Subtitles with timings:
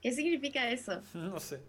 [0.00, 1.02] ¿Qué significa eso?
[1.14, 1.60] No sé.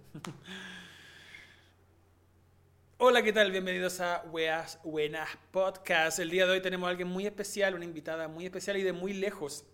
[3.00, 3.50] Hola, ¿qué tal?
[3.50, 6.20] Bienvenidos a Weas Buenas Podcast.
[6.20, 8.94] El día de hoy tenemos a alguien muy especial, una invitada muy especial y de
[8.94, 9.66] muy lejos.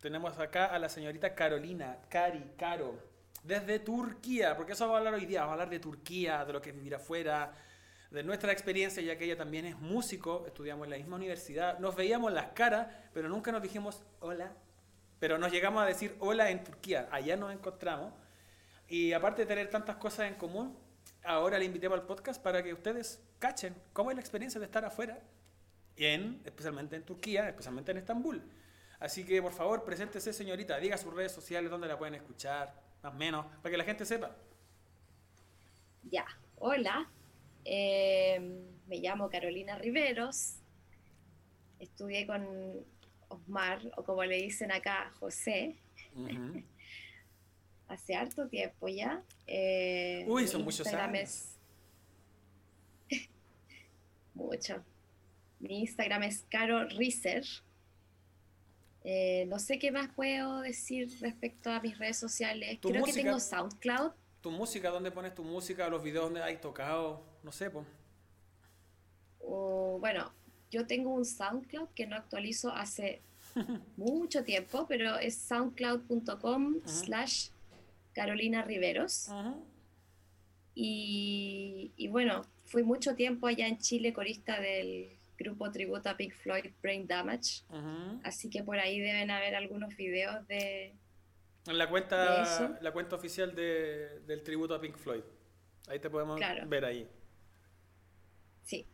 [0.00, 3.02] Tenemos acá a la señorita Carolina, Cari, Caro,
[3.42, 6.52] desde Turquía, porque eso vamos a hablar hoy día, vamos a hablar de Turquía, de
[6.52, 7.52] lo que vivir afuera,
[8.12, 11.96] de nuestra experiencia, ya que ella también es músico, estudiamos en la misma universidad, nos
[11.96, 14.52] veíamos las caras, pero nunca nos dijimos hola,
[15.18, 18.12] pero nos llegamos a decir hola en Turquía, allá nos encontramos,
[18.88, 20.76] y aparte de tener tantas cosas en común,
[21.24, 24.84] ahora le invitemos al podcast para que ustedes cachen cómo es la experiencia de estar
[24.84, 25.20] afuera,
[25.96, 28.42] en, especialmente en Turquía, especialmente en Estambul.
[28.98, 33.12] Así que por favor, preséntese señorita, diga sus redes sociales, dónde la pueden escuchar, más
[33.12, 34.34] o menos, para que la gente sepa.
[36.04, 36.24] Ya,
[36.58, 37.10] hola,
[37.64, 38.38] eh,
[38.86, 40.56] me llamo Carolina Riveros,
[41.78, 42.86] estudié con
[43.28, 45.76] Osmar, o como le dicen acá, José,
[47.88, 49.22] hace harto tiempo ya.
[49.46, 51.20] Eh, Uy, son muchos años.
[51.22, 51.58] es-
[54.34, 54.84] Mucho.
[55.60, 57.44] Mi Instagram es Caro Riser.
[59.04, 62.78] Eh, no sé qué más puedo decir respecto a mis redes sociales.
[62.82, 64.12] Creo música- que tengo SoundCloud.
[64.40, 65.88] Tu música, ¿dónde pones tu música?
[65.88, 67.86] Los videos donde hay tocado, no sé, pues.
[69.40, 70.30] bueno,
[70.70, 73.20] yo tengo un SoundCloud que no actualizo hace
[73.96, 77.48] mucho tiempo, pero es soundcloud.com slash
[78.12, 79.28] Carolina Riveros.
[80.74, 86.34] Y, y bueno, fui mucho tiempo allá en Chile corista del grupo tributo a Pink
[86.34, 87.62] Floyd Brain Damage,
[88.24, 90.94] así que por ahí deben haber algunos videos de...
[91.66, 95.22] En la ¿De cuenta, la cuenta oficial de- del tributo a Pink Floyd.
[95.88, 96.66] Ahí te podemos Claro.
[96.68, 97.08] ver ahí.
[98.62, 98.86] Sí,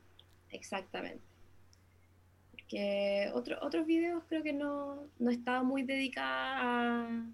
[0.51, 1.23] exactamente.
[2.73, 7.31] Porque otro- otros videos creo que no, no estaba muy dedicada a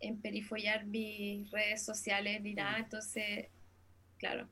[0.00, 3.48] emperifollar mis redes sociales ni nada, entonces,
[4.18, 4.48] claro,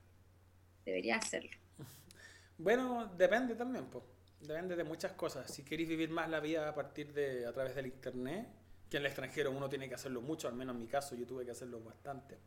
[0.84, 1.50] debería hacerlo.
[2.58, 4.04] Bueno, depende también, pues.
[4.40, 5.50] Depende de muchas cosas.
[5.50, 8.48] Si queréis vivir más la vida a partir de, a través del internet,
[8.90, 11.26] que en el extranjero uno tiene que hacerlo mucho, al menos en mi caso yo
[11.26, 12.38] tuve que hacerlo bastante.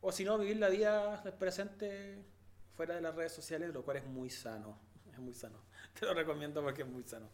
[0.00, 2.24] O si no, vivir la vida presente
[2.76, 4.78] fuera de las redes sociales, lo cual es muy sano.
[5.14, 5.58] Es muy sano.
[5.98, 7.28] Te lo recomiendo porque es muy sano.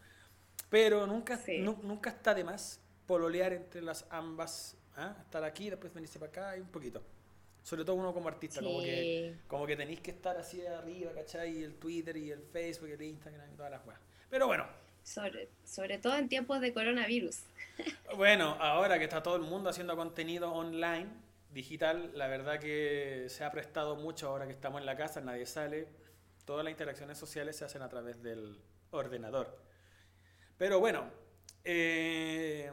[0.68, 1.58] Pero nunca, Sí.
[1.58, 4.76] nu- nunca está de más pololear entre las ambas.
[4.96, 5.16] ¿ah?
[5.24, 7.02] Estar aquí, después venirse para acá y un poquito.
[7.62, 9.40] Sobre todo uno como artista, como que Sí.
[9.48, 11.58] como que tenéis que estar así arriba, ¿cachai?
[11.58, 14.00] Y el Twitter y el Facebook y el Instagram y todas las weas.
[14.30, 14.66] Pero bueno,
[15.02, 17.40] Sobre, sobre todo en tiempos de coronavirus.
[18.16, 21.08] bueno, ahora que está todo el mundo haciendo contenido online,
[21.52, 25.46] digital, la verdad que se ha prestado mucho ahora que estamos en la casa, nadie
[25.46, 25.88] sale.
[26.50, 29.56] Todas las interacciones sociales se hacen a través del ordenador.
[30.58, 31.08] Pero bueno,
[31.62, 32.72] eh,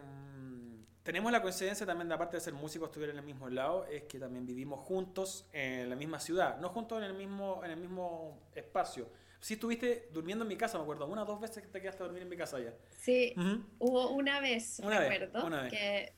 [1.03, 4.05] tenemos la coincidencia también, de aparte de ser músicos, estudiar en el mismo lado, es
[4.05, 7.77] que también vivimos juntos en la misma ciudad, no juntos en el mismo, en el
[7.77, 9.11] mismo espacio.
[9.39, 12.01] Si estuviste durmiendo en mi casa, me acuerdo, una o dos veces que te quedaste
[12.01, 12.73] a dormir en mi casa ya.
[12.89, 13.63] Sí, Ujú.
[13.77, 15.71] hubo una vez, Una vez, recuerdo, una vez.
[15.71, 16.13] que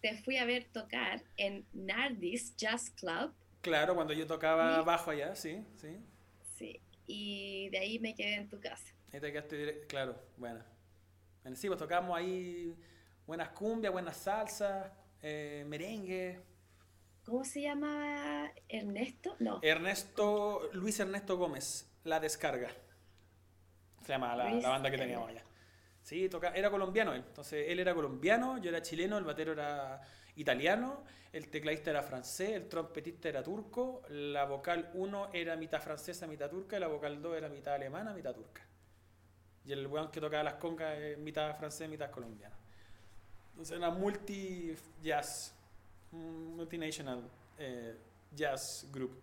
[0.00, 3.32] te fui a ver tocar en Nardis Jazz Club.
[3.60, 4.84] Claro, cuando yo tocaba Sí.
[4.84, 5.96] bajo allá, sí, sí.
[7.08, 8.94] Y de ahí me quedé en tu casa.
[9.10, 10.62] Te quedaste claro, bueno.
[11.42, 12.76] Bueno, sí, pues tocamos ahí
[13.26, 14.92] buenas cumbias, buenas salsas,
[15.22, 16.40] eh, merengue.
[17.24, 19.36] ¿Cómo se llamaba Ernesto?
[19.38, 22.70] No, Ernesto, Luis Ernesto Gómez, La Descarga.
[24.04, 25.42] Se llama la, banda que teníamos allá.
[26.02, 27.24] Sí, toca, era colombiano él.
[27.26, 30.00] Entonces él era colombiano, yo era chileno, el batero era
[30.38, 36.26] italiano, el tecladista era francés, el trompetista era turco, la vocal 1 era mitad francesa,
[36.26, 38.62] mitad turca, y la vocal 2 era mitad alemana, mitad turca.
[39.64, 42.56] Y el weón que tocaba las congas es mitad francés, mitad colombiano.
[43.50, 45.54] Entonces era multi jazz,
[46.12, 47.28] multinational
[47.58, 47.96] eh,
[48.34, 49.20] jazz group.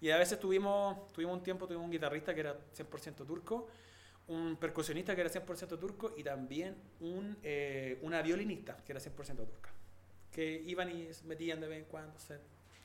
[0.00, 3.68] Y a veces tuvimos, tuvimos un tiempo, tuvimos un guitarrista que era 100% turco,
[4.28, 9.46] un percusionista que era 100% turco y también un, eh, una violinista que era 100%
[9.46, 9.75] turca.
[10.36, 12.12] Que iban y metían de vez en cuando,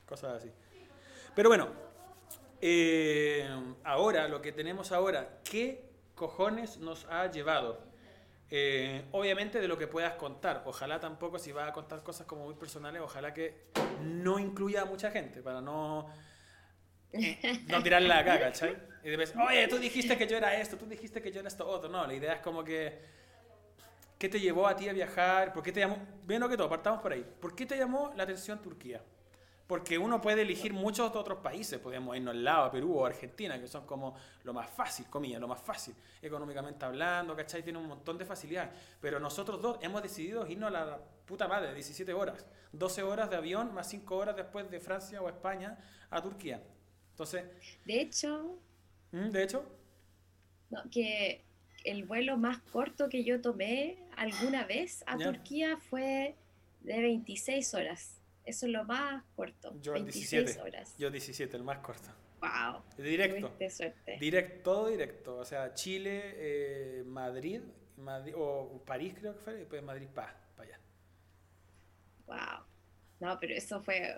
[0.06, 0.50] cosas así.
[1.36, 1.68] Pero bueno,
[2.62, 3.46] eh,
[3.84, 5.84] ahora, lo que tenemos ahora, ¿qué
[6.16, 7.84] cojones nos ha llevado?
[8.50, 10.64] Eh, obviamente de lo que puedas contar.
[10.66, 13.66] Ojalá tampoco, si vas a contar cosas como muy personales, ojalá que
[14.02, 16.08] no incluya a mucha gente para no,
[17.12, 18.78] eh, no tirar la caga, ¿cachai?
[19.04, 21.68] Y después, oye, tú dijiste que yo era esto, tú dijiste que yo era esto
[21.68, 21.90] otro.
[21.90, 23.02] No, la idea es como que,
[24.22, 25.52] ¿qué te llevó a ti a viajar?
[25.52, 25.98] ¿Por qué te llamó?
[26.28, 27.26] Bien lo que todo, partamos por ahí.
[27.40, 29.02] ¿Por qué te llamó la atención Turquía?
[29.66, 33.60] Porque uno puede elegir muchos otros países, podemos irnos al lado, a Perú o Argentina,
[33.60, 37.64] que son como lo más fácil, comillas, lo más fácil, económicamente hablando, ¿cachai?
[37.64, 38.70] Tiene un montón de facilidades.
[39.02, 43.38] Pero nosotros dos hemos decidido irnos a la puta madre, 17 horas, 12 horas de
[43.38, 45.80] avión más 5 horas después de Francia o España
[46.12, 46.62] a Turquía.
[47.10, 47.46] Entonces...
[47.86, 48.60] De hecho...
[49.14, 49.30] ¿Mm?
[49.32, 49.66] De hecho...
[50.70, 51.44] No, que
[51.84, 56.36] el vuelo más corto que yo tomé alguna vez a Turquía fue
[56.82, 58.22] de 26 horas.
[58.46, 59.74] Eso es lo más corto.
[59.82, 60.96] Yo 17 horas.
[60.98, 62.10] Yo 17, el más corto.
[62.40, 62.82] Wow.
[62.98, 63.52] Directo.
[63.70, 64.18] Suerte.
[64.20, 65.38] Directo, todo directo.
[65.38, 67.62] O sea, Chile, eh, Madrid,
[67.98, 70.80] Madrid, o París creo que fue, y después Madrid para allá.
[72.28, 72.66] Wow.
[73.20, 74.18] No, pero eso fue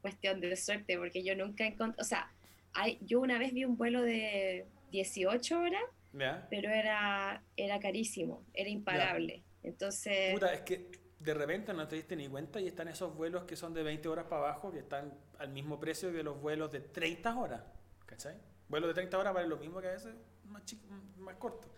[0.00, 2.30] cuestión de suerte, porque yo nunca encontré, o sea,
[2.72, 5.82] hay, yo una vez vi un vuelo de 18 horas,
[6.12, 9.44] pero era, era carísimo, era impagable.
[9.62, 10.32] Entonces...
[10.32, 13.56] Puta, es que de repente no te diste ni cuenta y están esos vuelos que
[13.56, 16.80] son de 20 horas para abajo que están al mismo precio que los vuelos de
[16.80, 17.62] 30 horas.
[18.06, 18.36] ¿Cachai?
[18.68, 20.14] Vuelos de 30 horas valen lo mismo que a veces
[20.44, 20.62] más,
[21.18, 21.68] más corto.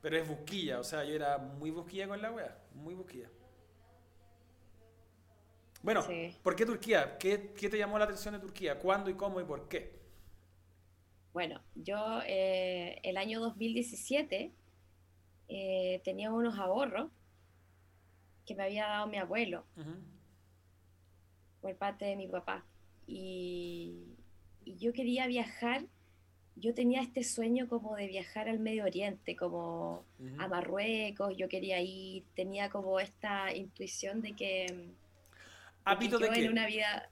[0.00, 3.28] Pero es busquilla, o sea, yo era muy busquilla con la wea, muy busquilla.
[5.82, 6.04] Bueno,
[6.42, 7.18] ¿por qué Turquía?
[7.18, 8.78] ¿Qué, ¿Qué, te llamó la atención de Turquía?
[8.78, 10.01] ¿Cuándo y cómo y por qué?
[11.32, 14.52] Bueno, yo eh, el año 2017
[15.48, 17.10] eh, tenía unos ahorros
[18.46, 19.64] que me había dado mi abuelo
[21.60, 22.64] por parte de mi papá.
[23.06, 24.08] Y,
[24.64, 25.86] yo quería viajar,
[26.54, 30.04] yo tenía este sueño como de viajar al Medio Oriente, como
[30.38, 34.66] a Marruecos, yo quería ir, tenía como esta intuición de que,
[35.98, 37.10] de yo en una vida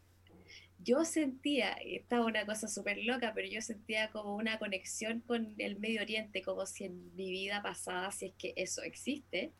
[0.84, 5.78] yo sentía, estaba una cosa súper loca, pero yo sentía como una conexión con el
[5.78, 9.52] Medio Oriente, como si en mi vida pasada, si es que eso existe,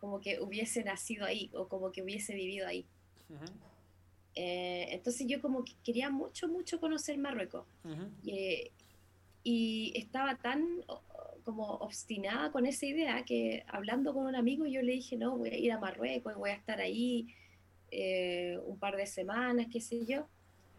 [0.00, 2.84] como que hubiese nacido ahí o como que hubiese vivido ahí.
[4.34, 7.66] Eh, entonces yo como que quería mucho, mucho conocer Marruecos.
[9.46, 10.82] y estaba tan
[11.44, 15.50] como obstinada con esa idea que hablando con un amigo yo le dije, no, voy
[15.50, 17.28] a ir a Marruecos, voy a estar ahí
[17.90, 20.26] eh, un par de semanas, qué sé yo.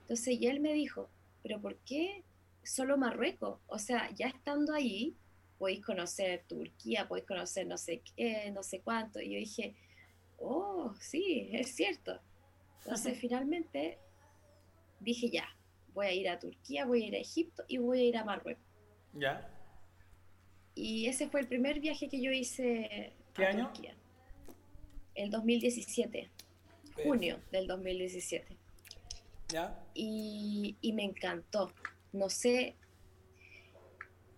[0.05, 1.09] Entonces, y él me dijo,
[1.41, 2.23] pero ¿por qué
[2.63, 3.59] solo Marruecos?
[3.65, 5.15] O sea, ya estando ahí,
[5.57, 9.19] podéis conocer Turquía, podéis conocer no sé qué, no sé cuánto.
[9.19, 9.75] Y yo dije,
[10.37, 12.21] oh, sí, es cierto.
[12.83, 13.97] Entonces finalmente
[14.99, 15.47] dije, ya,
[15.95, 18.23] voy a ir a Turquía, voy a ir a Egipto y voy a ir a
[18.23, 18.63] Marruecos.
[19.13, 19.51] ¿Ya?
[20.75, 23.71] Y ese fue el primer viaje que yo hice ¿Qué año?
[23.71, 23.95] Turquía.
[25.15, 26.29] El 2017,
[27.03, 28.64] junio del 2017.
[29.49, 29.79] ¿Ya?
[29.93, 31.71] Y, y me encantó.
[32.11, 32.75] No sé,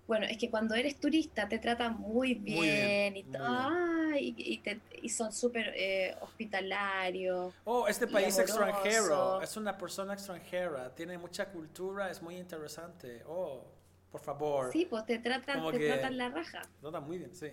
[0.08, 4.64] bueno, es que cuando eres turista te tratan muy bien, y,
[5.02, 7.54] y, son súper eh, hospitalarios.
[7.66, 13.22] Oh, este país extranjero, es una persona extranjera, tiene mucha cultura, es muy interesante.
[13.28, 13.66] Oh,
[14.10, 14.72] por favor.
[14.72, 16.62] Sí, pues te tratan, te tratan la raja.
[16.62, 17.52] Te tratan muy bien, sí.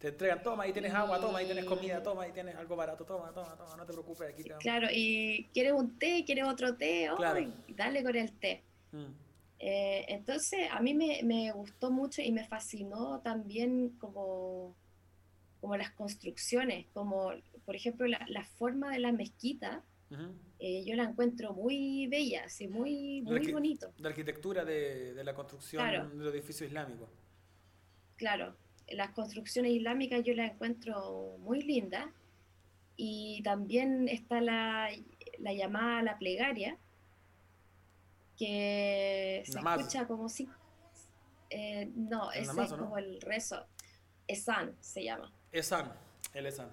[0.00, 3.04] Te entregan, toma, ahí tienes agua, toma, ahí tienes comida, toma, ahí tienes algo barato,
[3.04, 6.74] toma, toma, toma, no te preocupes, aquí te Claro, y quieres un té, quieres otro
[6.74, 8.62] té, oh, dale con el té.
[8.92, 9.12] Mm.
[9.58, 14.74] Eh, entonces, a mí me, gustó mucho y me fascinó también como,
[15.60, 17.34] como las construcciones, como
[17.66, 19.84] por ejemplo la, forma de la mezquita,
[20.60, 23.92] eh, yo la encuentro muy bella, así, muy, muy bonito.
[23.98, 27.06] La arquitectura de, la construcción del edificio islámico.
[28.16, 28.56] Claro,
[28.90, 32.06] las construcciones islámicas yo las encuentro muy lindas
[32.96, 34.90] y también está la,
[35.38, 36.76] la llamada la plegaria,
[38.36, 40.48] que se escucha como si...
[41.50, 43.66] Eh, no, ese es como el rezo.
[44.28, 45.32] Esan se llama.
[45.50, 45.92] Esan,
[46.32, 46.70] el Esan.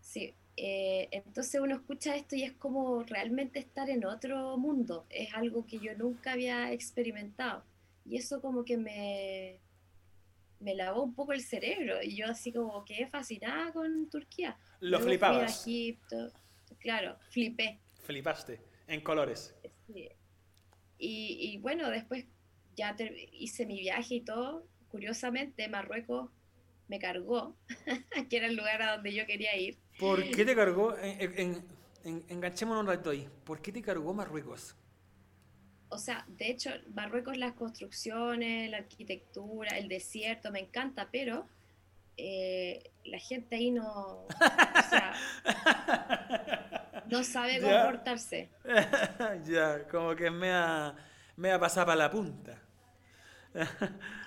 [0.00, 5.06] Sí, eh, entonces uno escucha esto y es como realmente estar en otro mundo.
[5.10, 7.62] Es algo que yo nunca había experimentado.
[8.04, 9.60] Y eso como que me,
[10.62, 12.02] me lavó un poco el cerebro.
[12.02, 14.56] Y yo así como quedé fascinada con Turquía.
[14.80, 15.66] Lo flipabas.
[15.66, 16.32] Egipto.
[16.78, 17.80] Claro, flipé.
[18.04, 19.54] Flipaste, en colores.
[19.86, 20.08] Sí.
[20.98, 22.26] Y, bueno, después
[22.76, 22.94] ya
[23.32, 24.66] hice mi viaje y todo.
[24.88, 26.30] Curiosamente, Marruecos
[26.86, 27.56] me cargó,
[28.30, 29.78] que era el lugar a donde yo quería ir.
[29.98, 30.96] ¿Por qué te cargó?
[30.98, 31.64] En,
[32.04, 33.28] enganchémonos un rato ahí.
[33.44, 34.76] ¿Por qué te cargó Marruecos?
[35.92, 41.46] O sea, de hecho, Marruecos, las construcciones, la arquitectura, el desierto, me encanta, pero
[42.16, 44.28] eh, la gente ahí no, o
[44.88, 45.14] sea,
[47.08, 48.50] no sabe comportarse.
[49.44, 50.96] ya, como que me ha,
[51.36, 52.58] me ha pasado para la punta.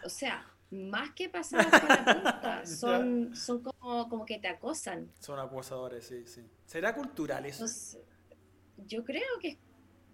[0.04, 5.12] o sea, más que pasar para la punta, son, son como, como que te acosan.
[5.20, 6.48] Son acosadores, sí, sí.
[6.68, 7.66] ¿Será cultural eso?
[8.78, 9.58] yo creo que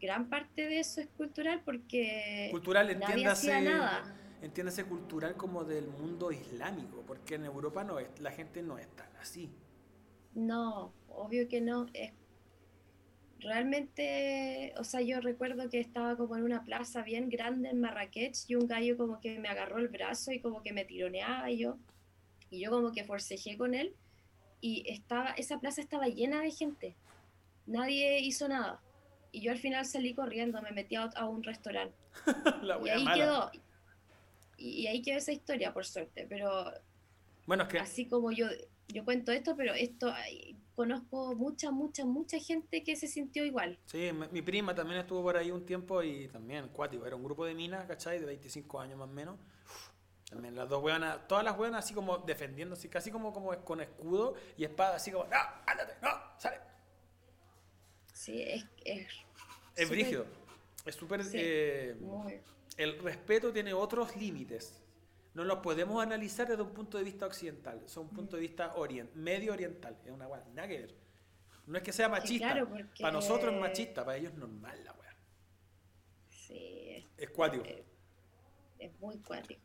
[0.01, 2.89] gran parte de eso es cultural porque cultural,
[3.27, 4.17] hacía nada.
[4.41, 8.87] Entiéndase cultural como del mundo islámico, porque en Europa no es, la gente no es
[8.95, 9.51] tan así.
[10.33, 11.85] No, obvio que no.
[11.93, 12.11] Es
[13.39, 18.35] realmente, o sea, yo recuerdo que estaba como en una plaza bien grande en Marrakech
[18.47, 21.57] y un gallo como que me agarró el brazo y como que me tironeaba y
[21.57, 21.77] yo,
[22.49, 23.95] y yo como que forcejé con él
[24.59, 26.95] y estaba, esa plaza estaba llena de gente,
[27.65, 28.79] nadie hizo nada.
[29.31, 31.95] Y yo al final salí corriendo, me metí a, un restaurante.
[32.85, 33.51] y ahí quedó.
[34.57, 36.25] Y, ahí quedó esa historia, por suerte.
[36.29, 36.71] Pero
[37.45, 37.79] bueno, es que...
[37.79, 38.47] así como yo,
[38.89, 40.13] yo cuento esto, pero esto
[40.75, 43.77] conozco mucha, mucha, mucha gente que se sintió igual.
[43.85, 47.45] Sí, mi prima también estuvo por ahí un tiempo y también, cuático, era un grupo
[47.45, 48.19] de minas, ¿cachai?
[48.19, 49.37] De 25 años más o menos.
[50.29, 54.35] También las dos hueonas, todas las hueonas así como defendiéndose, casi como, como con escudo
[54.55, 56.70] y espada, así como, no, ándate, no, sale.
[58.21, 58.65] Sí, es...
[58.85, 59.07] Es,
[59.75, 60.25] es brígido.
[60.85, 61.21] Es súper...
[61.33, 61.95] Eh,
[62.77, 64.81] el respeto tiene otros límites
[65.33, 68.73] no los podemos analizar desde un punto de vista occidental, son un punto de vista
[68.75, 70.95] orient, medio oriental, es una weá, nada que ver.
[71.67, 72.67] No es que sea machista,
[72.99, 75.15] para nosotros es machista, para ellos es normal la weá.
[76.29, 77.63] Sí, es, cuático.
[78.77, 79.61] Es, muy cuático.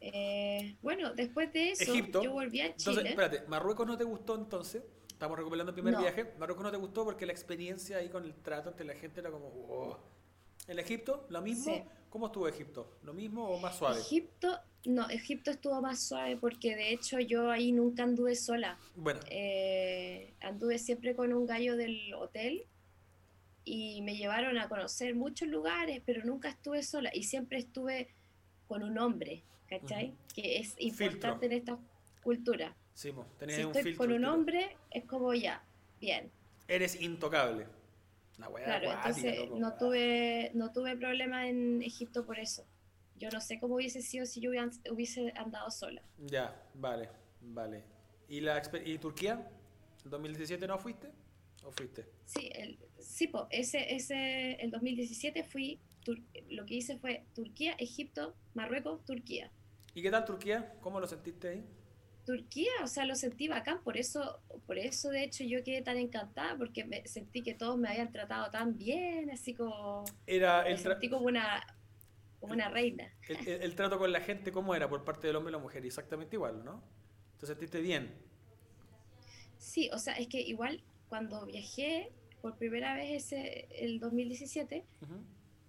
[0.00, 2.92] Eh, bueno, después de eso, yo volví a Chile.
[3.00, 4.82] Entonces, espérate, ¿Marruecos no te gustó entonces?
[5.16, 6.34] Estamos recuperando el primer viaje.
[6.38, 9.30] ¿Marruecos no te gustó porque la experiencia ahí con el trato entre la gente era
[9.30, 9.46] como...
[9.46, 9.98] Oh.
[10.68, 11.90] ¿En Egipto lo mismo?
[12.10, 12.98] ¿Cómo estuvo Egipto?
[13.02, 13.98] ¿Lo mismo o más suave?
[13.98, 18.78] Egipto, no, Egipto estuvo más suave porque de hecho yo ahí nunca anduve sola.
[18.94, 19.20] Bueno.
[19.30, 22.66] Eh, anduve siempre con un gallo del hotel
[23.64, 28.14] y me llevaron a conocer muchos lugares, pero nunca estuve sola y siempre estuve
[28.68, 30.14] con un hombre, ¿cachai?
[30.34, 31.78] Que es importante en esta
[32.22, 32.76] cultura.
[32.96, 33.12] Sí,
[33.46, 35.62] si estoy con un hombre, es como ya,
[36.00, 36.30] bien.
[36.66, 37.66] Eres intocable
[38.36, 42.64] claro, entonces no tuve, no tuve problema en Egipto por eso.
[43.18, 44.50] Yo no sé cómo hubiese sido si yo
[44.90, 46.02] hubiese andado sola.
[46.18, 47.08] Ya, vale,
[47.40, 47.82] vale.
[48.28, 49.48] ¿Y, la, y Turquía?
[50.04, 51.08] ¿El 2017 no fuiste?
[51.64, 52.06] ¿O fuiste?
[52.26, 55.80] Sí, el, sí ese, ese, el 2017 fui,
[56.50, 59.50] lo que hice fue Turquía, Egipto, Marruecos, Turquía.
[59.94, 60.74] ¿Y qué tal Turquía?
[60.82, 61.64] ¿Cómo lo sentiste ahí?
[62.26, 65.96] Turquía, o sea, lo sentí bacán, por eso, por eso de hecho yo quedé tan
[65.96, 70.04] encantada, porque me sentí que todos me habían tratado tan bien, así como...
[70.26, 71.64] Era me sentí como una,
[72.40, 73.14] como una reina.
[73.28, 75.86] El, trato con la gente, ¿cómo era por parte del hombre y la mujer?
[75.86, 76.82] Exactamente igual, ¿no?
[77.38, 78.12] ¿Te sentiste bien?
[79.56, 84.84] Sí, o sea, es que igual cuando viajé por primera vez ese, el 2017,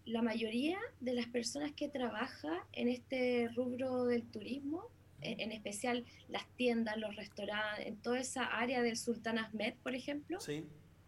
[0.05, 4.89] la mayoría de las personas que trabajan en este rubro del turismo
[5.37, 10.39] en especial las tiendas, los restaurantes, en toda esa área del Sultán Ahmed, por ejemplo,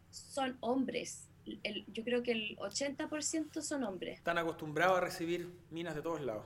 [0.09, 1.27] son hombres.
[1.87, 4.17] yo creo que el 80% son hombres.
[4.17, 6.45] Están acostumbrados a recibir minas de todos lados.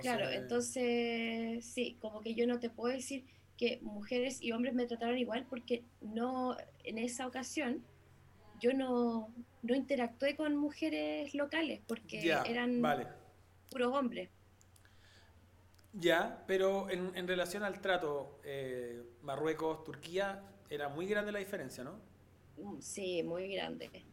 [0.00, 3.24] claro, entonces sí, como que yo no te puedo decir
[3.56, 7.82] que mujeres y hombres me trataron igual porque no, en esa ocasión,
[8.60, 12.82] yo no, no interactué con mujeres locales porque eran
[13.70, 14.30] puros hombres.
[15.98, 21.84] Ya, pero en, en relación al trato eh, Marruecos, Turquía, era muy grande la diferencia,
[21.84, 21.98] ¿no?
[22.58, 24.04] Mm, sí, muy grande.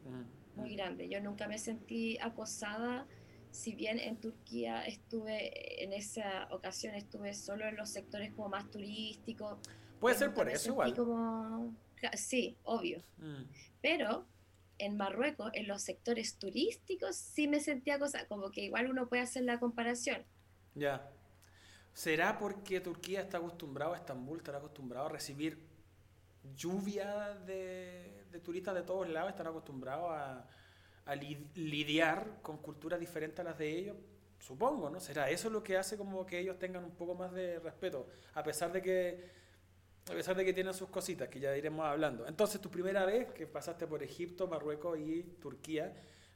[0.56, 1.08] Muy grande.
[1.08, 3.06] Yo nunca me sentí acosada,
[3.50, 8.70] si bien en Turquía estuve, en esa ocasión estuve solo en los sectores como más
[8.70, 9.58] turísticos.
[10.00, 10.94] Puede ser por eso igual.
[10.94, 11.74] Como...
[12.14, 13.02] Sí, obvio.
[13.18, 13.44] Mm.
[13.82, 14.26] Pero
[14.78, 19.22] en Marruecos, en los sectores turísticos, sí me sentía acosada, como que igual uno puede
[19.22, 20.24] hacer la comparación.
[20.74, 21.10] Ya.
[21.94, 25.58] ¿Será porque Turquía está acostumbrado, a Estambul está acostumbrado a recibir
[26.56, 29.30] lluvia de, turistas de todos lados?
[29.30, 30.44] ¿Están acostumbrados a,
[31.54, 33.96] lidiar con culturas diferentes a las de ellos?
[34.40, 34.98] Supongo, ¿no?
[34.98, 38.08] ¿Será eso lo que hace como que ellos tengan un poco más de respeto?
[38.34, 39.44] A pesar de que
[40.10, 42.26] a pesar de que tienen sus cositas, que ya iremos hablando.
[42.26, 45.94] Entonces, tu primera vez que pasaste por Egipto, Marruecos y Turquía,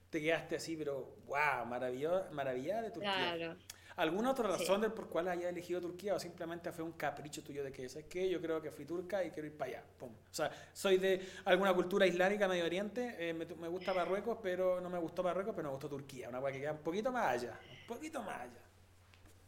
[0.08, 3.34] te quedaste así, pero wow, maravilla de Turquía.
[3.36, 3.56] Claro.
[3.98, 7.64] ¿Alguna otra razón del por cual haya elegido Turquía o simplemente fue un capricho tuyo
[7.64, 9.84] de que, es que Yo creo que fui turca y quiero ir para allá.
[10.00, 14.88] O sea, soy de alguna cultura islámica, Medio Oriente, eh, me, gusta Marruecos, pero no
[14.88, 17.58] me gustó Marruecos, pero me gustó Turquía, una cosa que queda un poquito más allá,
[17.72, 18.62] un poquito más allá.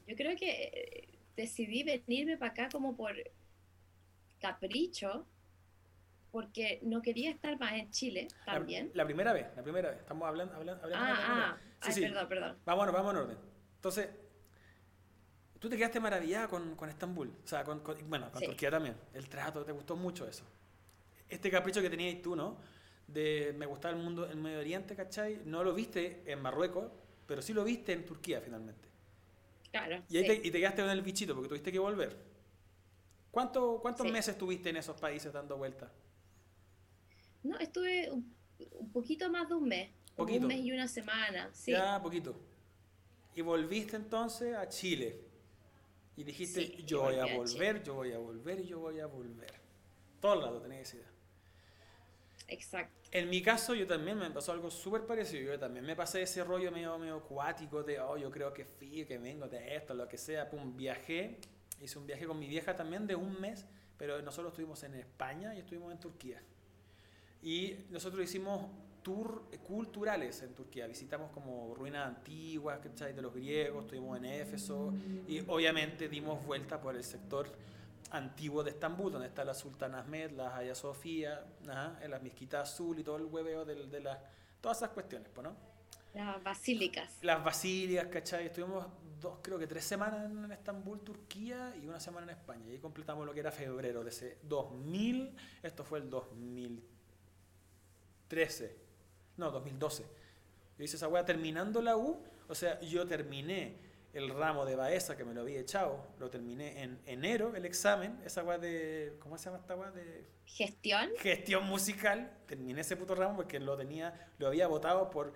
[0.09, 3.15] Yo creo que eh, decidí venirme para acá como por
[4.41, 5.27] capricho,
[6.33, 8.91] porque no quería estar más en Chile también.
[8.95, 10.01] La, primera vez, la primera vez.
[10.01, 12.59] Estamos hablando, hablando, hablando ah, ah, sí, perdón, perdón.
[12.65, 13.39] Vámonos, vamos en orden.
[13.77, 14.09] Entonces,
[15.61, 18.97] Tú te quedaste maravillada con, con Estambul, o sea, bueno, con Turquía también.
[19.15, 20.45] El trato, te gustó mucho eso.
[21.29, 22.57] Este capricho que tenías tú, ¿no?
[23.13, 25.41] de me gustaba el mundo en Medio Oriente, ¿cachai?
[25.45, 26.91] No lo viste en Marruecos,
[27.27, 28.89] pero sí lo viste en Turquía finalmente.
[29.71, 30.03] Claro.
[30.09, 32.17] Y, te, y te quedaste con el bichito porque tuviste que volver.
[33.31, 35.91] ¿Cuánto, ¿Cuántos meses estuviste en esos países dando vueltas?
[37.43, 38.35] No, estuve un,
[38.93, 39.91] poquito más de un mes.
[40.17, 41.73] Un mes y una semana, sí.
[41.73, 42.35] Ya, poquito.
[43.35, 45.30] Y volviste entonces a Chile.
[46.21, 49.55] Y dijiste, yo voy a volver, yo voy a volver yo voy a volver.
[50.21, 51.11] Todo el lado tenés esa idea.
[52.49, 53.09] Exacto.
[53.11, 55.51] En mi caso, yo también me pasó algo súper parecido.
[55.51, 59.07] Yo también me pasé ese rollo medio, medio acuático de, oh, yo creo que fui,
[59.07, 60.51] que vengo de esto, lo que sea.
[60.51, 61.39] Pum, viajé.
[61.81, 63.65] Hice un viaje con mi vieja también de un mes,
[63.97, 66.43] pero nosotros estuvimos en España y estuvimos en Turquía.
[67.41, 68.69] Y nosotros hicimos
[69.03, 70.87] tours culturales en Turquía.
[70.87, 74.93] Visitamos como ruinas antiguas, De los griegos, estuvimos en Éfeso
[75.27, 77.51] y obviamente dimos vuelta por el sector
[78.11, 83.05] antiguo de Estambul, donde está la Sultana Ahmed, la Hagia Sofía, la Mezquita Azul y
[83.05, 84.19] todo el hueveo de, de las,
[84.61, 85.55] todas esas cuestiones, ¿no?
[86.15, 87.19] Las basílicas.
[87.23, 88.47] Las basílicas, ¿cachai?
[88.47, 88.87] Estuvimos
[89.21, 92.65] dos, creo que tres semanas en Estambul, Turquía y una semana en España.
[92.67, 98.77] Y ahí completamos lo que era febrero de ese 2000, esto fue el 2013,
[99.41, 100.05] no, 2012.
[100.79, 103.77] Yo hice esa weá terminando la U, o sea, yo terminé
[104.13, 108.21] el ramo de Baeza que me lo había echado, lo terminé en enero, el examen,
[108.25, 109.91] esa weá de, ¿cómo se llama esta weá?
[109.91, 111.11] De gestión.
[111.19, 115.33] Gestión musical, terminé ese puto ramo porque lo tenía, lo había votado por,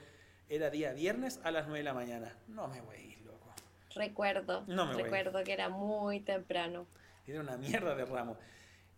[0.48, 2.36] era día viernes a las 9 de la mañana.
[2.48, 3.52] No me voy a ir, loco.
[3.94, 6.86] Recuerdo, no me recuerdo que era muy temprano.
[7.26, 8.36] Era una mierda de ramo.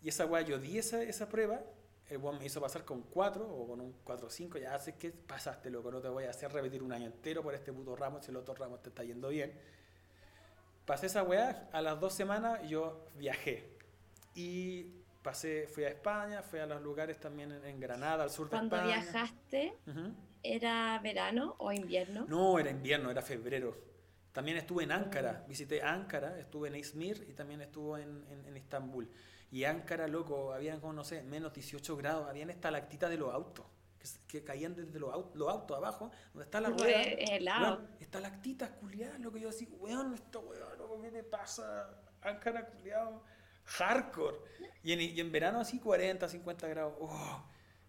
[0.02, 1.60] Y esa weá, yo di esa, esa prueba,
[2.08, 4.94] el weón me hizo pasar con 4 o con un 4 o 5, ya haces
[4.94, 7.96] que pasaste, loco, no te voy a hacer repetir un año entero por este puto
[7.96, 9.52] ramo si el otro ramo te está yendo bien.
[10.84, 13.76] Pasé esa weá, a las dos semanas yo viajé.
[14.36, 14.84] Y
[15.22, 18.70] pasé, fui a España, fui a los lugares también en, Granada, al sur de España.
[18.70, 19.74] Cuando viajaste,
[20.44, 22.24] ¿era verano o invierno?
[22.28, 23.76] No, era invierno, era febrero.
[24.30, 25.48] También estuve en Ankara, mm.
[25.48, 29.10] visité Ankara, estuve en Izmir y también estuve en, en, en Estambul.
[29.50, 33.64] Y Ankara, loco, habían como, no sé, menos 18 grados, habían estalactitas de los autos,
[34.26, 37.02] que, caían desde los, autos, los autos abajo, donde está la rueda.
[37.02, 37.88] helado.
[38.00, 41.90] estalactitas, culiadas, lo que yo así, weón, esto, weón, loco, ¿qué te pasa?
[42.22, 43.22] Ankara, culiado,
[43.64, 44.38] hardcore.
[44.82, 47.44] Y en, y en verano así 40, 50 grados, oh.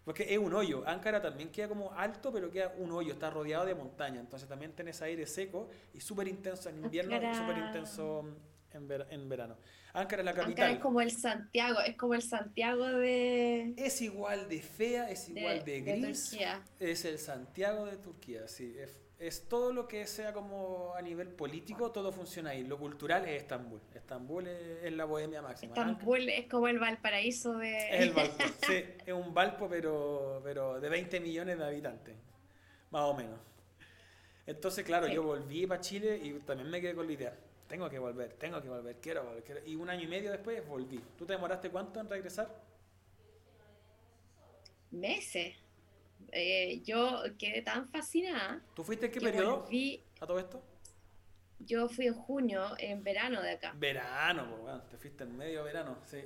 [0.08, 0.84] Porque es un hoyo.
[0.86, 4.18] Ankara también queda como alto, pero queda un hoyo, está rodeado de montaña.
[4.18, 8.24] Entonces también tenés aire seco y súper intenso en invierno súper intenso
[8.72, 9.56] en, en verano.
[9.92, 10.50] Ankara es la capital.
[10.50, 13.74] Ankara es como el Santiago, es como el Santiago de...
[13.76, 16.36] Es igual de fea, es igual de, gris.
[16.78, 18.76] es el Santiago de Turquía, sí.
[19.18, 22.62] Es, todo lo que sea como a nivel político, todo funciona ahí.
[22.62, 23.80] Lo cultural es Estambul.
[23.92, 25.74] Estambul es, la bohemia máxima.
[25.74, 27.76] Estambul es como el Valparaíso de...
[27.88, 28.84] Es el Valpo, sí.
[29.04, 32.14] Es un Valpo, pero, pero de 20 millones de habitantes,
[32.90, 33.40] más o menos.
[34.46, 37.34] Entonces, claro, yo volví para Chile y también me quedé con la idea
[37.68, 39.62] tengo que volver, tengo que volver, quiero volver.
[39.66, 41.00] Y un año y medio después volví.
[41.16, 42.48] ¿Tú te demoraste cuánto en regresar?
[44.90, 45.54] Meses.
[46.32, 48.62] Eh, yo quedé tan fascinada.
[48.74, 49.68] ¿Tú fuiste en qué periodo
[50.20, 50.62] a todo esto?
[51.60, 53.74] Yo fui en junio, en verano de acá.
[53.76, 56.24] Verano, pues, bueno, te fuiste en medio verano, sí.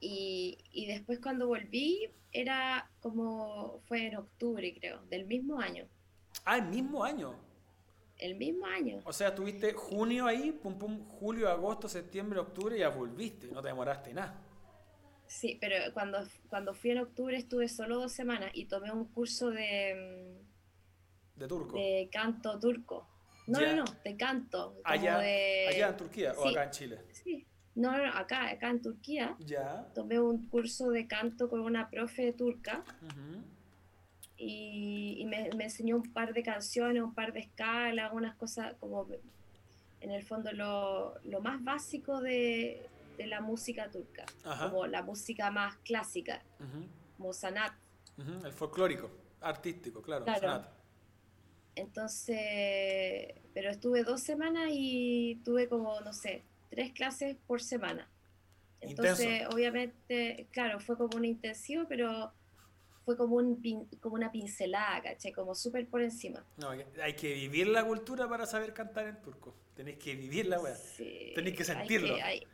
[0.00, 5.86] Y, y después cuando volví era como, fue en octubre creo, del mismo año.
[6.44, 7.34] Ah, el mismo año
[8.20, 9.00] el mismo año.
[9.04, 13.60] O sea, tuviste junio ahí, pum pum, julio, agosto, septiembre, octubre y ya volviste, no
[13.60, 14.40] te demoraste nada.
[15.26, 19.50] Sí, pero cuando, cuando fui en octubre estuve solo dos semanas y tomé un curso
[19.50, 20.42] de...
[21.36, 21.76] ¿De turco?
[21.76, 23.08] De canto turco.
[23.46, 24.80] No, no, no, de canto.
[24.84, 26.98] allá, allá en Turquía o acá en Chile.
[27.12, 27.46] Sí.
[27.74, 29.36] No, no, acá, acá en Turquía.
[29.40, 29.86] Ya.
[29.94, 32.84] Tomé un curso de canto con una profe turca
[34.42, 39.06] y, me, me, enseñó un par de canciones, un par de escalas, unas cosas como
[40.00, 45.50] en el fondo lo, lo más básico de, de, la música turca, como la música
[45.50, 46.42] más clásica,
[47.18, 47.72] como sanat.
[48.16, 49.10] El folclórico,
[49.42, 50.70] artístico, claro, sanat.
[51.76, 58.08] Entonces, pero estuve dos semanas y tuve como, no sé, tres clases por semana.
[58.80, 62.32] Entonces, obviamente, claro, fue como un intensivo, pero
[63.04, 63.60] fue como, un,
[64.00, 65.32] como una pincelada, ¿caché?
[65.32, 66.44] Como súper por encima.
[66.56, 69.54] No, hay que vivir la cultura para saber cantar en turco.
[69.74, 70.74] Tenéis que vivir la weá.
[70.74, 72.14] Sí, Tenéis que sentirlo.
[72.22, 72.46] Hay que,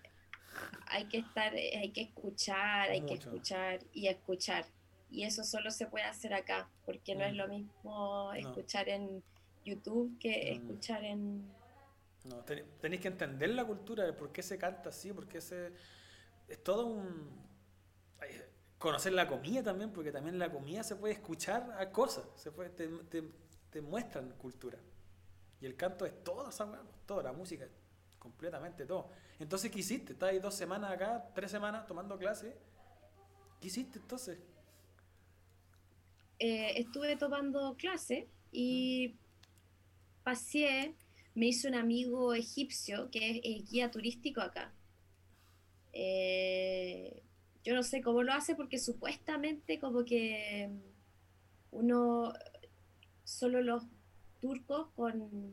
[0.87, 4.65] hay, que estar, hay que escuchar, hay que escuchar y escuchar.
[5.11, 7.37] Y eso solo se puede hacer acá, porque no es mm.
[7.37, 9.23] lo mismo escuchar en
[9.65, 10.63] YouTube que mm.
[10.63, 11.49] escuchar en...
[12.25, 12.45] No,
[12.81, 15.73] tenéis que entender la cultura, de por qué se canta así, porque se...
[16.49, 17.46] Es todo un
[18.79, 22.71] conocer la comida también, porque también la comida se puede escuchar a cosas, se puede,
[22.71, 23.23] te, te,
[23.71, 24.79] te muestran cultura.
[25.61, 27.67] Y el canto es todo esa weá, toda la música,
[28.19, 29.11] completamente todo.
[29.39, 30.13] Entonces, ¿qué hiciste?
[30.13, 32.57] Estás ahí dos semanas acá, tres semanas tomando clase.
[33.61, 34.39] ¿Qué hiciste entonces?
[36.39, 39.17] Eh, estuve tomando clase y
[40.23, 40.95] pasé,
[41.35, 44.73] me hizo un amigo egipcio que es guía turístico acá.
[45.93, 47.23] Eh,
[47.67, 50.71] yo no sé cómo lo hace porque supuestamente como que
[51.73, 52.33] uno,
[53.25, 53.83] solo los
[54.41, 55.53] turcos con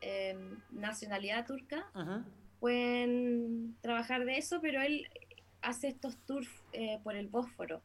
[0.00, 1.84] em, nacionalidad turca
[2.58, 5.06] pueden trabajar de eso, pero él
[5.60, 7.82] hace estos tours eh, por el Bósforo.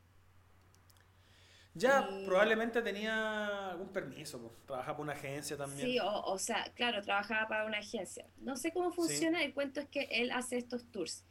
[1.73, 5.89] Ya, probablemente tenía algún permiso, trabajaba para una agencia también.
[5.89, 8.26] Sí, o, sea, claro, trabajaba para una agencia.
[8.38, 11.27] No sé cómo funciona, el cuento es que él hace estos tours.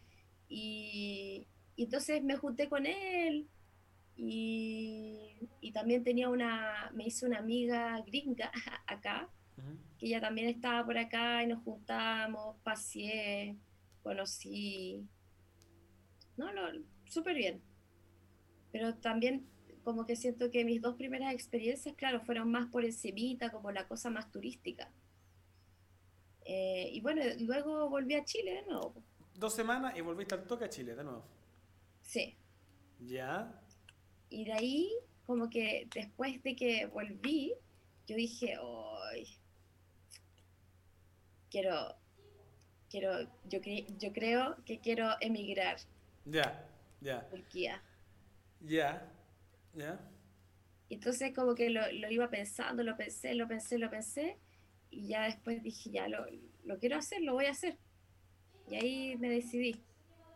[0.49, 3.49] Y, entonces me junté con él
[4.17, 5.33] y,
[5.75, 8.51] también tenía una, me hizo una amiga gringa
[8.87, 9.29] acá,
[9.99, 13.57] que ella también estaba por acá y nos juntamos, paseé,
[14.03, 15.07] conocí.
[16.37, 16.63] No, no,
[17.05, 17.63] súper bien.
[18.73, 19.47] Pero también
[19.87, 23.71] como que siento que mis dos primeras experiencias, claro, fueron más por el encimita, como
[23.71, 24.91] la cosa más turística.
[26.45, 28.95] Eh, y bueno, luego volví a Chile de nuevo.
[29.37, 31.25] Dos semanas y volviste al toque a Chile de nuevo.
[32.03, 32.37] Sí.
[33.01, 33.61] ¿Ya?
[34.31, 34.93] Y de ahí,
[35.27, 37.55] como que después de que volví,
[38.07, 39.27] yo dije, hoy
[41.51, 41.95] quiero,
[42.91, 43.61] quiero, yo,
[43.99, 45.77] yo creo que quiero emigrar.
[46.25, 46.69] Ya,
[47.01, 47.29] ya.
[47.29, 47.83] Turquía.
[48.61, 49.13] Ya.
[50.89, 54.39] Entonces como que lo, iba pensando, lo pensé, lo pensé, lo pensé,
[54.91, 56.27] y ya después dije, ya lo,
[56.79, 57.77] quiero hacer, lo voy a hacer.
[58.69, 59.81] Y ahí me decidí.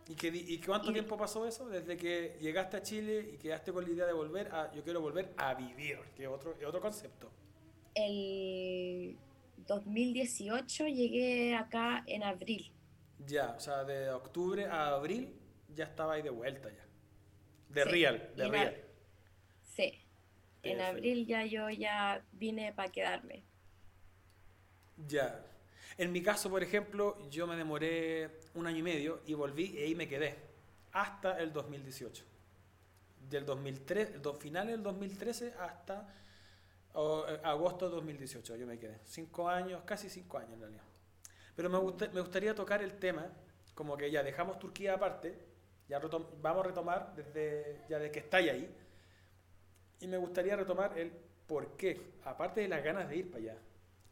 [0.08, 1.68] ¿Y, qué, y cuánto tiempo pasó eso?
[1.68, 5.00] Desde que llegaste a Chile y quedaste con la idea de volver a, yo quiero
[5.00, 7.30] volver a vivir, que es otro, otro concepto.
[7.94, 9.16] El
[9.66, 12.72] 2018 llegué acá en abril.
[13.26, 15.34] Ya, o sea, de octubre a abril
[15.74, 16.86] ya estaba ahí de vuelta ya.
[17.68, 18.84] De real, de real.
[19.62, 19.92] Sí.
[20.62, 23.44] En abril ya yo ya vine para quedarme.
[25.06, 25.46] Ya.
[25.98, 29.82] En mi caso, por ejemplo, yo me demoré un año y medio y volví y
[29.82, 30.36] ahí me quedé.
[30.92, 32.24] Hasta el 2018.
[33.28, 36.12] Del 2003, final del 2013 hasta
[36.94, 38.98] eh, agosto de 2018 yo me quedé.
[39.04, 40.84] Cinco años, casi cinco años en realidad.
[41.54, 41.78] Pero me,
[42.12, 43.26] me gustaría tocar el tema,
[43.74, 45.38] como que ya dejamos Turquía aparte,
[45.88, 46.00] ya
[46.40, 48.74] vamos a retomar desde ya de que estáis ahí
[50.00, 51.12] y me gustaría retomar el
[51.46, 53.56] por qué, aparte de las ganas de ir para allá,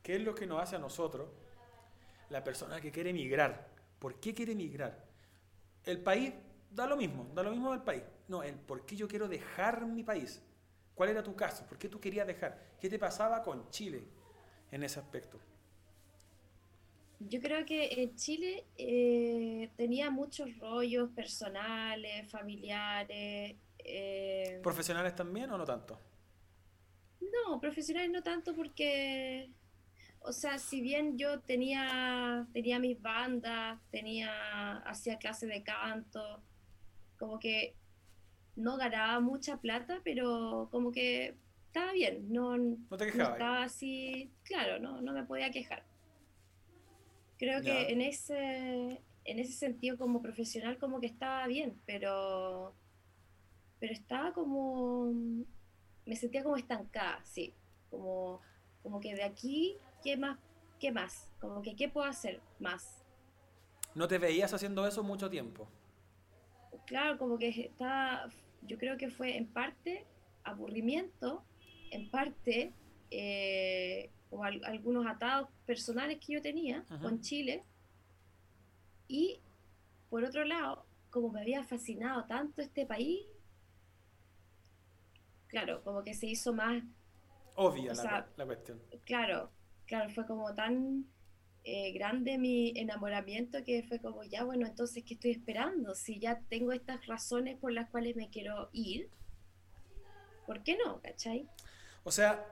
[0.02, 1.28] ¿qué es lo que nos hace a nosotros,
[2.30, 3.68] la persona que quiere emigrar?
[3.98, 5.04] ¿Por qué quiere emigrar?
[5.84, 6.32] El país
[6.70, 8.02] da lo mismo, da lo mismo del país.
[8.28, 10.42] No, el por qué yo quiero dejar mi país.
[10.94, 11.64] ¿Cuál era tu caso?
[11.66, 12.58] ¿Por qué tú querías dejar?
[12.80, 14.02] ¿Qué te pasaba con Chile
[14.70, 15.38] en ese aspecto?
[17.20, 23.56] Yo creo que Chile eh, tenía muchos rollos personales, familiares,
[23.90, 25.98] eh, ¿Profesionales también o no tanto?
[27.20, 29.48] No, profesionales no tanto porque,
[30.28, 36.42] o sea, si bien yo tenía, tenía mis bandas, tenía, hacía clases de canto,
[37.18, 37.74] como que
[38.54, 41.34] no ganaba mucha plata, pero como que
[41.66, 43.32] estaba bien, no, no te quejabas.
[43.32, 45.84] estaba así, claro, no, no me podía quejar.
[47.38, 52.74] Creo que en ese, en ese sentido como profesional como que estaba bien, pero
[53.80, 55.12] pero estaba como,
[56.04, 57.54] me sentía como estancada, sí,
[57.90, 58.40] como,
[58.82, 60.38] como que de aquí, ¿qué más?
[60.78, 61.28] ¿Qué más?
[61.40, 63.04] Como que, ¿qué puedo hacer más?
[63.94, 65.68] ¿No te veías haciendo eso mucho tiempo?
[66.86, 68.28] Claro, como que estaba,
[68.62, 70.06] yo creo que fue en parte
[70.44, 71.44] aburrimiento,
[71.90, 72.72] en parte
[73.10, 77.64] eh, como algunos atados personales que yo tenía con Chile,
[79.08, 79.40] y
[80.10, 83.26] por otro lado, como me había fascinado tanto este país,
[85.48, 86.82] claro, como que se hizo más...
[87.54, 88.80] Obvia la, cuestión.
[89.04, 89.50] Claro,
[89.88, 91.06] claro, fue como tan
[91.64, 95.94] eh, grande mi enamoramiento que fue como, ya bueno, entonces, ¿qué estoy esperando?
[95.94, 99.10] Si ya tengo estas razones por las cuales me quiero ir,
[100.46, 101.00] ¿por qué no?
[101.02, 101.48] ¿Cachai?
[102.04, 102.46] O sea,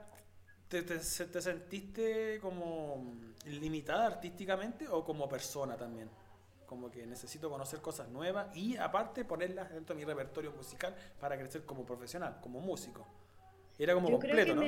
[0.67, 6.09] ¿te, te, te sentiste como limitada artísticamente o como persona también?
[6.67, 11.37] como que necesito conocer cosas nuevas y aparte ponerlas dentro de mi repertorio musical para
[11.37, 13.07] crecer como profesional, como músico.
[13.79, 14.61] Era como completo, ¿no?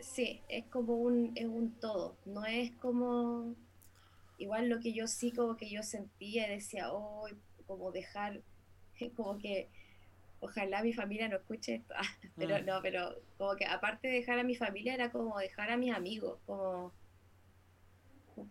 [0.00, 3.54] Sí, es como un, es un todo, no es como
[4.38, 7.26] igual lo que yo sí como que yo sentía y decía, oh,
[7.66, 8.40] como dejar,
[9.16, 9.68] como que
[10.40, 11.94] ojalá mi familia no escuche esto,
[12.36, 12.66] pero mm.
[12.66, 15.92] no, pero como que aparte de dejar a mi familia era como dejar a mis
[15.92, 16.92] amigos, como,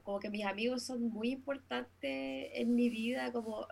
[0.04, 3.68] como que mis amigos son muy importantes en mi vida, como,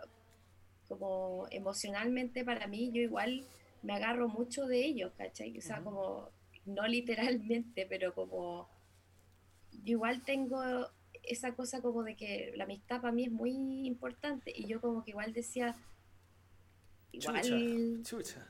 [0.88, 3.46] como emocionalmente para mí, yo igual
[3.86, 5.56] me agarro mucho de ellos, ¿cachai?
[5.56, 6.28] O sea, como,
[6.64, 8.68] no literalmente, pero como,
[9.84, 10.60] igual tengo
[11.22, 13.52] esa cosa como de que la amistad para mí es muy
[13.86, 15.76] importante y yo como que igual decía,
[17.12, 18.48] igual chucha,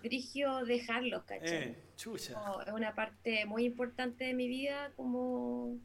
[0.65, 1.65] dejarlos, ¿cachai?
[1.65, 5.79] Eh, es una parte muy importante de mi vida como,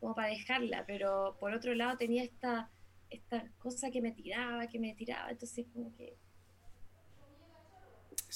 [0.00, 2.68] como para dejarla, pero por otro lado tenía esta,
[3.10, 6.16] esta cosa que me tiraba, que me tiraba, entonces como que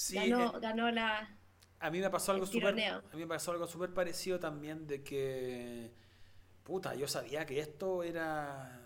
[0.09, 1.37] ganó, eh, ganó la...
[1.79, 5.03] A mí me pasó algo súper a mí me pasó algo súper parecido también de
[5.03, 5.91] que
[6.63, 8.81] puta, yo sabía que esto era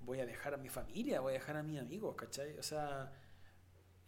[0.00, 2.56] voy a dejar a mi familia, voy a dejar a mis amigos, ¿cachai?
[2.58, 3.12] O sea,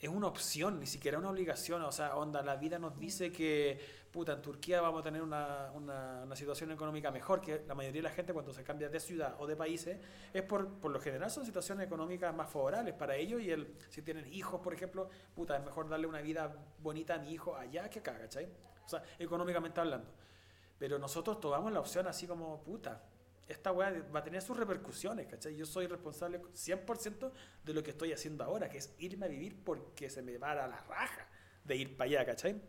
[0.00, 1.82] es una opción, ni siquiera una obligación.
[1.82, 3.80] O sea, onda, la vida nos dice que,
[4.12, 8.02] puta, en Turquía vamos a tener una, una, una, situación económica mejor, que la mayoría
[8.02, 9.98] de la gente cuando se cambia de ciudad o de países,
[10.32, 14.02] es por, por lo general son situaciones económicas más favorables para ellos y el, si
[14.02, 17.90] tienen hijos, por ejemplo, puta, es mejor darle una vida bonita a mi hijo allá
[17.90, 18.48] que acá, ¿cachai?
[18.84, 20.08] O sea, económicamente hablando.
[20.78, 23.02] Pero nosotros tomamos la opción así como, puta,
[23.48, 25.56] esta weá va a tener sus repercusiones, ¿cachai?
[25.56, 27.32] Yo soy responsable 100%
[27.64, 30.52] de lo que estoy haciendo ahora, que es irme a vivir porque se me va
[30.52, 31.26] a la raja
[31.64, 32.60] de ir para allá, ¿cachai?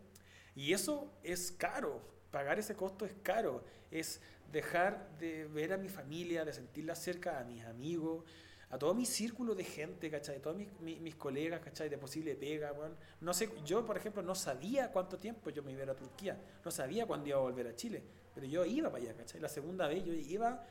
[0.54, 5.90] Y eso es caro, pagar ese costo es caro, es dejar de ver a mi
[5.90, 8.24] familia, de sentirla cerca, a mis amigos,
[8.70, 10.36] a todo mi círculo de gente, ¿cachai?
[10.36, 11.90] A todos mis, mis, colegas, ¿cachai?
[11.90, 12.96] De posible pega, bueno.
[13.20, 16.40] No sé, yo, por ejemplo, no sabía cuánto tiempo yo me iba a, a Turquía,
[16.64, 18.02] no sabía cuándo iba a volver a Chile
[18.34, 19.40] pero yo iba para allá, ¿cachai?
[19.40, 20.64] La segunda vez yo iba,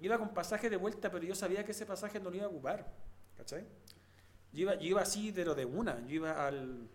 [0.00, 2.48] iba con pasaje de vuelta, pero yo sabía que ese pasaje no lo iba a
[2.48, 2.86] ocupar,
[3.36, 3.64] ¿cachai?
[4.52, 6.88] Yo iba, yo iba así de lo de una, yo iba al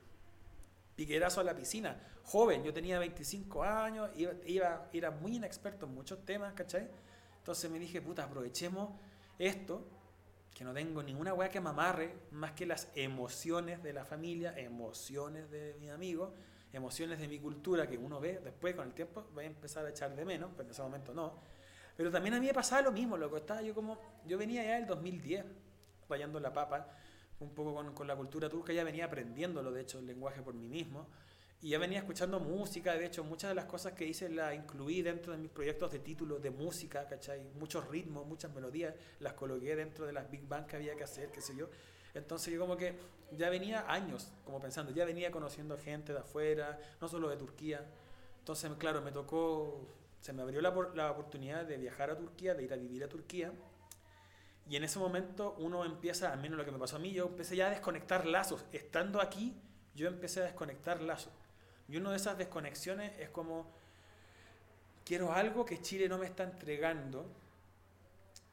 [0.96, 5.94] piquerazo a la piscina, joven, yo tenía 25 años, iba, iba, era muy inexperto en
[5.94, 6.88] muchos temas, ¿cachai?
[7.38, 8.90] Entonces me dije, puta, aprovechemos
[9.38, 9.88] esto,
[10.54, 14.54] que no tengo ninguna weá que me amarre, más que las emociones de la familia,
[14.58, 16.32] emociones de mis amigos,
[16.74, 19.90] emociones de mi cultura que uno ve después con el tiempo, va a empezar a
[19.90, 21.40] echar de menos, pero en ese momento no.
[21.96, 23.38] Pero también a mí me pasaba lo mismo, loco.
[23.38, 25.46] Estaba yo como, yo venía ya del 2010,
[26.08, 26.88] rayando la papa,
[27.40, 30.54] un poco con, con la cultura turca, ya venía aprendiéndolo, de hecho, el lenguaje por
[30.54, 31.08] mí mismo.
[31.62, 35.02] Y ya venía escuchando música, de hecho, muchas de las cosas que hice las incluí
[35.02, 37.44] dentro de mis proyectos de títulos de música, ¿cachai?
[37.60, 41.32] Muchos ritmos, muchas melodías, las coloqué dentro de las big band que había que hacer,
[41.34, 41.68] qué sé yo.
[42.14, 42.96] Entonces yo como que
[43.38, 47.86] ya venía años como pensando, ya venía conociendo gente de afuera, no solo de Turquía.
[48.40, 49.88] Entonces, claro, me tocó,
[50.22, 53.10] se me abrió la, la oportunidad de viajar a Turquía, de ir a vivir a
[53.10, 53.52] Turquía.
[54.68, 57.28] Y en ese momento uno empieza, al menos lo que me pasó a mí, yo
[57.28, 58.66] empecé ya a desconectar lazos.
[58.72, 59.56] Estando aquí,
[59.96, 61.34] yo empecé a desconectar lazos.
[61.88, 63.72] Y una de esas desconexiones es como,
[65.04, 67.26] quiero algo que Chile no me está entregando,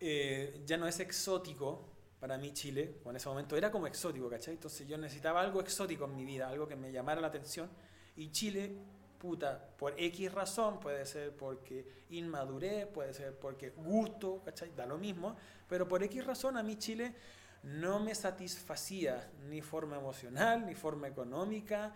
[0.01, 1.85] eh, ya no es exótico,
[2.21, 4.55] para mí Chile, o en ese momento era como exótico, ¿cachai?
[4.55, 7.69] Entonces yo necesitaba algo exótico en mi vida, algo que me llamara la atención.
[8.17, 8.75] Y Chile,
[9.19, 14.73] puta, por X razón, puede ser porque inmadurez, puede ser porque gusto, ¿cachai?
[14.75, 15.37] Da lo mismo,
[15.69, 17.15] pero por X razón a mí Chile
[17.63, 21.95] no me satisfacía ni forma emocional, ni forma económica,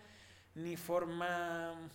[0.55, 1.89] ni forma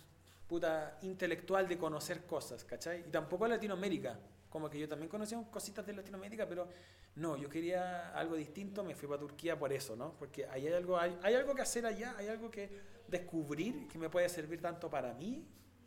[0.47, 3.01] puta intelectual de conocer cosas, ¿cachai?
[3.07, 4.19] Y tampoco Latinoamérica,
[4.57, 6.67] como que yo también conocía cositas de Latinoamérica, pero
[7.13, 10.13] no, yo quería algo distinto, me fui para Turquía por eso, ¿no?
[10.17, 12.67] Porque hay algo, hay, algo que hacer allá, hay algo que
[13.07, 15.45] descubrir que me puede servir tanto para mí,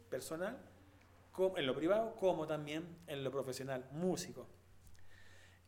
[0.09, 0.57] personal,
[1.33, 4.47] como en lo privado, como también en lo profesional, músico.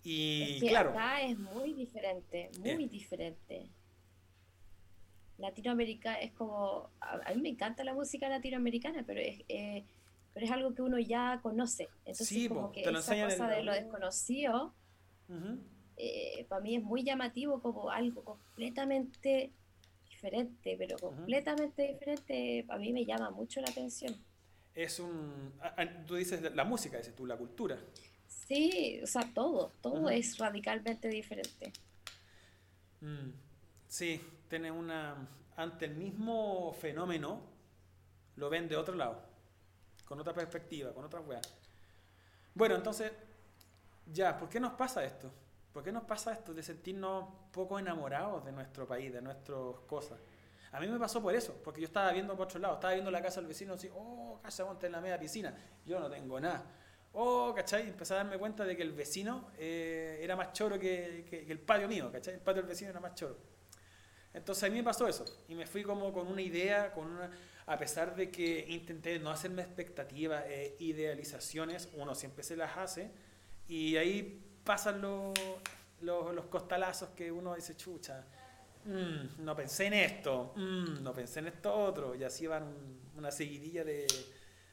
[0.04, 0.90] Y claro.
[0.90, 2.88] Acá es muy diferente, muy eh.
[2.88, 3.68] diferente.
[5.38, 6.90] Latinoamérica es como.
[7.00, 9.40] A, mí me encanta la música latinoamericana, pero es.
[9.48, 9.84] Eh,
[10.34, 11.88] pero es algo que uno ya conoce.
[12.04, 14.74] Entonces, como que esa cosa de lo desconocido,
[15.96, 19.52] eh, para mí es muy llamativo como algo completamente
[20.08, 24.14] diferente, pero completamente diferente, para mí me llama mucho la atención.
[24.74, 25.52] Es un,
[26.06, 27.78] tú dices la música, dices tú, la cultura.
[28.26, 31.72] Sí, o sea, todo, todo es radicalmente diferente.
[33.00, 33.30] Mm,
[33.88, 37.40] sí, tiene una, ante el mismo fenómeno,
[38.36, 39.22] lo ven de otro lado,
[40.04, 41.40] con otra perspectiva, con otra weá.
[42.54, 43.12] Bueno, entonces,
[44.12, 45.30] ya, ¿por qué nos pasa esto?
[45.72, 50.18] ¿Por qué nos pasa esto de sentirnos poco enamorados de nuestro país, de nuestras cosas?
[50.72, 53.10] A mí me pasó por eso, porque yo estaba viendo por otro lado, estaba viendo
[53.10, 56.40] la casa del vecino así, oh, casa monta en la media piscina, yo no tengo
[56.40, 56.64] nada.
[57.14, 57.88] Oh, ¿cachai?
[57.88, 61.88] Empecé a darme cuenta de que el vecino eh, era más choro que, el patio
[61.88, 62.34] mío, ¿cachai?
[62.34, 63.36] El patio del vecino era más choro.
[64.32, 67.30] Entonces a mí me pasó eso y me fui como con una idea, con una,
[67.66, 73.10] a pesar de que intenté no hacerme expectativas, e idealizaciones, uno siempre se las hace
[73.68, 75.32] y ahí pasan los,
[76.00, 78.24] los, costalazos que uno dice, chucha,
[78.84, 82.64] mm, no pensé en esto, mm, no pensé en esto otro, y así van
[83.16, 84.06] una seguidilla de...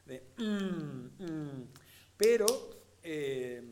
[0.06, 1.64] de mm,
[2.18, 2.46] pero
[3.04, 3.64] eh,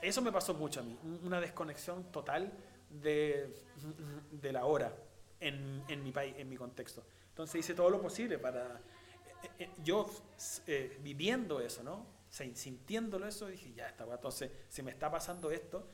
[0.00, 2.52] eso me pasó mucho a mí, una desconexión total
[2.90, 3.54] de,
[4.30, 4.94] de la hora
[5.40, 7.04] en, en, mi país, en mi contexto.
[7.32, 8.80] Entonces hice todo lo posible para...
[9.42, 10.06] Eh, eh, yo
[10.66, 12.06] eh, viviendo eso, ¿no?
[12.28, 15.86] sintiéndolo eso, dije, ya está, entonces si me está pasando esto,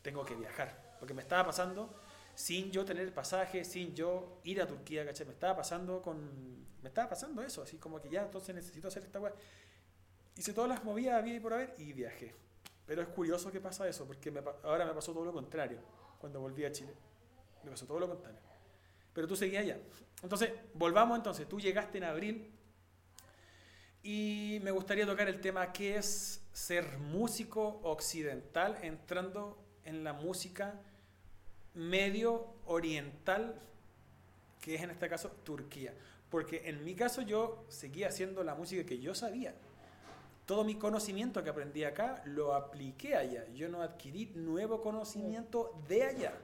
[0.00, 0.96] tengo que viajar.
[0.98, 1.92] Porque me estaba pasando
[2.34, 5.26] sin yo tener el pasaje, sin yo ir a Turquía, ¿cachai?
[5.26, 6.62] Me estaba pasando con...
[6.82, 9.32] Me estaba pasando eso, así como que ya, entonces necesito hacer esta weá.
[10.36, 12.34] Hice todas las movidas había y por haber y viajé.
[12.86, 14.32] Pero es curioso que pasa eso, porque
[14.64, 15.78] ahora me pasó todo lo contrario
[16.20, 16.92] cuando volví a Chile.
[17.62, 18.40] Me pasó todo lo contrario.
[19.12, 19.78] Pero tú seguías allá.
[20.22, 21.48] Entonces, volvamos entonces.
[21.48, 22.50] Tú llegaste en abril
[24.02, 30.74] y me gustaría tocar el tema que es ser músico occidental entrando en la música
[31.74, 33.60] medio oriental,
[34.60, 35.94] que es en este caso Turquía.
[36.30, 39.54] Porque en mi caso yo seguía haciendo la música que yo sabía.
[40.46, 43.46] Todo mi conocimiento que aprendí acá lo apliqué allá.
[43.54, 46.34] Yo no adquirí nuevo conocimiento de allá,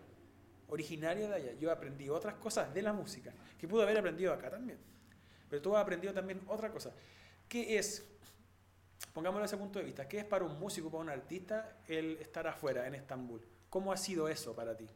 [0.69, 1.53] originario de allá.
[1.59, 4.79] Yo aprendí otras cosas de la música que pude haber aprendido acá también.
[5.49, 6.93] Pero tú has aprendido también otra cosa.
[7.49, 8.07] ¿Qué es,
[9.13, 12.19] pongámoslo desde ese punto de vista, qué es para un músico, para un artista, el
[12.19, 13.45] estar afuera, en Estambul?
[13.71, 14.87] ¿Cómo ha sido eso para ti?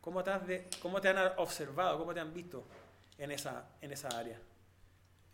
[0.00, 2.66] ¿Cómo te, de, cómo te han observado, cómo te han visto
[3.16, 4.38] en esa, en esa área?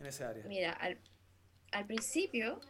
[0.01, 0.45] En ese área.
[0.47, 0.99] Mira, al,
[1.73, 2.61] al principio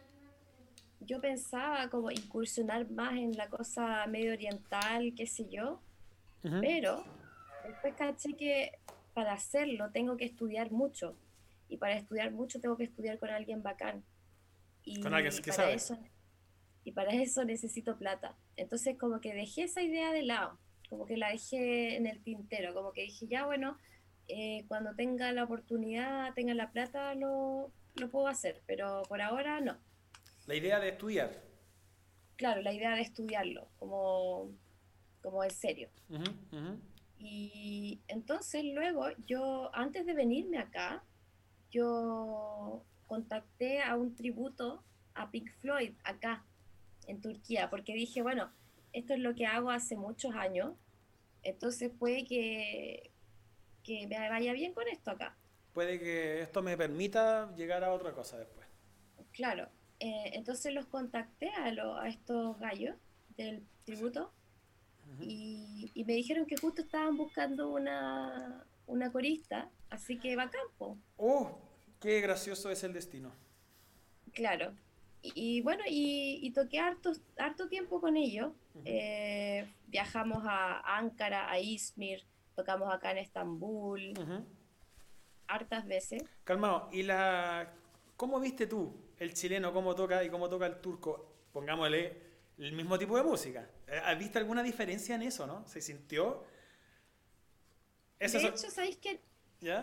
[0.99, 5.81] yo pensaba como incursionar más en la cosa medio oriental, qué sé yo,
[6.61, 7.03] pero
[7.65, 8.71] después caché que
[9.15, 11.17] para hacerlo tengo que estudiar mucho
[11.69, 14.03] y para estudiar mucho tengo que estudiar con alguien bacán.
[14.83, 15.77] Y con alguien que sabe.
[16.83, 18.35] y para eso necesito plata.
[18.57, 22.73] Entonces como que dejé esa idea de lado, como que la dejé en el tintero,
[22.73, 23.79] como que dije, ya bueno,
[24.27, 29.61] eh, cuando tenga la oportunidad, tenga la plata, lo, lo puedo hacer, pero por ahora
[29.61, 29.77] no.
[30.45, 31.41] La idea de estudiar.
[32.35, 34.51] Claro, la idea de estudiarlo, como,
[35.21, 35.89] como en serio.
[37.17, 41.03] Y entonces luego yo, antes de venirme acá,
[41.71, 46.43] yo contacté a un tributo a Pink Floyd acá,
[47.07, 48.51] en Turquía, porque dije, bueno,
[48.93, 50.73] esto es lo que hago hace muchos años,
[51.43, 53.11] entonces puede que,
[53.83, 55.37] que me vaya bien con esto acá.
[55.73, 58.65] Puede que esto me permita llegar a otra cosa después.
[59.31, 59.67] Claro,
[59.99, 61.65] eh, entonces los contacté a,
[62.01, 62.95] a, estos gallos
[63.37, 64.31] del tributo
[65.21, 70.97] y, me dijeron que justo estaban buscando una, una corista, así que va a campo.
[71.17, 71.59] ¡Oh!
[71.99, 73.31] ¡Qué gracioso es el destino!
[74.33, 74.73] Claro.
[75.21, 78.51] Y, bueno, y, toqué harto, harto tiempo con ellos.
[78.83, 82.23] Eh, viajamos a Ankara, a Izmir,
[82.55, 84.13] tocamos acá en Estambul,
[85.47, 86.23] hartas veces.
[86.43, 87.73] Calmado, ¿y la
[88.15, 91.33] cómo viste tú el chileno cómo toca y cómo toca el turco?
[91.51, 92.21] Pongámosle
[92.59, 93.67] el mismo tipo de música.
[94.03, 95.67] ¿Has visto alguna diferencia en eso, no?
[95.67, 96.43] ¿Se sintió?
[98.19, 99.19] de hecho, ¿sabéis que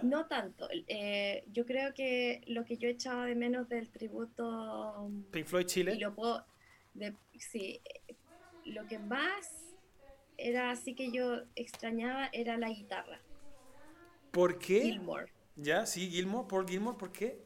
[0.03, 0.68] No tanto.
[0.88, 5.11] Eh, yo creo que lo que yo echaba de menos del tributo...
[5.31, 5.94] Pink Floyd Chile.
[5.94, 6.44] Y lo puedo...
[7.38, 7.81] sí,
[8.64, 9.72] lo que más
[10.37, 13.20] era así que yo extrañaba era la guitarra.
[14.31, 14.83] ¿Por qué?
[14.83, 15.33] Gilmore.
[15.57, 15.87] ¿Ya?
[15.87, 16.48] Sí, Gilmore.
[16.48, 16.98] ¿Por Gilmore?
[16.98, 17.38] ¿Por qué?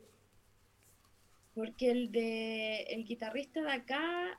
[1.54, 4.38] Porque el de el guitarrista de acá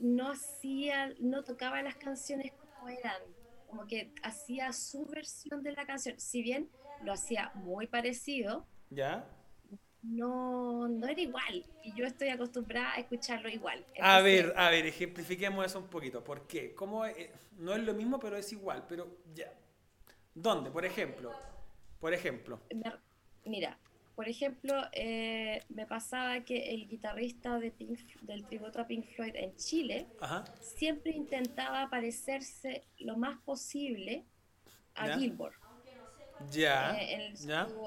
[0.00, 3.20] no hacía, no tocaba las canciones como eran,
[3.68, 6.68] como que hacía su versión de la canción, si bien
[7.04, 9.28] lo hacía muy parecido, ¿ya?
[10.02, 13.84] No, no era igual, y yo estoy acostumbrada a escucharlo igual.
[14.00, 16.74] a ver, a ver, ejemplifiquemos eso un poquito, ¿por qué?
[16.74, 17.02] ¿Cómo
[17.58, 19.52] no es lo mismo, pero es igual, pero ya.
[20.34, 20.70] ¿Dónde?
[20.70, 21.32] Por ejemplo,
[21.98, 22.60] por ejemplo.
[23.44, 23.78] Mira,
[24.16, 27.70] por ejemplo, eh, me pasaba que el guitarrista de
[28.22, 30.06] del tributo a Pink Floyd en Chile
[30.58, 34.24] siempre intentaba parecerse lo más posible
[34.94, 35.54] a Gilmore.
[36.50, 36.98] Ya.
[36.98, 37.34] Eh,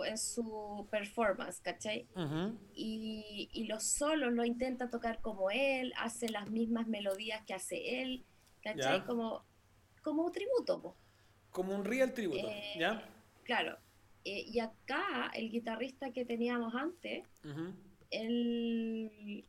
[0.08, 2.08] en, su, performance, ¿cachai?
[2.76, 8.02] y, y, los solos lo intenta tocar como él, hace las mismas melodías que hace
[8.02, 8.24] él,
[8.62, 9.04] ¿cachai?
[9.04, 9.46] Como,
[10.04, 10.96] como un tributo.
[11.50, 13.04] Como un real tributo, eh, ¿ya?
[13.44, 13.78] Claro.
[14.32, 17.24] Eh, y acá, el guitarrista que teníamos antes,
[18.12, 19.44] él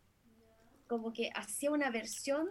[0.86, 2.48] como que hacía una versión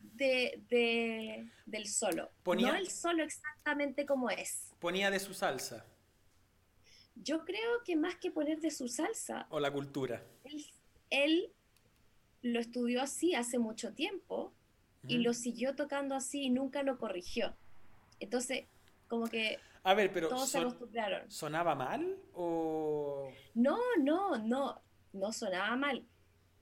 [0.00, 2.30] de, del solo.
[2.46, 4.72] no el solo exactamente como es.
[4.78, 5.84] ponía de su salsa?
[7.14, 10.24] Yo creo que más que poner de su salsa, ¿O la cultura?
[10.44, 10.64] él,
[11.10, 11.52] él
[12.40, 14.54] lo estudió así hace mucho tiempo
[15.06, 17.54] y lo siguió tocando así y nunca lo corrigió.
[18.18, 18.64] Entonces,
[19.08, 21.30] como que A ver, pero todos se acostumbraron.
[21.30, 23.30] ¿sonaba mal o...?
[23.54, 24.82] No, no, no,
[25.12, 26.04] no sonaba mal,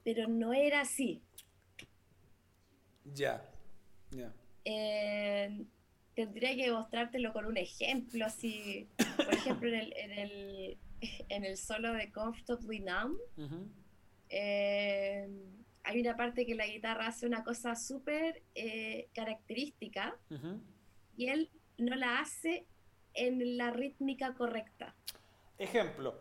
[0.04, 1.22] pero no era así.
[3.04, 3.48] Ya,
[4.10, 4.32] ya.
[4.64, 5.64] Eh,
[6.14, 10.78] tendría que mostrártelo con un ejemplo, así, por ejemplo, en el, en el,
[11.28, 13.18] en el solo de Comfortably Numb,
[14.28, 15.28] eh,
[15.84, 20.16] hay una parte que la guitarra hace una cosa súper eh, característica
[21.16, 22.66] y él no la hace
[23.14, 24.94] en la rítmica correcta.
[25.58, 26.14] Ejemplo.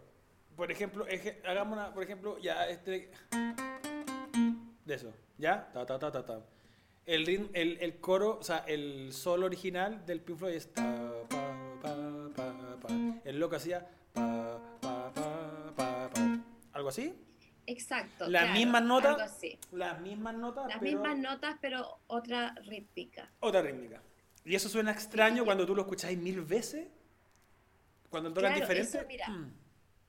[0.56, 3.10] Por ejemplo, eje- hagamos una, por ejemplo, ya este
[4.86, 5.70] de eso, ¿ya?
[5.74, 6.42] Ta ta ta ta ta.
[7.06, 10.84] El ritmo, el, el coro, o sea, el solo original del Pink Floyd es ta
[11.30, 11.96] pa pa
[12.36, 12.90] pa pa.
[13.24, 16.40] El loco hacía pa pa pa pa pa.
[16.74, 17.14] ¿Algo así?
[17.66, 18.28] Exacto.
[18.28, 19.58] Las claro, mismas notas, algo así.
[19.72, 23.32] Las mismas notas, Las pero mismas notas, pero otra rítmica.
[23.40, 24.02] otra rítmica.
[24.46, 26.88] Y eso suena extraño cuando tú lo escucháis mil veces.
[28.10, 28.98] Cuando tocan Claro, diferente.
[28.98, 29.28] eso, mira.
[29.30, 29.54] mm.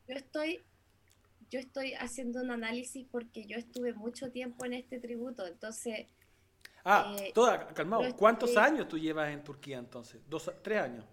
[0.08, 0.60] Yo estoy,
[1.50, 6.06] yo estoy haciendo un análisis porque yo estuve mucho tiempo en este tributo, entonces
[6.84, 8.16] Ah, Eh, toda, calmado.
[8.16, 10.20] ¿Cuántos años tú llevas en Turquía entonces?
[10.28, 11.04] ¿Dos, ¿Tres años?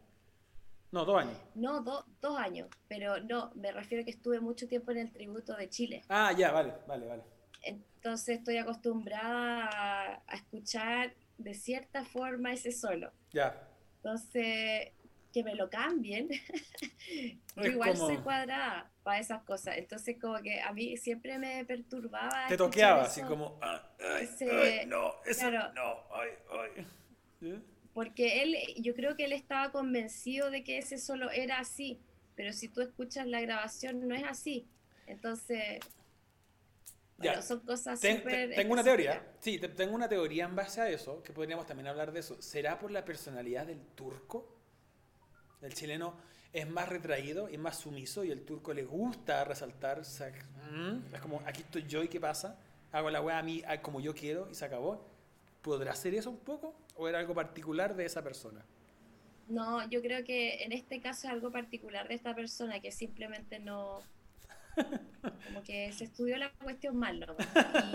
[0.91, 1.37] No, dos años.
[1.53, 5.55] no do- dos años, pero no, me refiero que estuve mucho tiempo en el tributo
[5.55, 6.01] de Chile.
[6.09, 7.23] Ah, ya, vale, vale, vale.
[7.61, 13.11] Entonces estoy acostumbrada a, a escuchar de cierta forma ese solo.
[13.31, 13.67] Ya.
[13.97, 14.91] Entonces,
[15.33, 16.29] que me lo cambien,
[17.57, 19.77] igual como- soy cuadrada para esas cosas.
[19.77, 22.47] Entonces, como que a mí siempre me perturbaba.
[22.47, 23.57] Te toqueaba, así como.
[23.61, 25.73] ah, ay, ese- ay, no, eso claro.
[25.73, 26.85] no, ay, ay.
[27.41, 27.61] ¿Ya?
[27.93, 31.99] Porque él, yo creo que él estaba convencido de que ese solo era así,
[32.35, 34.67] pero si tú escuchas la grabación no es así.
[35.07, 35.79] Entonces,
[37.21, 37.41] Ya.
[37.41, 39.21] son cosas Ten- tengo una teoría.
[39.39, 42.41] Sí, te- tengo una teoría en base a eso, que podríamos también hablar de eso.
[42.41, 44.55] ¿Será por la personalidad del turco?
[45.61, 46.15] El chileno
[46.53, 50.03] es más retraído y más sumiso y el turco le gusta resaltar.
[50.05, 52.57] sa- Es como, aquí estoy yo y qué pasa.
[52.91, 55.05] Hago la weá a mí como yo quiero y se acabó.
[55.61, 56.73] ¿Podrá ser eso un poco?
[56.95, 58.63] ¿O era algo particular de esa persona?
[59.49, 63.59] No, yo creo que en este caso es algo particular de esta persona que simplemente
[63.59, 64.01] no,
[65.45, 67.35] como que se estudió la cuestión mal, ¿no?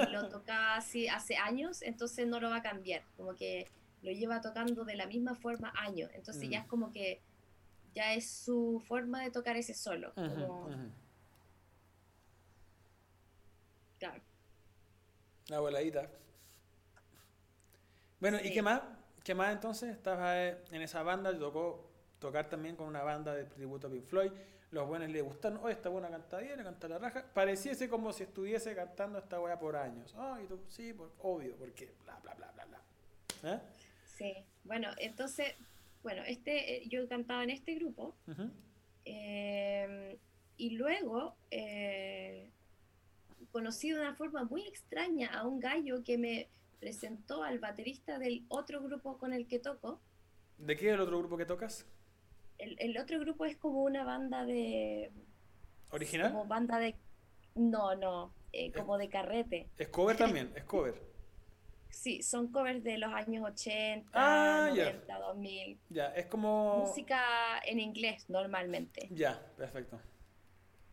[0.03, 3.69] Y lo tocaba así hace años, entonces no lo va a cambiar, como que
[4.03, 6.63] lo lleva tocando de la misma forma años, entonces ya Mm.
[6.63, 7.21] es como que
[7.95, 10.69] ya es su forma de tocar ese solo, como,
[13.99, 14.23] claro.
[15.49, 16.09] La voladita.
[18.21, 18.83] Bueno, ¿y qué más?
[19.23, 19.91] ¿Qué más entonces?
[19.95, 23.91] Estabas eh, en esa banda, te tocó tocar también con una banda de tributo a
[23.91, 24.33] Pink Floyd.
[24.75, 27.25] Los buenos le gustaron, oye, esta buena canta bien, canta la raja.
[27.33, 30.13] Pareciese como si estuviese cantando esta weá por años.
[30.19, 33.55] Ah, y tú, sí, por, obvio, porque bla, bla, bla, bla, bla.
[33.55, 33.61] ¿Eh?
[34.05, 35.55] Sí, bueno, entonces,
[36.03, 38.51] bueno, este, eh, yo cantaba en este grupo Ujú.
[39.05, 40.19] eh,
[40.57, 42.51] y luego eh,
[43.53, 46.49] conocí de una forma muy extraña a un gallo que me
[46.81, 50.01] presentó al baterista del otro grupo con el que toco.
[50.59, 51.87] ¿De qué es el otro grupo que tocas?
[52.65, 55.13] El, el otro grupo es como una banda de...
[55.91, 56.33] ¿Original?
[56.33, 56.97] Como banda de...
[57.55, 59.69] No, no, eh, como de carrete.
[59.77, 61.01] Es cover también, es cover.
[61.91, 64.87] Sí, son covers de los años 80, Ah, ya.
[64.93, 65.79] 90, 2000.
[65.91, 66.79] Ya, es como...
[66.87, 67.23] Música
[67.65, 69.09] en inglés normalmente.
[69.13, 70.01] Ya, perfecto.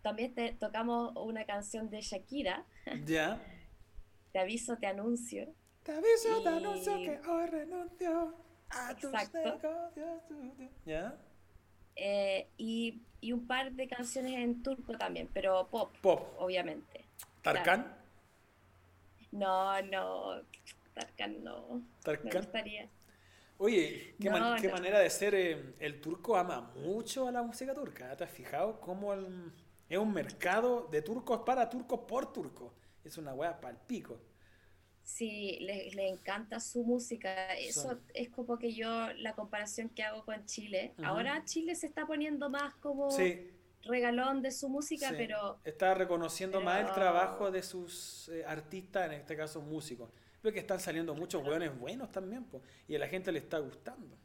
[0.03, 2.65] También te- tocamos una canción de Shakira,
[3.05, 3.41] Ya.
[4.34, 5.53] Te aviso, te anuncio.
[5.84, 8.36] Te aviso, te anuncio que hoy renuncio
[8.69, 9.39] a tus Exacto.
[9.39, 10.22] negocios.
[10.86, 11.17] ¿Ya?
[11.95, 16.27] Eh, y, y un par de canciones en turco también, pero pop, Pop.
[16.39, 17.05] obviamente.
[17.41, 17.97] Tarkan.
[19.31, 20.41] No, no,
[20.93, 22.31] Tarkan no, me Tarkan.
[22.41, 22.89] gustaría.
[23.57, 24.73] Oye, qué, No, man- qué no.
[24.73, 25.35] manera de ser.
[25.35, 28.15] eh, el turco ama mucho a la música turca.
[28.17, 29.51] ¿Te has fijado cómo el-
[29.87, 32.73] es un mercado de turcos para turcos por turcos?
[33.03, 33.79] Es una wea pal
[35.03, 35.17] pico.
[35.17, 37.53] Sí, le, encanta su música.
[37.55, 40.95] Eso es como que yo, la comparación que hago con Chile.
[41.01, 43.49] Ahora Chile se está poniendo más como Sí,
[43.83, 45.15] regalón de su música, sí.
[45.17, 50.09] pero Está reconociendo pero- más el trabajo de sus eh, artistas, en este caso músicos.
[50.43, 53.59] Veo que están saliendo muchos weones buenos también, po, y a la gente le está
[53.59, 54.17] gustando.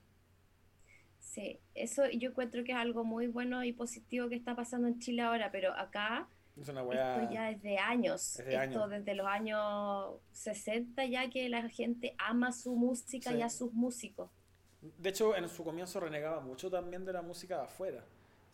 [1.19, 4.99] sí, eso yo encuentro que es algo muy bueno y positivo que está pasando en
[5.01, 6.29] Chile ahora, pero acá
[6.61, 7.23] Es una wea.
[7.23, 8.91] Esto ya es de años, Es de esto años.
[8.91, 13.37] desde los años 60 ya que la gente ama su música Sí.
[13.39, 14.31] y a sus músicos.
[14.81, 18.05] De hecho, en su comienzo renegaba mucho también de la música de afuera.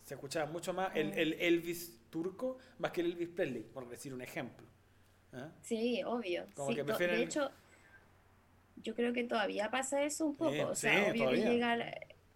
[0.03, 4.13] Se escuchaba mucho más el, el Elvis turco más que el Elvis Presley, por decir
[4.13, 4.67] un ejemplo.
[5.31, 5.49] ¿Ah?
[5.61, 6.45] Sí, obvio.
[6.55, 7.49] De hecho,
[8.77, 10.67] yo creo que todavía pasa eso un poco.
[10.69, 11.77] o sea, obvio que llega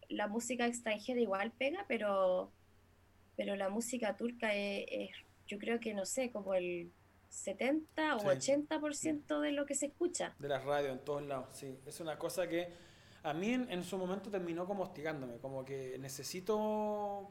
[0.09, 2.51] la, música extranjera igual pega, pero,
[3.35, 5.11] pero la música turca es,
[5.47, 6.91] yo creo que no sé, como el
[7.29, 10.35] 70 o 80% de lo que se escucha.
[10.39, 11.77] De las radios en todos lados, sí.
[11.85, 12.69] Es una cosa que
[13.23, 17.29] a mí en, su momento terminó como hostigándome, como que necesito...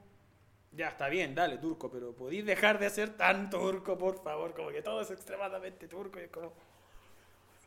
[0.73, 4.71] Ya, está bien, dale, turco, pero podéis dejar de ser tan turco, por favor, como
[4.71, 6.53] que todo es extremadamente turco y es como...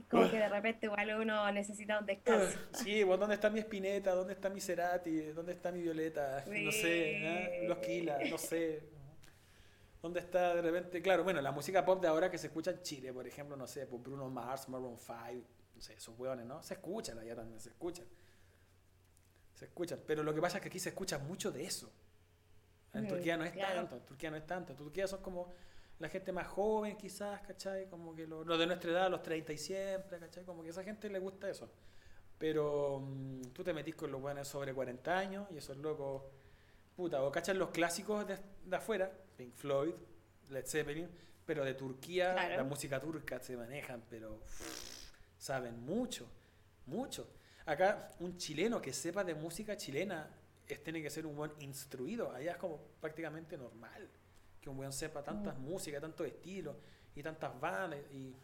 [0.10, 2.60] como que de repente igual uno necesita un descanso.
[2.74, 4.14] Sí, bueno, ¿dónde está mi Espineta?
[4.14, 5.22] ¿Dónde está mi Cerati?
[5.32, 6.44] ¿Dónde está mi Violeta?
[6.46, 7.68] No sé, ¿eh?
[7.68, 8.99] los Kila, no sé.
[10.02, 11.02] ¿Dónde está de repente?
[11.02, 13.68] Claro, bueno, la música pop de ahora que se escucha en Chile, por ejemplo, no
[13.68, 16.64] sé, por Bruno Mars, Maroon 5, no sé, esos hueones, ¿no?
[16.64, 18.06] Se escuchan allá también, se escuchan.
[19.54, 20.00] Se escuchan.
[20.08, 21.92] Pero lo que pasa es que aquí se escucha mucho de eso.
[22.94, 24.72] En mm, Turquía no es tanto, en Turquía no es tanto.
[24.72, 25.54] En Turquía son como
[26.00, 27.90] la gente más joven, quizás, ¿cachai?
[27.90, 30.46] Como que los lo de nuestra edad, los 30 y siempre, ¿cachai?
[30.46, 31.70] Como que a esa gente le gusta eso.
[32.38, 36.24] Pero mm, tú te metís con los buenos sobre 40 años y esos locos,
[36.96, 39.94] puta, o cachan los clásicos de, de afuera, Pink Floyd,
[40.50, 41.10] Led Zeppelin,
[41.46, 44.42] pero de Turquía, la música turca se manejan, pero
[45.38, 46.30] saben mucho,
[46.86, 47.26] mucho.
[47.66, 50.30] Acá un chileno que sepa de música chilena
[50.68, 52.32] es, tiene que ser un buen instruido.
[52.32, 54.10] Allá es como prácticamente normal
[54.60, 55.62] que un buen sepa tantas mm.
[55.62, 56.76] músicas, tantos estilos
[57.16, 58.02] y tantas bandas.
[58.12, 58.36] Y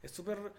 [0.00, 0.50] es súper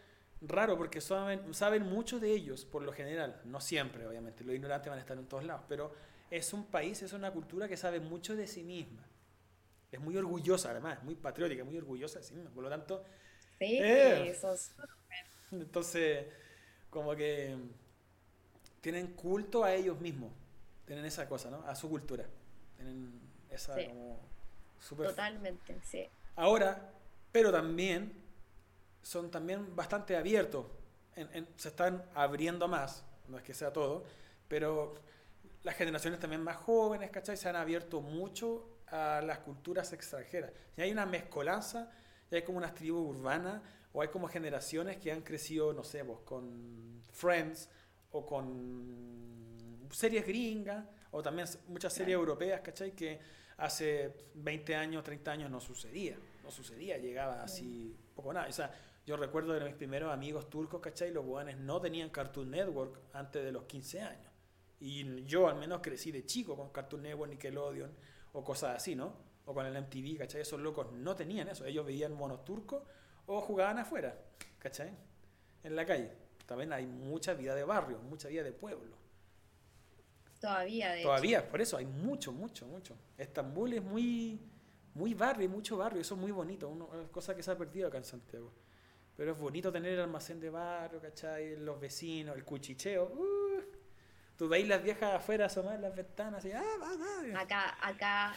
[0.42, 4.88] raro porque saben, saben mucho de ellos por lo general, no siempre obviamente, los ignorantes
[4.88, 5.96] van a estar en todos lados, pero
[6.30, 9.04] es un país, es una cultura que sabe mucho de sí misma
[9.96, 12.52] es muy orgullosa además, muy patriótica, muy orgullosa de sí misma.
[12.52, 13.04] Por lo tanto...
[13.58, 14.54] Sí, eh, eso
[15.52, 16.26] Entonces,
[16.90, 17.56] como que
[18.82, 20.32] tienen culto a ellos mismos.
[20.86, 21.64] Tienen esa cosa, ¿no?
[21.66, 22.26] A su cultura.
[22.76, 23.20] Tienen
[23.50, 24.20] esa como...
[24.80, 25.08] Super...
[25.08, 26.06] Totalmente, sí.
[26.36, 26.94] Ahora,
[27.32, 28.22] pero también
[29.02, 30.66] son también bastante abiertos.
[31.56, 34.04] se están abriendo más, no es que sea todo,
[34.50, 34.96] pero
[35.64, 37.38] las generaciones también más jóvenes, ¿cachai?
[37.38, 40.52] Se han abierto mucho a las culturas extranjeras.
[40.78, 41.92] Y hay una mezcolanza,
[42.32, 43.62] y hay como unas tribus urbanas,
[43.94, 47.70] o hay como generaciones que han crecido, no sé, vos, con Friends,
[48.12, 52.92] o con series gringas, o también muchas series europeas, ¿cachai?
[52.92, 53.20] Que
[53.58, 58.48] hace 20 años, 30 años no sucedía, no sucedía, llegaba así poco nada.
[58.48, 58.72] O sea,
[59.06, 61.12] yo recuerdo de mis primeros amigos turcos, ¿cachai?
[61.12, 64.32] Los guanes no tenían Cartoon Network antes de los 15 años.
[64.80, 67.96] Y yo al menos crecí de chico con Cartoon Network, Nickelodeon,
[68.36, 69.14] o cosas así, ¿no?
[69.46, 70.42] O con el MTV, ¿cachai?
[70.42, 71.66] Esos locos no tenían eso.
[71.66, 72.84] Ellos veían monos turcos
[73.26, 74.20] o jugaban afuera,
[74.60, 74.92] ¿cachai?
[75.64, 76.12] En la calle.
[76.46, 78.98] También hay mucha vida de barrio, mucha vida de pueblo.
[80.40, 82.98] Todavía, de Todavía, por eso hay mucho, mucho, mucho.
[83.18, 84.40] Estambul es muy,
[84.94, 86.02] muy barrio, mucho barrio.
[86.02, 86.68] Eso es muy bonito.
[86.68, 88.52] Una cosa que se ha perdido acá en Santiago.
[89.16, 91.56] Pero es bonito tener el almacén de barrio, ¿cachai?
[91.56, 93.06] Los vecinos, el cuchicheo.
[93.06, 93.45] Uh,
[94.38, 98.36] Tú veis las viejas afuera asomar las ventanas y ah, va, Acá, acá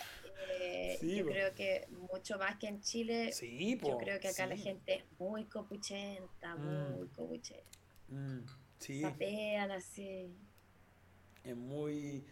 [0.60, 3.32] eh, yo creo que mucho más que en Chile.
[3.32, 6.96] Sí, yo creo que acá la gente es muy copuchenta, mm.
[6.96, 7.78] muy copuchenta.
[8.08, 8.38] Mm,
[8.78, 9.00] sí.
[9.00, 10.32] Sapean así.
[11.44, 12.24] Es muy.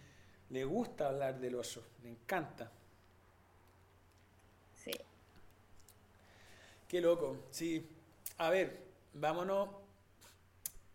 [0.50, 2.70] Le gusta hablar del oso, le encanta.
[4.74, 4.92] Sí.
[6.86, 7.88] Qué loco, sí.
[8.38, 8.80] A ver,
[9.12, 9.70] vámonos.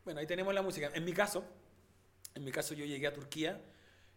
[0.05, 0.89] Bueno, ahí tenemos la música.
[0.93, 1.43] En mi caso,
[2.35, 3.61] en mi caso yo llegué a Turquía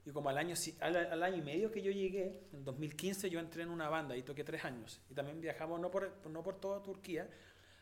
[0.06, 3.62] y como al año, al, año y medio que yo llegué, en 2015 yo entré
[3.62, 5.00] en una banda y toqué tres años.
[5.08, 7.28] Y también viajamos no por, no por toda Turquía,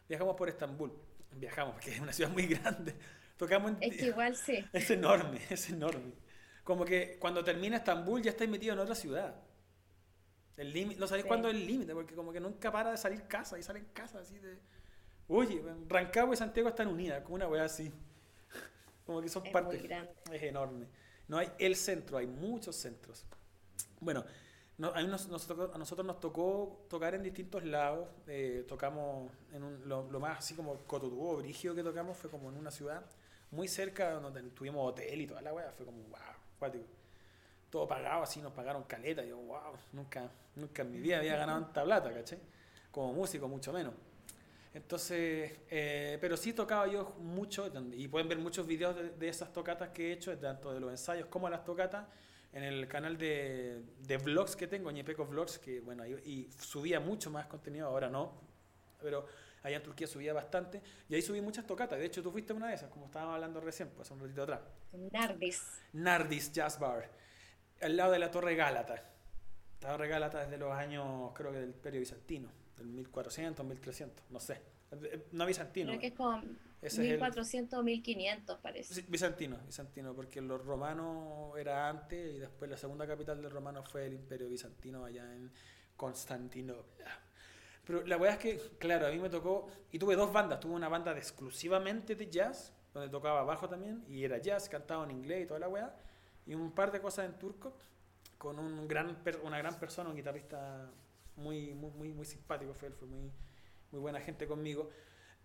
[0.08, 0.92] viajamos por Estambul.
[1.32, 2.94] Viajamos porque es una ciudad muy grande.
[3.36, 4.64] Tocamos es que igual sí.
[4.72, 6.12] Es enorme, es enorme.
[6.62, 9.34] Como que cuando termina Estambul ya estáis metido en otra ciudad.
[10.56, 13.26] El límite, no sabéis cuándo es el límite, porque como que nunca para de salir
[13.26, 14.58] casa y salen casa así de...
[15.26, 17.90] Oye, Rancagua y Santiago están unidas, como una weá así.
[19.06, 19.82] Como que son partes.
[20.32, 20.86] Es enorme.
[21.28, 23.24] No hay el centro, hay muchos centros.
[24.00, 24.24] Bueno,
[24.80, 28.08] a, nosotros nos tocó tocar en distintos lados.
[28.26, 32.56] Eh, tocamos en un, lo, más así como Cototubo, Brigio que tocamos fue como en
[32.56, 33.04] una ciudad
[33.50, 35.70] muy cerca donde tuvimos hotel y toda la weá.
[35.72, 36.18] Fue como, wow,
[36.58, 36.84] cuático.
[37.70, 39.24] Todo pagado así, nos pagaron caleta.
[39.24, 42.38] Y yo, wow, nunca, nunca en mi vida había ganado tanta plata, ¿caché?
[42.90, 43.94] Como músico, mucho menos.
[44.74, 49.90] Entonces, eh, pero sí tocaba yo mucho, y pueden ver muchos videos de, esas tocatas
[49.90, 52.06] que he hecho, tanto de los ensayos como las tocatas,
[52.52, 57.30] en el canal de, de vlogs que tengo, Ñepeco Vlogs, que bueno, y, subía mucho
[57.30, 58.32] más contenido, ahora no,
[59.00, 59.26] pero
[59.62, 61.98] allá en Turquía subía bastante, y ahí subí muchas tocatas.
[61.98, 64.60] De hecho, tú fuiste una de esas, como estábamos hablando recién, pues un ratito atrás.
[65.12, 65.82] Nardis.
[65.92, 67.10] Nardis Jazz Bar,
[67.82, 69.04] al lado de la Torre Gálata.
[69.82, 74.40] La Torre Gálata desde los años, creo que del Imperio Bizantino, del 1400, 1300, no
[74.40, 74.60] sé.
[74.92, 75.88] Eh, no bizantino.
[75.88, 76.42] Creo que es como
[76.82, 79.02] 1400 o 1500 parece.
[79.08, 84.06] bizantino, bizantino, porque los romanos era antes y después la segunda capital del romano fue
[84.06, 85.50] el imperio bizantino allá en
[85.96, 87.06] Constantinopla.
[87.84, 90.74] Pero la verdad es que, claro, a mí me tocó, y tuve dos bandas, tuve
[90.74, 95.10] una banda de exclusivamente de jazz, donde tocaba bajo también, y era jazz, cantaba en
[95.10, 95.96] inglés y toda la weá,
[96.46, 97.76] y un par de cosas en turco,
[98.38, 100.90] con un gran, una gran persona, un guitarrista
[101.36, 103.30] muy, muy, muy, muy simpático, fue, fue muy,
[103.90, 104.90] muy buena gente conmigo.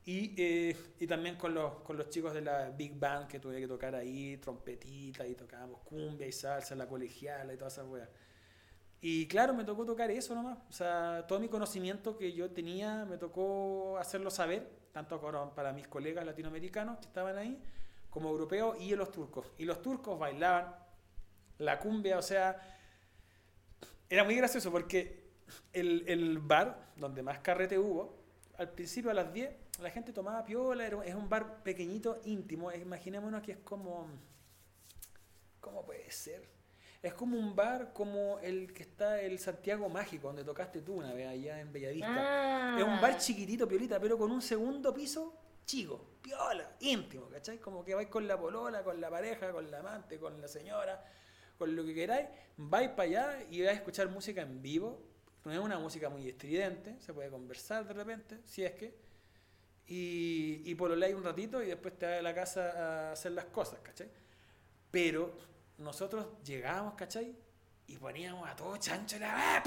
[0.06, 3.60] Y, eh, y también con los, con los chicos de la Big Band que tuve
[3.60, 8.10] que tocar ahí, trompetita y tocábamos cumbia y salsa, la colegiala y todas esas weas.
[9.02, 10.60] Y claro, me tocó tocar eso nomás.
[10.70, 15.20] O sea, todo mi conocimiento que yo tenía me tocó hacerlo saber, tanto
[15.54, 17.62] para mis colegas latinoamericanos que estaban ahí,
[18.10, 19.52] como europeos y los turcos.
[19.58, 20.74] Y los turcos bailaban
[21.58, 22.58] la cumbia, o sea,
[24.10, 25.27] era muy gracioso porque
[25.74, 28.18] el, el bar donde más carrete hubo,
[28.58, 33.42] al principio a las 10 la gente tomaba piola, es un bar pequeñito, íntimo, imaginémonos
[33.42, 34.08] que es como...
[35.60, 36.48] ¿Cómo puede ser?
[37.02, 41.14] Es como un bar como el que está el Santiago Mágico, donde tocaste tú una
[41.14, 42.78] vez allá en Bellavista.
[42.78, 43.18] Es un bar ah.
[43.18, 45.34] chiquitito, piolita, pero con un segundo piso
[45.66, 47.60] chico, piola, íntimo, ¿cachai?
[47.60, 51.04] Como que vais con la polola, con la pareja, con la amante, con la señora,
[51.58, 55.04] con lo que queráis, vais para allá y vais a escuchar música en vivo,
[55.48, 58.94] no es una música muy estridente, se puede conversar de repente, si es que.
[59.88, 63.46] Y, y lo un ratito y después te vas a la casa a hacer las
[63.46, 64.10] cosas, ¿cachai?
[64.92, 65.34] Pero
[65.78, 67.34] nosotros llegábamos, ¿cachai?
[67.88, 69.64] Y poníamos a todo chancho la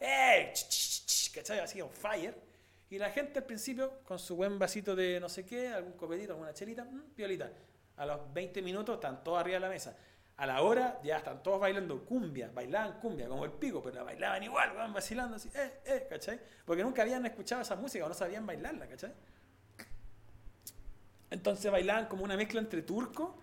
[0.00, 0.52] ¡eh!
[1.32, 1.60] ¿cachai?
[1.60, 2.34] Así on fire.
[2.90, 6.32] Y la gente al principio, con su buen vasito de no sé qué, algún copetito,
[6.32, 7.52] alguna chelita, mmm, piolita.
[7.98, 9.96] A los 20 minutos están todos arriba de la mesa
[10.36, 14.02] a la hora ya están todos bailando cumbia, bailaban cumbia como el pico, pero la
[14.02, 16.40] bailaban igual, van vacilando así, eh, eh, ¿cachai?
[16.64, 19.12] Porque nunca habían escuchado esa música o no sabían bailarla, ¿cachai?
[21.30, 23.36] Entonces bailaban como una mezcla entre turco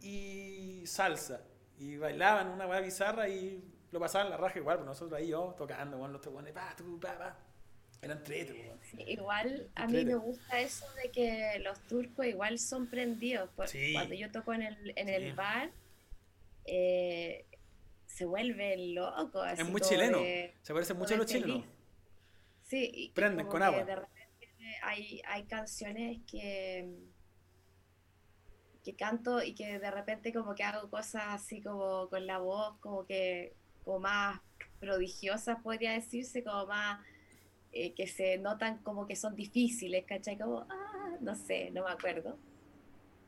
[0.00, 1.40] y salsa.
[1.78, 5.54] Y bailaban una hueá bizarra y lo pasaban la raja igual, pues nosotros ahí yo
[5.56, 7.36] tocando, bueno, los tocones, pa, tu, pa, pa.
[8.02, 8.72] Entrete,
[9.06, 13.48] igual a mí me gusta eso de que los turcos igual son prendidos.
[13.54, 15.70] Cuando yo toco en el, en el bar,
[16.64, 17.46] eh,
[18.06, 19.44] se vuelve loco.
[19.44, 20.18] es muy chileno.
[20.18, 21.64] se parece mucho a los chilenos.
[22.64, 23.84] Sí, prenden con agua.
[23.84, 26.88] De repente hay, hay canciones que
[28.82, 32.76] que canto y que de repente como que hago cosas así como con la voz
[32.80, 34.40] como que como más
[34.80, 36.98] prodigiosas podría decirse como más
[37.72, 40.36] eh, que se notan como que son difíciles, ¿cachai?
[40.36, 42.36] Como, ah, no sé, no me acuerdo.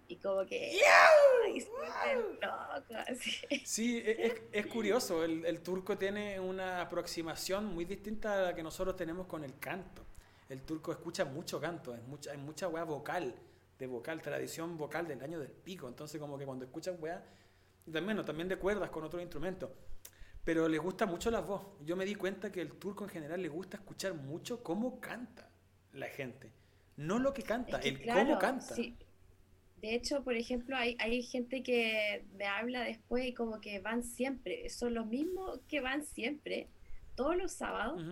[0.06, 0.78] Y como que...
[3.64, 8.54] Sí, e, es, es curioso, el, el, turco tiene una aproximación muy distinta a la
[8.54, 10.02] que nosotros tenemos con el canto.
[10.50, 13.34] El turco escucha mucho canto, es mucha, hay mucha weá vocal,
[13.78, 15.88] de vocal, tradición vocal del año del pico.
[15.88, 17.24] Entonces como que cuando escuchan weá,
[17.90, 19.72] también, no, también de cuerdas con otro instrumento
[20.44, 21.62] pero le gusta mucho la voz.
[21.84, 25.50] Yo me di cuenta que el turco en general le gusta escuchar mucho cómo canta
[25.92, 26.52] la gente.
[26.96, 28.74] No lo que canta, el cómo canta.
[28.74, 34.02] De hecho, por ejemplo, hay, hay gente que me habla después y como que van
[34.02, 36.68] siempre, son los mismos que van siempre,
[37.16, 38.02] todos los sábados.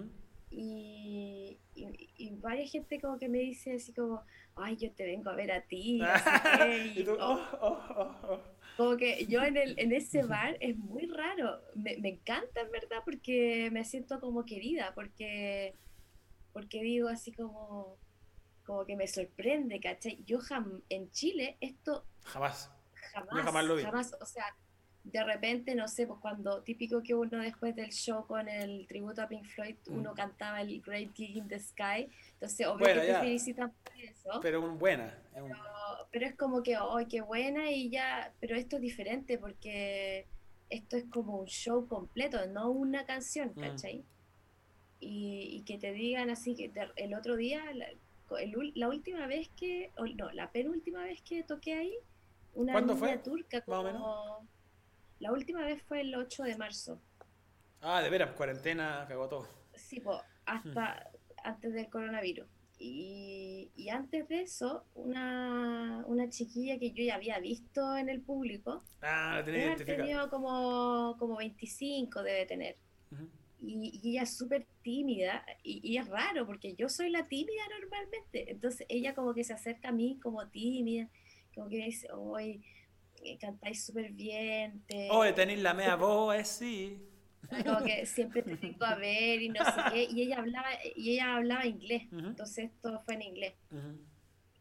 [0.50, 4.22] y, y, varias gente como que me dice así como,
[4.56, 6.00] ay, yo te vengo a ver a ti.
[6.96, 7.78] y, oh, oh,
[8.28, 8.40] oh,
[8.76, 11.60] como que yo en, el, en ese bar es muy raro.
[11.74, 15.74] Me, me, encanta, en verdad, porque me siento como querida, porque,
[16.52, 17.98] porque digo así como,
[18.64, 20.22] como que me sorprende, ¿cachai?
[20.24, 20.38] Yo
[20.88, 22.06] en Chile esto...
[22.24, 22.70] Jamás.
[23.12, 23.44] Jamás.
[23.44, 23.82] jamás lo vi.
[23.82, 24.46] Jamás, o sea,
[25.04, 29.22] de repente, no sé, pues cuando típico que uno después del show con el tributo
[29.22, 29.98] a Pink Floyd, mm.
[29.98, 34.40] uno cantaba el Great Gig in the Sky, entonces obvio que te felicitan por eso.
[34.40, 35.18] Pero buena.
[35.34, 35.46] Pero,
[36.12, 37.70] es como que, ¡ay, qué buena!
[37.70, 40.26] Y ya, pero esto es diferente porque
[40.68, 43.60] esto es como un show completo, no una canción, mm.
[43.60, 44.04] ¿cachai?
[45.00, 47.86] Y, que te digan así que el otro día, la,
[48.74, 51.94] la última vez que, no, la penúltima vez que toqué ahí,
[52.54, 53.18] una niña fue?
[53.18, 54.46] turca como...
[55.18, 57.00] La última vez fue el 8 de marzo.
[57.80, 59.48] Ah, de veras, cuarentena, cagó todo.
[59.74, 61.10] Sí, pues, hasta
[61.44, 62.46] antes del coronavirus.
[62.84, 68.82] Y, antes de eso, una, una, chiquilla que yo ya había visto en el público.
[69.00, 72.76] Ah, la tenía como, como 25, debe tener.
[73.60, 78.50] y, ella es súper tímida y, es raro porque yo soy la tímida normalmente.
[78.50, 81.08] Entonces ella como que se acerca a mí como tímida,
[81.54, 82.64] como que me dice, hoy
[83.40, 84.84] cantáis súper bien.
[85.10, 87.11] Hoy tenéis la mea voz, eh, sí.
[87.64, 90.08] Como que siempre te tengo a ver y no sé qué.
[90.10, 93.54] Y ella hablaba, y ella hablaba inglés, entonces todo fue en inglés.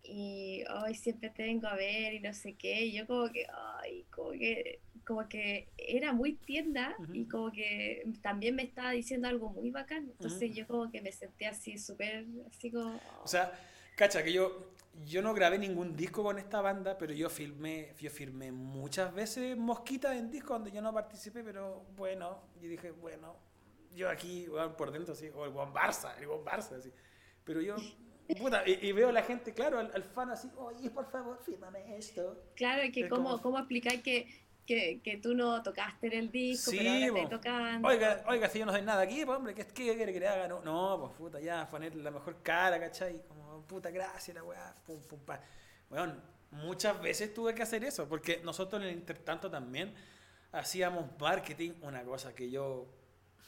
[0.04, 2.86] Y hoy siempre te vengo a ver y no sé qué.
[2.86, 3.46] Y yo como que,
[3.82, 9.28] ay, como que como que era muy tienda y como que también me estaba diciendo
[9.28, 10.10] algo muy bacán.
[10.10, 13.00] Entonces yo como que me sentí así súper, así como...
[13.24, 13.52] O sea,
[13.96, 14.72] cacha, que yo,
[15.06, 19.58] yo no grabé ningún disco con esta banda, pero yo filmé, yo firmé muchas veces
[19.58, 23.36] Mosquita en disco donde yo no participé, pero bueno, yo dije, bueno,
[23.96, 26.92] yo aquí por dentro así, o el buen Barça, el buen Barça, así.
[27.44, 27.76] Pero yo
[28.38, 32.42] Puta, y, veo a la gente, claro, al, fan así, oye, por favor, fírmame esto.
[32.56, 34.28] Claro, que cómo, cómo explicar que
[34.66, 37.88] que, que, tú no tocaste en el disco, pero ahora tocando.
[37.88, 40.28] Oiga, oiga, si yo no soy nada aquí, pues hombre, ¿qué, qué quiere que le
[40.28, 40.48] haga?
[40.48, 43.22] No, no, pues puta, ya, poner la mejor cara, ¿cachai?
[43.28, 45.42] Como, puta, gracias, la weá, pum, pum, pa.
[45.90, 46.16] Bueno,
[46.52, 49.94] muchas veces tuve que hacer eso, porque nosotros en el intertanto también
[50.52, 52.88] hacíamos marketing, una cosa que yo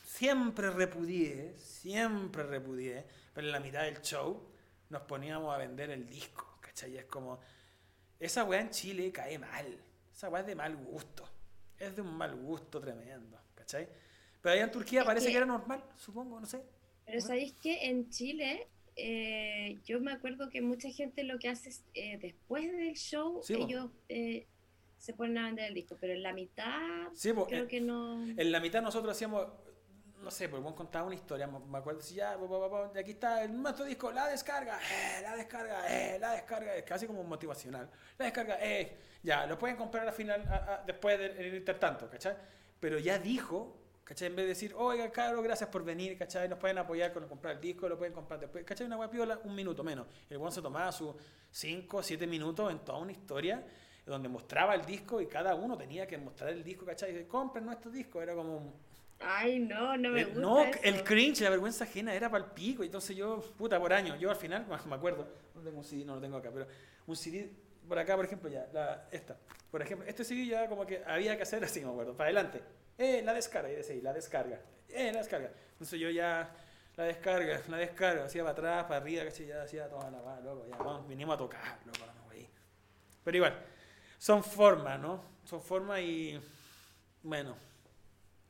[0.05, 4.49] siempre repudié, siempre repudié, pero en la mitad del show
[4.89, 6.97] nos poníamos a vender el disco, ¿cachai?
[6.97, 7.39] Es como,
[8.19, 9.79] esa weá en Chile cae mal
[10.13, 11.27] esa weá es de mal gusto.
[11.79, 13.87] Es de un mal gusto tremendo, ¿cachai?
[14.41, 16.61] Pero allá en Turquía parece que, era normal, supongo, no sé.
[17.05, 21.69] Pero ¿sabéis que en Chile eh, yo me acuerdo que mucha gente lo que hace
[21.69, 24.45] es, eh, después del show, ellos eh,
[24.97, 27.09] se ponen a vender el disco, pero en la mitad
[27.47, 28.23] creo que no...
[28.23, 29.47] En la mitad nosotros hacíamos,
[30.23, 33.61] no sé, pues vos contaba una historia, me acuerdo si ya, de aquí está el
[33.61, 38.25] nuestro disco, la descarga, eh, la descarga, eh, la descarga, es casi como motivacional, la
[38.25, 42.35] descarga, eh, ya, lo pueden comprar al final, después del intertanto, ¿cachai?
[42.79, 44.29] Pero ya dijo, ¿cachai?
[44.29, 46.47] En vez de decir, oiga, caro, gracias por venir, ¿cachai?
[46.47, 48.87] Nos pueden apoyar con comprar el disco, lo pueden comprar después, ¿cachai?
[48.87, 50.07] Una guapiola, un minuto menos.
[50.29, 51.13] El buen se tomaba sus
[51.51, 53.63] 5, 7 minutos en toda una historia
[54.05, 57.11] donde mostraba el disco y cada uno tenía que mostrar el disco, ¿cachai?
[57.11, 58.73] Y dice, compren nuestro disco, era como
[59.25, 60.39] Ay, no, no me eh, gusta.
[60.39, 62.83] No, el cringe, la vergüenza ajena era para el pico.
[62.83, 66.15] Entonces yo, puta, por año, yo al final, me acuerdo, no tengo un CD, no
[66.15, 66.67] lo tengo acá, pero
[67.07, 67.49] un CD,
[67.87, 69.37] por acá, por ejemplo, ya, la, esta.
[69.71, 72.61] Por ejemplo, este CD ya como que había que hacer así, me acuerdo, para adelante.
[72.97, 74.59] Eh, la descarga, y decía, la descarga.
[74.89, 75.51] Eh, la descarga.
[75.71, 76.53] Entonces yo ya,
[76.95, 80.39] la descarga, la descarga, hacía para atrás, para arriba, casi ya hacía toda la va,
[80.41, 82.47] loco, ya, vamos, vinimos a tocar, loco, no, güey.
[83.23, 83.59] Pero igual,
[84.17, 85.23] son formas, ¿no?
[85.43, 86.39] Son formas y,
[87.23, 87.72] bueno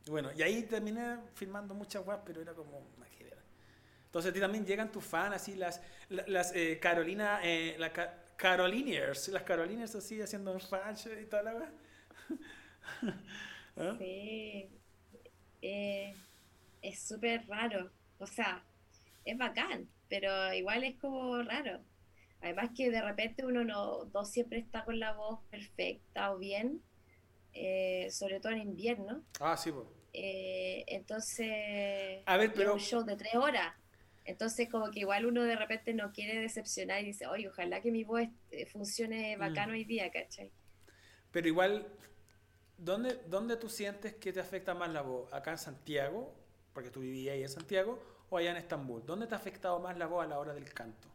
[0.08, 2.86] bueno, y ahí terminé filmando muchas guapas, pero era como
[4.06, 7.92] Entonces a ti también llegan tus fans, así las, las, eh, Carolina, eh, las
[8.36, 11.72] Caroliniers, las Caroliniers así haciendo un fans y toda la
[13.76, 13.96] ¿Ah?
[13.98, 14.70] Sí,
[15.62, 16.14] eh,
[16.82, 17.90] es súper raro,
[18.20, 18.64] o sea,
[19.26, 21.82] es bacán, pero igual es como raro.
[22.42, 26.82] Además que de repente uno no, no siempre está con la voz perfecta o bien,
[27.54, 29.24] eh, sobre todo en invierno.
[29.40, 29.88] Ah, sí, pues.
[30.14, 32.74] Entonces, a ver, pero...
[32.74, 33.74] un show de tres horas.
[34.26, 37.92] Entonces, como que igual uno de repente no quiere decepcionar y dice, oye, ojalá que
[37.92, 39.76] mi voz eh, funcione bacano mm.
[39.76, 40.52] hoy día, ¿cachai?
[41.32, 41.88] Pero igual,
[42.78, 45.34] ¿dónde, ¿dónde tú sientes que te afecta más la voz?
[45.34, 46.34] ¿Acá en Santiago?
[46.74, 49.06] Porque tú vivías ahí en Santiago, o allá en Estambul.
[49.06, 51.13] ¿Dónde te ha afectado más la voz a la hora del canto?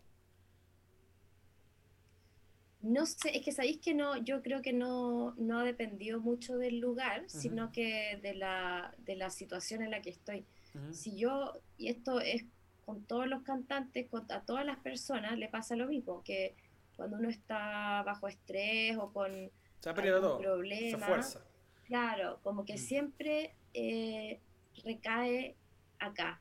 [2.80, 6.56] No sé, es que sabéis que no, yo creo que no, no ha dependido mucho
[6.58, 10.44] del lugar, sino que de la, de la situación en la que estoy.
[10.92, 12.44] Si yo, y esto es
[12.86, 16.54] con todos los cantantes, con, a todas las personas le pasa lo mismo, que
[16.96, 19.50] cuando uno está bajo estrés o con
[19.80, 21.44] Se algún problema, fuerza.
[21.84, 24.40] claro, como que siempre eh,
[24.84, 25.56] recae
[25.98, 26.40] acá.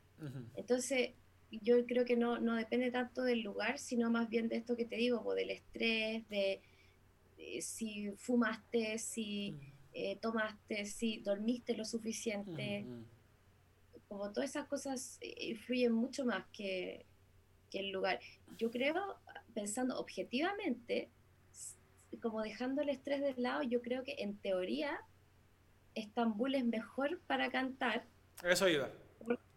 [0.54, 1.10] Entonces,
[1.50, 4.84] yo creo que no, no depende tanto del lugar, sino más bien de esto que
[4.84, 6.60] te digo, pues, del estrés, de,
[7.60, 9.60] si fumaste, si mm.
[9.94, 12.82] eh, tomaste, si dormiste lo suficiente.
[12.82, 13.06] Mm, mm.
[14.08, 17.06] Como todas esas cosas eh, influyen mucho más que,
[17.70, 18.20] que el lugar.
[18.56, 19.16] Yo creo,
[19.54, 21.10] pensando objetivamente,
[22.22, 25.00] como dejando el estrés de lado, yo creo que en teoría
[25.94, 28.04] Estambul es mejor para cantar.
[28.44, 28.90] Eso iba.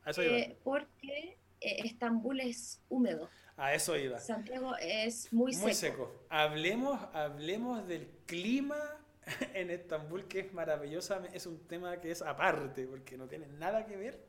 [0.06, 0.56] Eso iba.
[0.64, 3.30] porque eh, Estambul es húmedo.
[3.56, 4.20] A eso iba.
[4.20, 6.26] Santiago es muy, muy seco.
[6.30, 8.80] Hablemos, hablemos del clima
[9.54, 11.22] en Estambul, que es maravillosa.
[11.34, 14.20] Es un tema que es aparte, porque no tiene nada que ver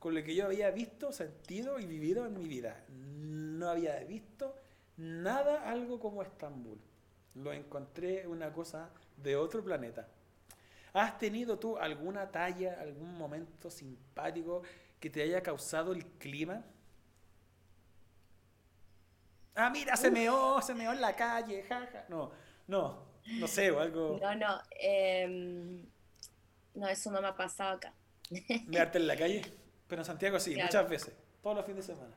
[0.00, 2.84] con lo que yo había visto, sentido y vivido en mi vida.
[2.88, 4.56] No había visto
[4.96, 6.80] nada algo como Estambul.
[7.36, 10.08] Lo encontré una cosa de otro planeta.
[10.92, 14.62] ¿Has tenido tú alguna talla, algún momento simpático
[15.00, 16.64] que te haya causado el clima?
[19.54, 22.04] Ah, mira, se meó, se meó en la calle, jaja.
[22.08, 22.30] No,
[22.66, 23.04] no,
[23.38, 24.18] no sé, o algo.
[24.22, 24.60] No, no.
[24.78, 25.84] em,
[26.74, 27.92] no, eso no me ha pasado acá.
[28.66, 29.42] Mearte en la calle.
[29.88, 30.66] Pero en Santiago sí, Claro.
[30.68, 31.14] muchas veces.
[31.42, 32.14] Todos los fines de semana.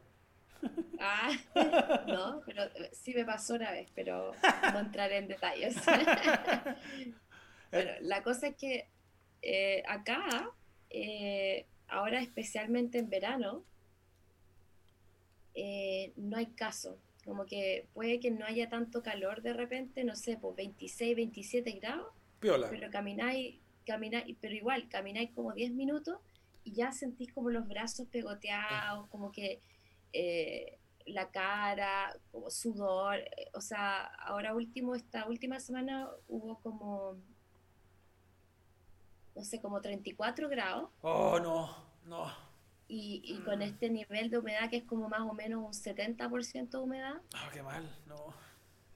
[0.99, 1.31] Ah,
[2.07, 4.31] no, pero eh, sí me pasó una vez, pero
[4.71, 5.75] no entraré en detalles.
[7.71, 8.88] Bueno, la cosa es que
[9.41, 10.51] eh, acá,
[10.91, 11.22] eh,
[12.03, 13.63] ahora especialmente en verano,
[15.55, 16.99] eh, no hay caso.
[17.25, 21.71] Como que puede que no haya tanto calor de repente, no sé, pues 26, 27
[21.73, 22.07] grados,
[22.39, 22.69] Piola.
[22.69, 26.19] pero camináis, camináis, pero igual, camináis como 10 minutos
[26.65, 29.61] y ya sentís como los brazos pegoteados, como que
[30.11, 33.19] eh, la cara, como sudor,
[33.53, 37.17] o sea, ahora último, esta última semana hubo como,
[39.35, 42.25] no sé, como 34 grados Oh, no, no.
[42.87, 46.69] y, y con este nivel de humedad que es como más o menos un 70%
[46.69, 48.33] de humedad, Ah, qué mal, no.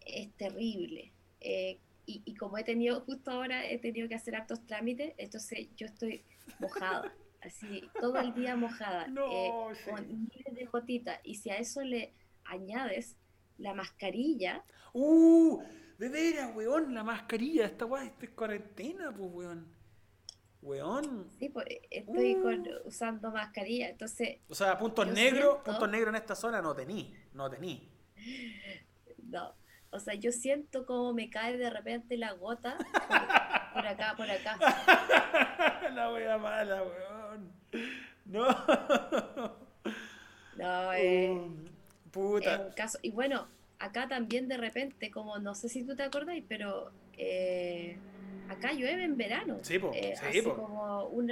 [0.06, 1.12] es terrible.
[1.42, 5.68] Eh, y, y como he tenido, justo ahora he tenido que hacer hartos trámites, entonces
[5.76, 6.24] yo estoy
[6.60, 9.26] mojada, así, todo el día mojada, No,
[9.72, 9.90] eh, sí.
[9.90, 11.20] con miles de gotitas.
[11.24, 12.14] Y si a eso le
[12.46, 13.18] añades
[13.58, 15.62] la mascarilla, Uh,
[16.00, 19.68] de veras, weón, la mascarilla, esta weá, esta es cuarentena, pues, weón.
[20.68, 21.28] Weón.
[21.40, 22.42] sí, pues, estoy Uh.
[22.44, 26.76] con- usando mascarilla, entonces, O sea, puntos negros, siento- puntos negros en esta zona no
[26.76, 27.90] tení, no tení.
[29.24, 29.54] no.
[29.90, 34.30] O sea, yo siento como me cae de repente la gota por, por acá, por
[34.30, 34.58] acá.
[35.94, 37.52] la wea mala, weón.
[38.26, 38.48] No.
[40.58, 42.74] No, eh, Uh, es puta.
[42.76, 42.98] caso.
[43.04, 43.48] Y bueno,
[43.78, 47.98] acá también de repente, como no sé si tú te acordáis, pero eh,
[48.50, 49.60] acá llueve en verano.
[49.62, 50.56] Sí, po, Eh, sí, po.
[50.56, 51.32] como un,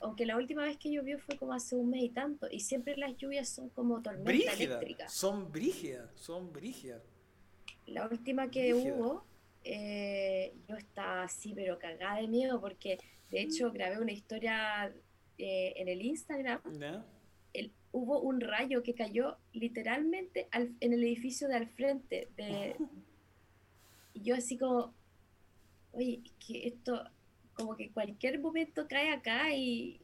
[0.00, 2.96] aunque la última vez que llovió fue como hace un mes y tanto, y siempre
[2.96, 4.52] las lluvias son como tormenta Brígida.
[4.76, 5.08] eléctrica.
[5.08, 7.02] Son brígidas, son brígidas.
[7.86, 8.94] La última que Brígida.
[8.94, 9.24] hubo,
[9.64, 12.98] eh, yo estaba así, pero cagada de miedo, porque
[13.30, 14.92] de hecho grabé una historia
[15.38, 16.60] eh, en el Instagram.
[16.78, 17.04] ¿Ya?
[17.52, 22.28] el- hubo un rayo que cayó literalmente al- en el edificio de al frente.
[22.36, 22.76] De,
[24.14, 24.94] y yo así como,
[25.92, 27.02] oye, es que esto,
[27.54, 30.00] como que cualquier momento cae acá y,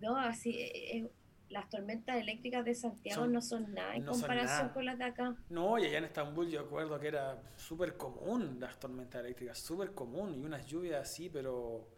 [0.00, 1.10] no, así, eh, eh,
[1.48, 4.72] las tormentas eléctricas de Santiago Son- no son nada en no comparación nada.
[4.74, 5.34] con las de acá.
[5.48, 9.92] No, y allá en Estambul yo recuerdo que era súper común las tormentas eléctricas, súper
[9.94, 11.88] común, y unas lluvias así, pero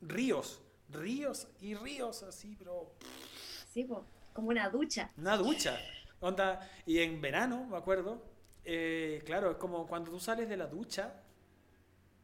[0.00, 2.92] ríos, ríos y ríos así, pero
[3.72, 5.10] Sí, po, como una ducha.
[5.18, 5.78] una ducha.
[6.20, 8.22] Onda, y en verano, me acuerdo,
[8.64, 11.23] eh, claro, es como cuando tú sales de la ducha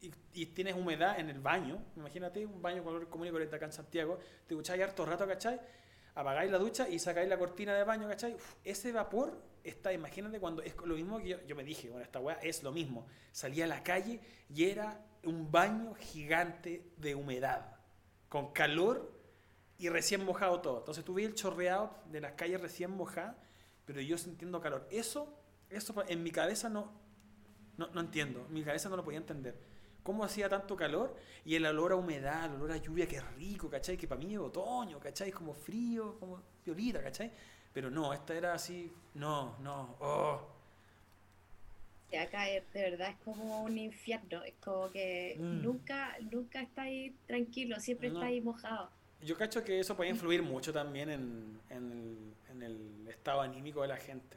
[0.01, 3.67] y, y tienes humedad en el baño, imagínate un baño color común y corriente acá
[3.67, 5.61] en Santiago, te ducháis harto rato, ¿cachai?
[6.15, 8.35] Apagáis la ducha y sacáis la cortina de baño, ¿cachai?
[8.35, 12.05] Uf, ese vapor está, imagínate cuando es lo mismo que yo, yo me dije, bueno,
[12.05, 13.07] esta weá es lo mismo.
[13.33, 17.77] Salí a la calle y era un baño gigante de humedad,
[18.29, 19.13] con calor
[19.79, 20.79] y recién mojado todo.
[20.79, 23.37] Entonces tú ves el chorreado de las calles recién mojadas,
[23.85, 24.87] pero yo sintiendo calor.
[24.91, 25.39] Eso,
[25.69, 26.93] eso en mi cabeza no,
[27.77, 29.70] no, no entiendo, en mi cabeza no lo podía entender.
[30.03, 31.17] ¿Cómo hacía tanto calor?
[31.45, 33.97] Y el olor a humedad, el olor a lluvia, que rico, ¿cachai?
[33.97, 35.31] Que para mí es otoño, ¿cachai?
[35.31, 37.31] Como frío, como violita, ¿cachai?
[37.73, 40.41] Pero no, esta era así, no, no, oh.
[42.11, 45.63] Y acá es- de verdad es como un infierno, es como que Mm.
[45.63, 48.19] nunca, nunca estáis tranquilos, siempre No.
[48.21, 48.91] estáis mojados.
[49.23, 53.83] Yo cacho que eso puede influir mucho también en, en el, en el estado anímico
[53.83, 54.37] de la gente.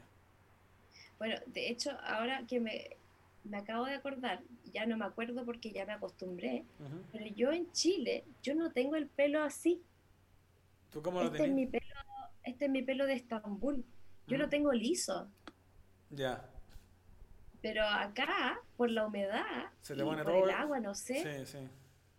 [1.18, 2.96] Bueno, de hecho, ahora que me,
[3.44, 4.42] me acabo de acordar,
[4.72, 6.64] ya no me acuerdo porque ya me acostumbré,
[7.12, 9.82] pero yo en Chile, yo no tengo el pelo así.
[10.90, 11.84] ¿Tú cómo lo Este es mi pelo,
[12.42, 13.84] este es mi pelo de Estambul.
[14.26, 15.28] Yo lo tengo liso,
[16.10, 16.48] Ya,
[17.60, 21.68] pero acá, por la humedad Se y por el agua, no sé, sí, sí.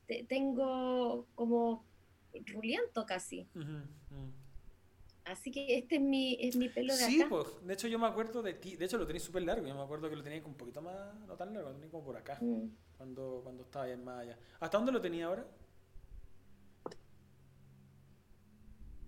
[0.08, 1.84] te- tengo como
[2.48, 3.48] ruliento casi.
[3.56, 3.82] Ujú.
[5.26, 7.30] Así que este es mi, es mi pelo de Sí, acá.
[7.30, 9.74] pues, de hecho yo me acuerdo de ti, de hecho lo tenías súper largo, yo
[9.76, 12.16] me acuerdo que lo tenías un poquito más, no tan largo, lo tenías como por
[12.18, 12.68] acá, Mm.
[12.98, 14.38] cuando, cuando estaba allá más allá.
[14.60, 15.46] ¿Hasta dónde lo tenía ahora?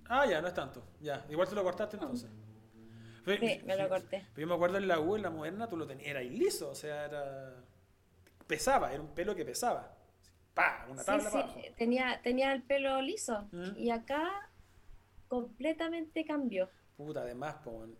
[0.09, 2.29] Ah, ya, no es tanto, ya, igual te lo cortaste entonces.
[3.25, 4.25] Pero- Sí, me lo corté.
[4.33, 6.69] Pero yo me acuerdo en la U, en la moderna, tú lo tenías, era liso,
[6.69, 7.63] o sea, era...
[8.47, 9.93] pesaba, era un pelo que pesaba.
[10.53, 11.61] Pa, una Sí, tabla sí, para abajo.
[11.77, 13.77] tenía, tenía el pelo liso Mm.
[13.77, 14.49] y acá
[15.27, 16.69] completamente cambió.
[16.95, 17.95] Puta, además, weón.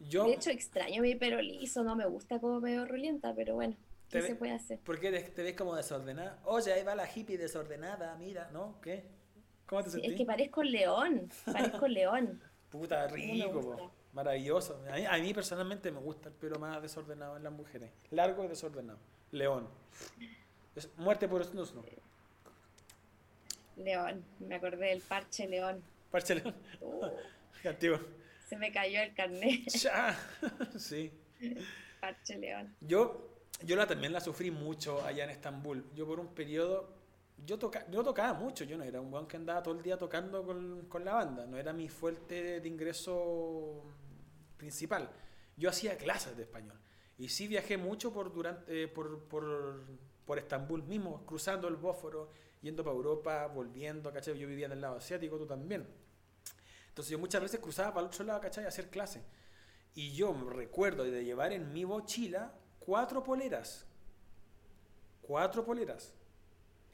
[0.00, 0.24] yo...
[0.26, 3.76] De hecho, extraño mi pelo liso, no me gusta como me veo rulienta, pero bueno.
[4.10, 4.78] ¿Qué se ve- puede hacer?
[4.80, 6.38] ¿Por qué te, te ves como desordenada?
[6.44, 8.80] Oye, ahí va la hippie desordenada, mira, ¿no?
[8.82, 9.04] ¿Qué?
[9.66, 10.12] ¿Cómo te Sí, sentís?
[10.12, 12.42] es que parezco león, parezco león.
[12.70, 14.82] Puta, rico, maravilloso.
[14.90, 17.90] A mí, a mí personalmente me gusta el pelo más desordenado en las mujeres.
[18.10, 18.98] Largo y desordenado.
[19.30, 19.66] León.
[20.74, 21.82] Es muerte por snus, ¿no?
[23.76, 25.82] León, me acordé del parche león.
[26.12, 26.54] Parche león.
[26.80, 27.06] Uh,
[27.68, 27.98] antiguo.
[28.46, 30.16] se me cayó el carnet, Ya.
[30.78, 31.10] Sí.
[32.00, 32.76] parche león.
[32.82, 35.90] Yo, yo la, también la sufrí mucho allá en Estambul.
[35.94, 36.94] Yo por un periodo,
[37.46, 39.96] yo, toca, yo tocaba mucho, yo no era un weón que andaba todo el día
[39.96, 43.82] tocando con, con la banda, no era mi fuerte de ingreso
[44.58, 45.10] principal.
[45.56, 46.78] Yo hacía clases de español
[47.16, 49.82] y sí viajé mucho por, durante, por, por,
[50.26, 54.38] por Estambul mismo, cruzando el Bósforo, yendo para Europa, volviendo, ¿cachai?
[54.38, 55.86] Yo vivía del lado asiático, tú también.
[56.92, 58.66] Entonces yo muchas veces cruzaba para el otro lado, ¿cachai?
[58.66, 59.22] A hacer clases.
[59.94, 63.86] Y yo me recuerdo de llevar en mi mochila cuatro poleras.
[65.22, 66.12] Cuatro poleras.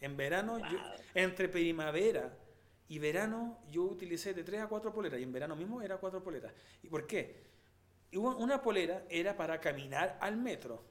[0.00, 0.78] En verano, yo-
[1.14, 2.32] entre primavera
[2.88, 5.18] y verano, yo utilicé de tres a cuatro poleras.
[5.18, 6.52] Y en verano mismo era cuatro poleras.
[6.82, 7.48] ¿Y por qué?
[8.14, 10.84] Una polera era para caminar al metro.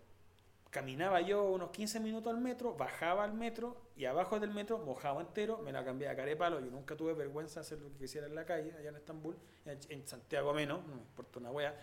[0.69, 5.21] Caminaba yo unos 15 minutos al metro, bajaba al metro y abajo del metro mojaba
[5.21, 6.59] entero, me la cambiaba a carepalo.
[6.59, 9.37] Yo nunca tuve vergüenza de hacer lo que quisiera en la calle, allá en Estambul,
[9.65, 11.75] en Santiago menos, no me importa una wea.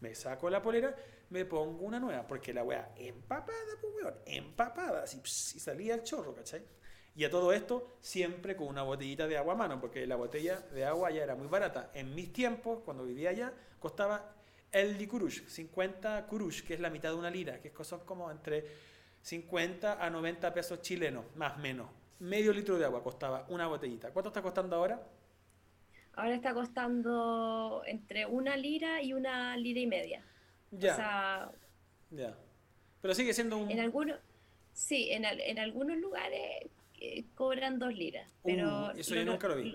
[0.00, 0.96] Me saco la polera,
[1.28, 6.02] me pongo una nueva, porque la wea empapada, pues weón, empapada, ps, y salía el
[6.02, 6.62] chorro, ¿cachai?
[7.14, 10.60] Y a todo esto, siempre con una botellita de agua a mano, porque la botella
[10.72, 11.90] de agua ya era muy barata.
[11.92, 14.36] En mis tiempos, cuando vivía allá, costaba
[14.72, 18.64] el licurush, 50 kurush, que es la mitad de una lira, que son como entre
[19.22, 21.88] 50 a 90 pesos chilenos, más o menos.
[22.20, 24.12] Medio litro de agua costaba una botellita.
[24.12, 25.02] ¿Cuánto está costando ahora?
[26.14, 30.22] Ahora está costando entre una lira y una lira y media.
[30.70, 31.52] Ya, O sea,
[32.10, 32.36] ya.
[33.00, 33.70] Pero sigue siendo un...
[33.70, 34.18] en algunos,
[34.72, 36.66] sí, en, al- en algunos lugares
[37.00, 39.74] eh, cobran dos liras, pero Uh, eso yo nunca lo vi.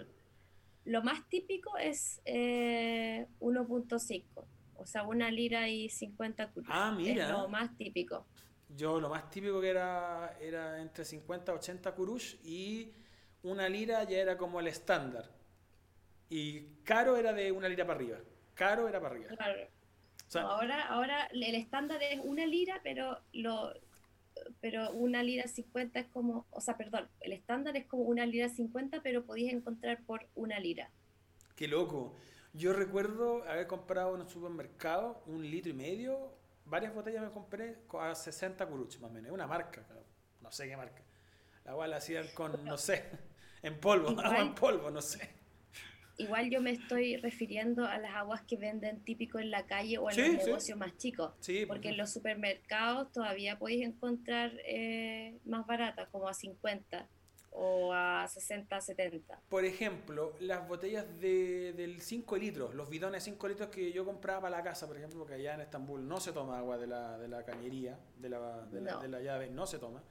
[0.85, 4.45] lo más típico es eh, 1.5,
[4.77, 6.69] o sea, una lira y 50 kurush.
[6.69, 7.25] Ah, mira.
[7.25, 8.25] Es lo más típico.
[8.75, 12.91] Yo lo más típico que era era entre 50 y 80 kurush y
[13.43, 15.29] una lira ya era como el estándar.
[16.29, 18.17] Y caro era de una lira para arriba.
[18.55, 19.29] Caro era para arriba.
[19.35, 19.67] Claro.
[20.27, 23.73] O sea, No, ahora, ahora el estándar es una lira, pero lo
[24.59, 28.49] pero una lira 50 es como, o sea, perdón, el estándar es como una lira
[28.49, 30.89] 50, pero podéis encontrar por una lira.
[31.55, 32.15] Qué loco.
[32.55, 36.31] Yo recuerdo haber comprado en un supermercado un litro y medio,
[36.65, 39.31] varias botellas me compré co- a 60 kuruch más o menos.
[39.31, 39.83] Una marca,
[40.41, 41.01] no sé qué marca.
[41.65, 43.03] La cual la hacían con, no sé,
[43.61, 45.29] en polvo, Igual- agua en polvo, no sé.
[46.17, 50.09] Igual yo me estoy refiriendo a las aguas que venden típico en la calle o
[50.09, 50.47] en Sí, los sí.
[50.49, 51.33] negocios más chicos.
[51.41, 57.09] Sí, Porque en los supermercados todavía podéis encontrar eh, más baratas, como a 50
[57.57, 59.41] o a 60, 70.
[59.49, 64.41] Por ejemplo, las botellas de, del 5 litros, los bidones 5 litros que yo compraba
[64.41, 67.17] para la casa, por ejemplo, porque allá en Estambul no se toma agua de la,
[67.17, 69.01] de la cañería, de la, de, la, No.
[69.01, 70.03] de la llave, no se toma.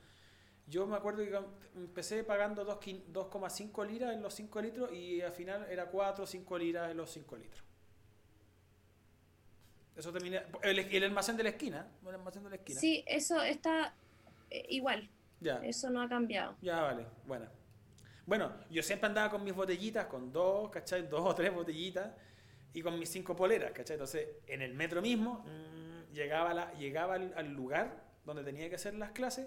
[0.67, 1.39] Yo me acuerdo que
[1.79, 6.25] empecé pagando dos quin- 2,5 liras en los 5 litros y al final era 4
[6.25, 7.63] o 5 liras en los 5 litros.
[9.97, 10.43] Eso terminé.
[10.63, 11.87] El, el almacén de la esquina.
[12.03, 12.81] El almacén de la esquina.
[12.81, 13.95] Sí, eso está
[14.51, 15.09] eh, igual,
[15.41, 15.57] Ya.
[15.65, 16.57] eso no ha cambiado.
[16.63, 17.47] Ya, vale, bueno.
[18.27, 21.03] Bueno, yo siempre andaba con mis botellitas, con dos, ¿cachai?
[21.09, 22.11] Dos o tres botellitas
[22.73, 23.95] y con mis cinco poleras, ¿cachai?
[23.95, 28.77] Entonces, en el metro mismo, mm, llegaba, la, llegaba al, al lugar donde tenía que
[28.77, 29.47] hacer las clases,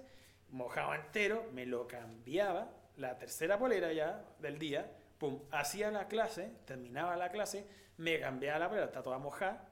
[0.49, 6.51] mojaba entero, me lo cambiaba, la tercera polera ya del día, pum, hacía la clase,
[6.65, 7.67] terminaba la clase,
[7.97, 9.67] me cambiaba la polera, está toda mojada,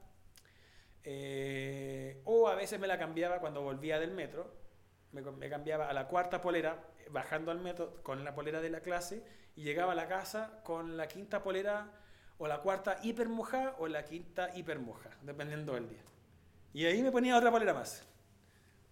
[1.03, 4.64] eh, o a veces me la cambiaba cuando volvía del metro,
[5.15, 8.81] me, me cambiaba a la cuarta polera, bajando al metro con la polera de la
[8.81, 9.23] clase,
[9.55, 11.91] y llegaba a la casa con la quinta polera,
[12.37, 16.03] o la cuarta hiper mojada, o la quinta hiper mojada, dependiendo del día.
[16.73, 18.03] Y ahí me ponía otra polera más.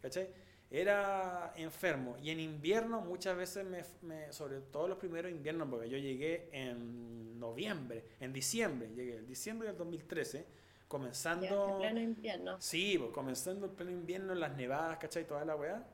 [0.01, 0.29] ¿Cachai?
[0.71, 2.17] Era enfermo.
[2.21, 6.49] Y en invierno muchas veces, me, me- sobre todo los primeros inviernos, porque yo llegué
[6.51, 10.47] en noviembre, en diciembre, llegué en diciembre del 2013, Ya,
[10.87, 11.67] comenzando...
[11.69, 12.61] en pleno invierno.
[12.61, 15.25] Sí, pues, comenzando el pleno invierno, las nevadas, ¿cachai?
[15.27, 15.85] Toda la weá.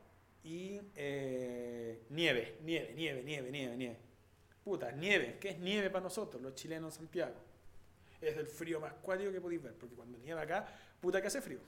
[0.43, 3.97] Y eh, nieve, nieve, nieve, nieve, nieve, nieve.
[4.63, 5.37] Puta, nieve.
[5.39, 7.35] ¿Qué es nieve para nosotros, los chilenos en Santiago?
[8.21, 10.67] Es el frío más cuático que podéis ver, porque cuando nieva acá,
[10.99, 11.59] puta que hace frío.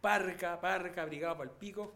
[0.00, 1.94] Parca, parca, abrigado para el pico.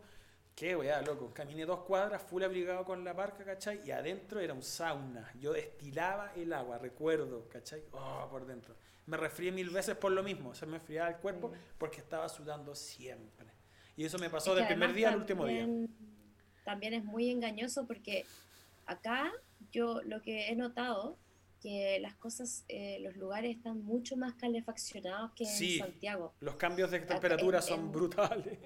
[0.55, 1.33] Qué weá, loco.
[1.33, 3.81] Caminé dos cuadras, full abrigado con la parca, ¿cachai?
[3.87, 5.33] Y adentro era un sauna.
[5.41, 7.85] Yo destilaba el agua, recuerdo, ¿cachai?
[7.93, 8.75] Oh, por dentro.
[9.07, 10.55] Me resfrié mil veces por lo mismo.
[10.55, 11.53] Se me enfriaba el cuerpo Mm.
[11.79, 13.47] porque estaba sudando siempre.
[13.97, 15.69] Y eso me pasó del primer día al último día.
[16.65, 18.25] También es muy engañoso porque
[18.87, 19.33] acá
[19.71, 21.19] yo lo que he notado
[21.63, 26.35] que las cosas, eh, los lugares están mucho más calefaccionados que en Santiago.
[26.41, 28.59] Los cambios de temperatura son brutales.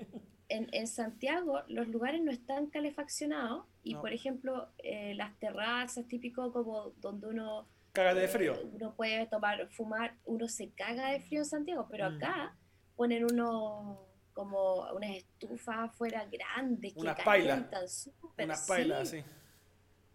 [0.48, 6.52] En, en, Santiago los lugares no están calefaccionados y por ejemplo eh, las terrazas típico
[6.52, 11.18] como donde uno caga de frío eh, uno puede tomar fumar uno se caga de
[11.18, 12.14] frío en Santiago pero mm.
[12.14, 12.56] acá
[12.94, 14.06] ponen uno
[14.36, 19.24] como unas estufas afuera grandes que unas pailas unas pailas sí.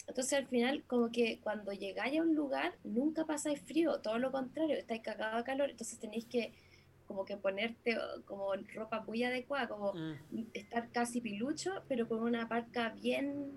[0.07, 4.32] Entonces al final como que cuando llegáis a un lugar nunca pasáis frío, todo lo
[4.32, 6.53] contrario, estáis cagados de calor, entonces tenéis que
[7.07, 10.49] como que ponerte como ropa muy adecuada, como mm.
[10.53, 13.51] estar casi pilucho, pero con una parca bien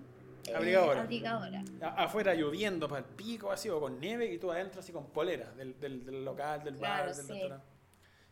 [0.47, 1.63] eh, abrigadora.
[1.95, 5.51] Afuera lloviendo para el pico así, o con nieve, y tú adentro así con polera
[5.51, 7.74] del, del, local, del bar, del restaurante.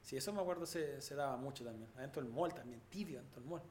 [0.03, 1.89] Sí, eso me acuerdo se, se, daba mucho también.
[1.95, 3.61] Adentro del mall también, tibio adentro del mall.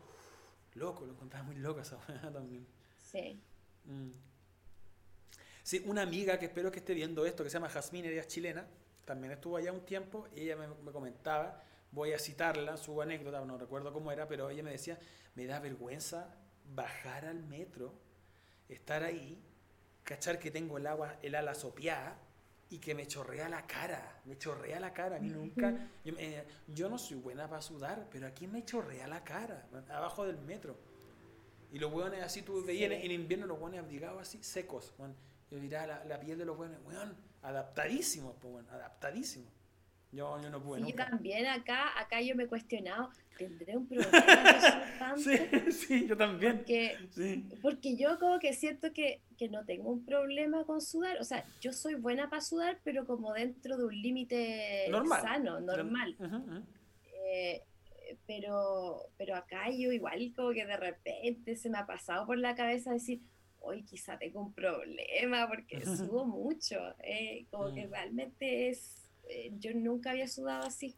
[0.75, 1.99] Loco, lo encontraba muy loco esa
[2.33, 2.67] también.
[2.97, 3.39] Sí.
[3.85, 4.11] Mm.
[5.63, 8.27] Sí, una amiga que espero que esté viendo esto, que se llama Jasmine, ella es
[8.27, 8.67] chilena,
[9.05, 11.63] también estuvo allá un tiempo y ella me, comentaba,
[11.93, 14.99] voy a citarla, su anécdota, no recuerdo cómo era, pero ella me decía,
[15.35, 16.35] me da vergüenza
[16.75, 17.95] bajar al metro,
[18.69, 19.41] estar ahí,
[20.03, 22.17] cachar que tengo el agua, el ala sopeada
[22.73, 25.75] y que me chorrea la cara, me chorrea la cara, a mí nunca,
[26.67, 30.77] yo, no soy buena para sudar, pero aquí me chorrea la cara, abajo del metro.
[31.71, 34.95] Y los hueones así, tú veías en, invierno los hueones abrigados así, secos,
[35.51, 39.51] yo dirá la, la, piel de los buenos, weón, adaptadísimo, pues bueno, adaptadísimo.
[40.13, 41.07] Yo, yo no pude sí, nunca.
[41.09, 45.37] también acá, acá yo me he cuestionado, ¿tendré un problema sí,
[45.73, 46.59] sí, yo también.
[46.59, 47.49] Porque, sí.
[47.63, 51.19] porque yo como que siento que, que, no tengo un problema con sudar.
[51.19, 54.91] O sea, yo soy buena para sudar, pero como dentro de un límite
[55.23, 56.15] sano, normal.
[57.25, 57.63] Eh,
[58.27, 62.55] pero, pero acá yo igual como que de repente se me ha pasado por la
[62.55, 63.23] cabeza decir,
[63.61, 67.91] hoy quizá tengo un problema porque sudo mucho, eh, como que mm.
[67.91, 69.02] realmente es,
[69.33, 70.95] eh, yo nunca había sudado así.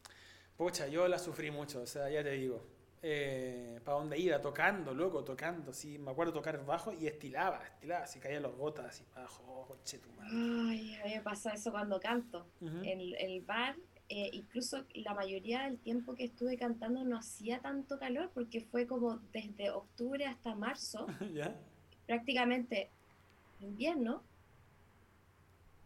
[0.57, 2.65] Pucha, yo la sufrí mucho, o sea, ya te digo,
[3.01, 8.03] eh, para dónde iba, tocando, loco, tocando, sí, me acuerdo tocar bajo y estilaba, estilaba,
[8.03, 10.31] así caían los gotas, así bajo, oh, coche tu madre.
[10.31, 13.75] Ay, a mí me pasa eso cuando canto, en el bar,
[14.07, 19.17] incluso la mayoría del tiempo que estuve cantando no hacía tanto calor porque fue como
[19.33, 21.05] desde octubre hasta marzo.
[21.33, 21.53] ¿Ya?
[22.05, 22.89] prácticamente
[23.59, 24.23] invierno,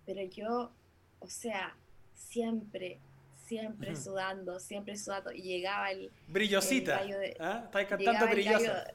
[0.05, 0.71] pero yo,
[1.19, 1.75] o sea,
[2.19, 2.99] siempre,
[3.47, 6.11] siempre sudando, siempre sudando, y llegaba el...
[6.27, 7.69] Brillosita, de, ¿Ah?
[7.71, 8.85] cantando brillosa.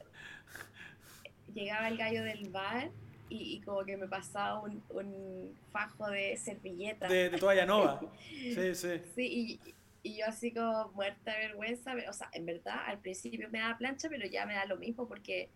[1.53, 2.91] llegaba el gallo del bar
[3.27, 7.07] y, como que me pasaba un, un fajo de servilleta.
[7.07, 7.99] De, toalla nova.
[8.29, 9.01] sí, sí.
[9.15, 9.73] Sí, y,
[10.03, 13.77] y yo así como muerta de vergüenza, o sea, en verdad al principio me daba
[13.77, 15.49] plancha, pero ya me da lo mismo porque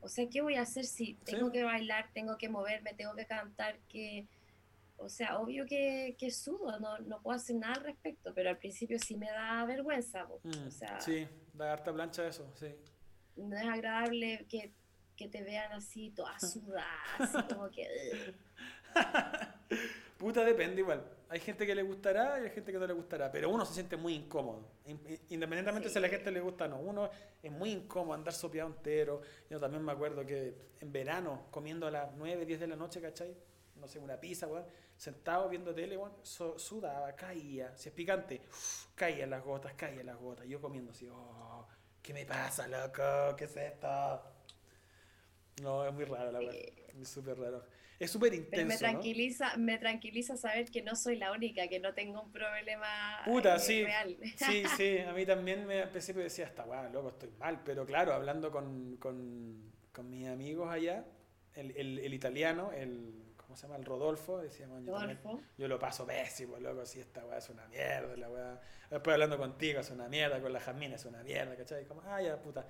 [0.00, 3.26] o sea, ¿qué voy a hacer si tengo que bailar, tengo que moverme, tengo que
[3.26, 3.78] cantar?
[3.88, 4.26] que
[4.98, 8.58] O sea, obvio que, que sudo, no, no, puedo hacer nada al respecto, pero al
[8.58, 10.26] principio sí me da vergüenza.
[10.42, 12.74] Mm, o sea, sí, da harta plancha eso, sí.
[13.36, 14.72] No es agradable que,
[15.16, 16.84] que te vean así, toda sudada,
[17.18, 18.34] así como que...
[20.18, 21.04] Puta, depende igual.
[21.28, 23.74] Hay gente que le gustará y hay gente que no le gustará, pero uno se
[23.74, 24.68] siente muy incómodo.
[25.28, 27.08] Independientemente si a la gente le gusta o no, uno
[27.40, 29.20] es muy incómodo andar sopeado entero.
[29.48, 33.00] Yo también me acuerdo que en verano, comiendo a las 9, 10 de la noche,
[33.00, 33.32] ¿cachai?
[33.76, 34.64] No sé, una pizza, weón,
[34.98, 37.74] sentado viendo tele, weón, sudaba, caía.
[37.76, 38.42] Si es picante,
[38.96, 40.46] caía las gotas, caía las gotas.
[40.46, 41.66] Yo comiendo así, oh,
[42.02, 43.36] ¿qué me pasa, loco?
[43.36, 44.22] ¿Qué es esto?
[45.62, 46.54] No, es muy raro, la verdad.
[47.00, 47.64] Es súper raro.
[47.98, 48.66] Es súper intenso.
[48.66, 53.20] me tranquiliza, me tranquiliza saber que no soy la única, que no tengo un problema
[53.24, 54.16] Puta, eh, sí, real.
[54.36, 57.62] Sí, sí, a mí también me empecé a decir, hasta guau, loco, estoy mal.
[57.64, 61.04] Pero claro, hablando con, con, con mis amigos allá,
[61.54, 63.76] el, el, el, italiano, el, ¿cómo se llama?
[63.76, 65.40] El Rodolfo, decía, yo, Rodolfo.
[65.56, 68.60] yo lo paso pésimo, loco, si esta weá es una mierda, la weá.
[68.90, 71.86] Después hablando contigo es una mierda, con la Jasmine es una mierda, ¿cachai?
[71.86, 72.66] Como, ah, ya, puta,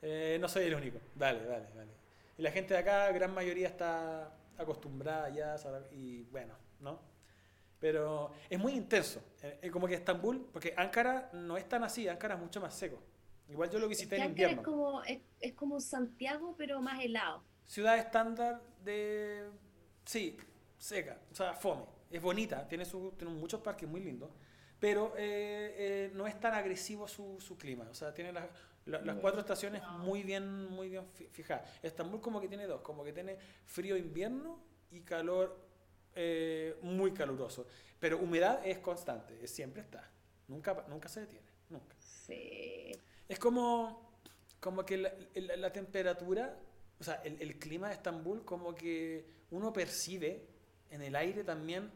[0.00, 1.00] eh, no soy el único.
[1.16, 1.90] Dale, dale, dale.
[2.38, 5.56] Y la gente de acá, gran mayoría está acostumbrada ya,
[5.90, 7.00] y bueno, ¿no?
[7.80, 12.06] Pero es muy intenso, es eh, como que Estambul, porque Ankara no es tan así,
[12.06, 13.02] Ankara es mucho más seco.
[13.48, 14.60] Igual yo lo visité en invierno.
[14.60, 17.42] Es como, es, es como Santiago, pero más helado.
[17.66, 19.50] Ciudad estándar de...
[20.04, 20.36] Sí,
[20.78, 21.84] seca, o sea, fome.
[22.10, 24.30] Es bonita, tiene, su, tiene muchos parques muy lindos,
[24.80, 27.86] pero eh, eh, no es tan agresivo su, su clima.
[27.90, 28.46] O sea, tiene las,
[28.86, 31.68] las cuatro estaciones muy bien, muy bien fijadas.
[31.82, 34.58] Estambul como que tiene dos, como que tiene frío invierno
[34.90, 35.70] y calor
[36.14, 37.66] eh, muy caluroso.
[37.98, 40.10] Pero humedad es constante, siempre está.
[40.48, 41.94] Nunca, nunca se detiene, nunca.
[41.98, 42.90] Sí.
[43.28, 44.16] Es como,
[44.58, 46.58] como que la, temperatura,
[47.00, 50.46] o sea, el, el, clima de Estambul, como que uno percibe
[50.90, 51.90] en el aire también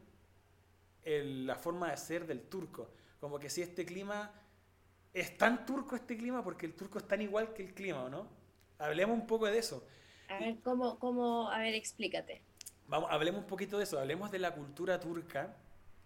[1.05, 2.91] la forma de ser del turco.
[3.21, 4.33] Como que si este clima
[5.13, 8.27] es tan turco este clima porque el turco es tan igual que el clima, ¿no?
[8.79, 9.87] Hablemos un poco de eso.
[10.29, 11.51] A ver, ¿cómo, cómo?
[11.51, 12.43] A ver, explícate.
[12.89, 15.57] Vamos, hablemos un poquito de eso, hablemos de la cultura turca,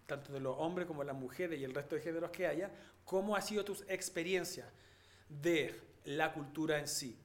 [0.05, 2.71] tanto de los hombres como de las mujeres y el resto de géneros que haya,
[3.03, 4.71] cómo ha sido tu experiencia
[5.27, 5.73] de
[6.05, 7.17] la cultura en sí.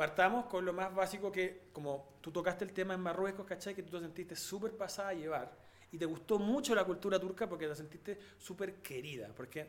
[0.00, 3.74] Partamos con lo más básico que, como tú tocaste el tema en Marruecos, ¿cachai?
[3.74, 5.52] Que tú te sentiste súper pasada a llevar
[5.92, 9.66] y te gustó mucho la cultura turca porque te sentiste súper querida, porque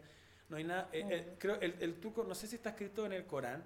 [0.47, 3.11] no hay nada, eh, eh, creo, el, el, turco, no sé si está escrito en
[3.11, 3.61] el Corán,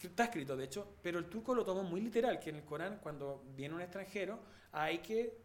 [0.00, 2.98] está escrito de hecho, pero el turco lo tomó muy literal, que en el Corán
[3.02, 4.40] cuando viene un extranjero
[4.72, 5.36] hay que...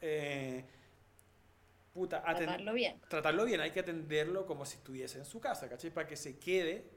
[0.00, 0.64] Eh,
[2.08, 3.00] tratarlo bien.
[3.06, 5.92] Tratarlo bien, hay que atenderlo como si estuviese en su casa, ¿cachai?
[5.92, 6.93] Para que se quede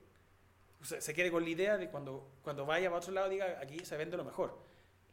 [0.82, 3.98] se quede con la idea de cuando, cuando vaya para otro lado diga aquí se
[3.98, 4.58] vende lo mejor.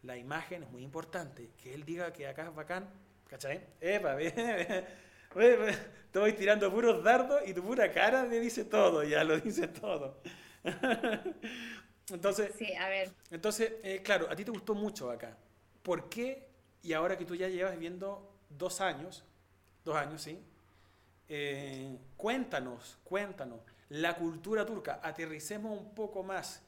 [0.02, 1.50] La imagen es muy importante.
[1.62, 2.88] Que él diga que acá es bacán.
[3.28, 3.66] ¿Cachai?
[3.80, 4.16] Epa,
[6.12, 9.66] te voy tirando puros dardos y tu pura cara me dice todo, ya lo dice
[9.66, 10.20] todo.
[12.10, 13.10] entonces, sí, a ver.
[13.30, 15.36] Entonces, eh, claro, a ti te gustó mucho acá.
[15.82, 16.46] ¿Por qué?
[16.82, 19.24] Y ahora que tú ya llevas viviendo dos años,
[19.84, 20.38] dos años, sí,
[21.28, 23.60] eh, cuéntanos, cuéntanos
[23.94, 26.62] la cultura turca, aterricemos un poco más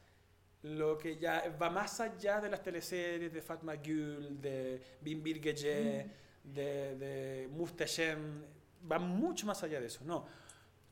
[0.63, 6.05] lo que ya va más allá de las teleseries de Fatma Gül, de Bimbir Gece,
[6.43, 6.53] mm.
[6.53, 7.49] de, de
[8.89, 10.25] va mucho más allá de eso, no.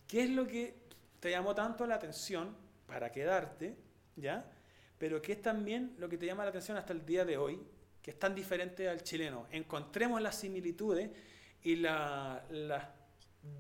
[0.08, 0.76] ¿Qué es lo que
[1.22, 2.54] te llamó tanto la atención
[2.86, 3.76] para quedarte,
[4.18, 4.52] ya?
[4.98, 7.62] Pero qué es también lo que te llama la atención hasta el día de hoy,
[8.02, 9.48] que es tan diferente al chileno.
[9.52, 11.10] Encontremos las similitudes
[11.64, 12.84] y la, las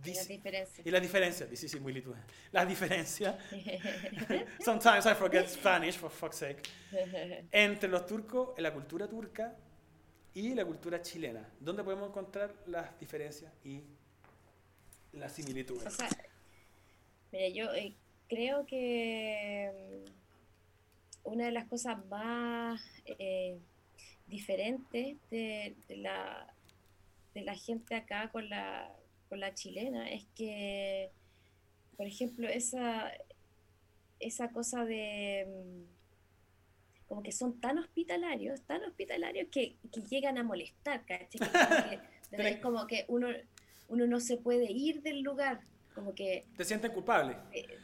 [0.05, 0.85] las diferencias.
[0.85, 2.23] Y las diferencias, sí, sí, muy lituano.
[2.51, 3.35] Las diferencias.
[4.63, 6.61] Sometimes I forget Spanish, for fuck's sake.
[7.51, 9.55] Entre los turcos, la cultura turca
[10.33, 11.49] y la cultura chilena.
[11.59, 13.81] ¿Dónde podemos encontrar las diferencias y
[15.13, 15.87] las similitudes?
[15.87, 16.09] O sea,
[17.31, 17.95] mira, yo eh,
[18.27, 19.71] creo que
[20.05, 23.57] mm, una de las cosas más eh,
[24.27, 26.53] diferentes de, de, la,
[27.33, 28.91] de la gente acá con la
[29.35, 31.11] con la chilena es que,
[31.97, 33.11] por ejemplo, esa,
[34.21, 40.43] esa cosa de mm, como que son tan hospitalarios, tan hospitalarios que, que llegan a
[40.43, 41.41] molestar, ¿cachai?
[42.31, 43.27] es como que uno,
[43.89, 45.59] uno no se puede ir del lugar,
[45.93, 46.45] como que...
[46.55, 47.35] Te sientes culpable.
[47.51, 47.77] Eh,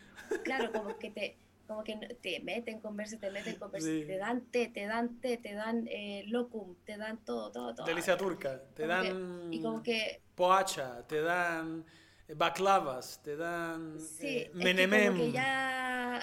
[0.46, 1.36] claro, como que te
[1.72, 5.54] como que te meten conversa, te meten conversa, te dan té, te dan té, te
[5.54, 7.86] dan eh, locum, te dan todo, todo, todo.
[7.86, 9.48] Delicia turca, te dan...
[9.54, 10.22] y como que...
[10.36, 11.86] Poacha, te dan
[12.28, 15.16] eh, baklavas, te dan sí, eh, menemem.
[15.16, 16.22] que ya,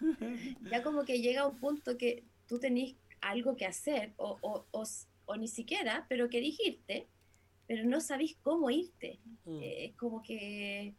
[0.70, 4.84] ya como que llega un punto que tú tenés algo que hacer, o, o,
[5.26, 7.06] o, ni siquiera, pero querés irte,
[7.66, 9.20] pero no sabés cómo irte.
[9.44, 9.58] Mm.
[9.62, 10.94] Es como que...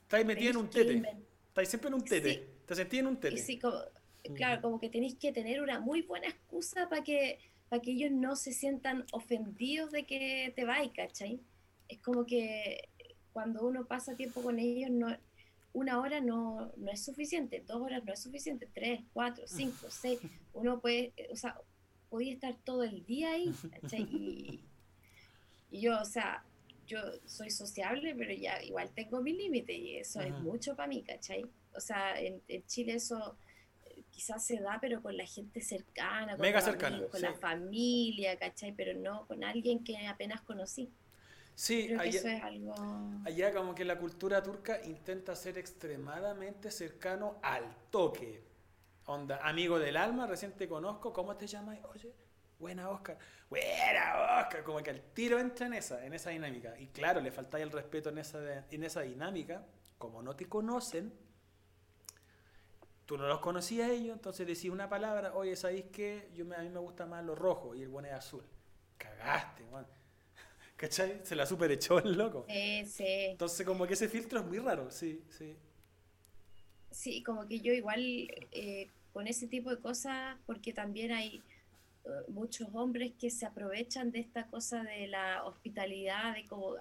[0.00, 1.00] Estás metido en un tete.
[1.46, 2.53] Estás siempre en un tete.
[2.66, 3.38] Te sentí en un tele.
[3.38, 3.60] Sí,
[4.34, 7.38] claro, como que tenéis que tener una muy buena excusa para que,
[7.68, 11.40] para que ellos no se sientan ofendidos de que te vayas, ¿cachai?
[11.88, 12.88] Es como que
[13.32, 15.14] cuando uno pasa tiempo con ellos, no,
[15.74, 20.20] una hora no, no es suficiente, dos horas no es suficiente, tres, cuatro, cinco, seis.
[20.54, 21.60] Uno puede, o sea,
[22.08, 24.02] podía estar todo el día ahí, ¿cachai?
[24.02, 24.60] Y,
[25.70, 26.44] y yo, o sea,
[26.86, 31.02] yo soy sociable, pero ya igual tengo mi límite y eso es mucho para mí,
[31.02, 31.44] ¿cachai?
[31.74, 33.36] O sea, en, Chile eso
[33.86, 38.36] eh, quizás se da, pero con la gente cercana, con, Mega cercana, con la familia,
[38.38, 38.72] ¿cachai?
[38.72, 40.90] Pero no con alguien que apenas conocí.
[41.54, 42.74] Sí, allá, eso es algo...
[43.24, 48.42] allá como que la cultura turca intenta ser extremadamente cercano al toque.
[49.06, 51.78] Onda, amigo del alma, recién te conozco, ¿cómo te llamas?
[51.92, 52.12] Oye,
[52.58, 53.18] buena Oscar,
[53.50, 56.78] buena Oscar, como que el tiro entra en esa, en esa dinámica.
[56.78, 59.64] Y claro, le falta el respeto en esa, en esa dinámica,
[59.98, 61.12] como no te conocen,
[63.06, 66.30] tú no los conocías ellos, entonces decís una palabra, oye, ¿sabéis qué?
[66.34, 68.44] Yo a mí me gusta más lo rojo y el bueno es azul.
[68.96, 69.86] Cagaste, man.
[70.76, 71.20] ¿Cachai?
[71.24, 72.46] Se la super echó el loco.
[72.48, 73.04] Sí, sí.
[73.06, 75.56] Entonces como que ese filtro es muy raro, sí, sí.
[76.90, 78.00] Sí, como que yo igual
[78.52, 81.42] eh, con ese tipo de cosas, porque también hay
[82.28, 86.76] muchos hombres que se aprovechan de esta cosa de la hospitalidad, de como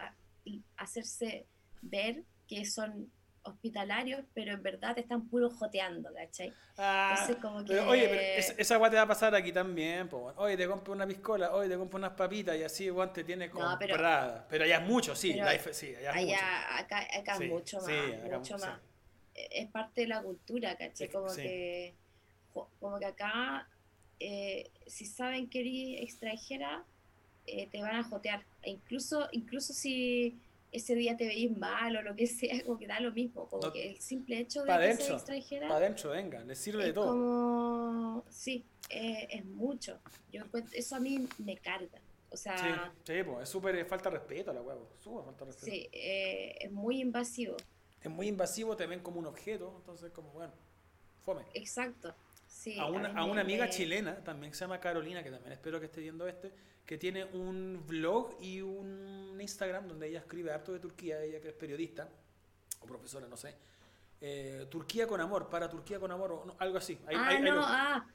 [0.78, 1.46] hacerse
[1.82, 3.12] ver que son
[3.46, 6.54] hospitalarios, pero en verdad te están puro joteando, ¿cachai?
[6.78, 7.28] Ah,
[7.88, 10.34] oye, pero esa agua te va a pasar aquí también, pues.
[10.38, 13.50] Oye, te compro una piscola, oye, te compro unas papitas y así igual te tiene
[13.50, 14.48] comprada.
[14.50, 16.38] pero, allá es mucho, sí, sí allá, es mucho.
[16.70, 18.80] Acá, acá es mucho más, mucho más.
[19.34, 21.10] Es parte de la cultura, ¿cachai?
[21.10, 21.96] como que
[22.80, 23.68] como que acá,
[24.20, 26.86] eh, si saben que eres extranjera,
[27.46, 28.46] eh, te van a jotear.
[28.62, 30.40] E incluso, incluso si
[30.72, 33.72] ese día te veis mal o lo que sea, como que da lo mismo, como
[33.72, 35.68] que el simple hecho de que seas extranjera.
[35.68, 37.08] Para adentro, venga, le sirve de todo.
[37.08, 40.00] Como, sí, eh, es mucho.
[40.32, 42.02] Yo, eso a mí me carga.
[42.32, 45.46] O sea, sí, sí pues, es súper falta de respeto a la huevo, súper falta
[45.46, 45.72] de respeto.
[45.72, 47.56] Sí, eh, es muy invasivo.
[48.02, 50.54] Es muy invasivo, te ven como un objeto, entonces como, bueno,
[51.22, 51.44] fome.
[51.54, 52.16] Exacto.
[52.54, 55.88] Sí, a una, a una amiga chilena, también se llama Carolina, que también espero que
[55.88, 56.52] esté viendo este,
[56.86, 61.50] que tiene un blog y un Instagram donde ella escribe harto de Turquía, ella que
[61.50, 62.08] es periodista
[62.80, 63.56] o profesora, no sé.
[64.22, 66.98] Eh, Turquía con amor, para Turquía con amor, o algo así.
[67.14, 68.08] ah, no, ah,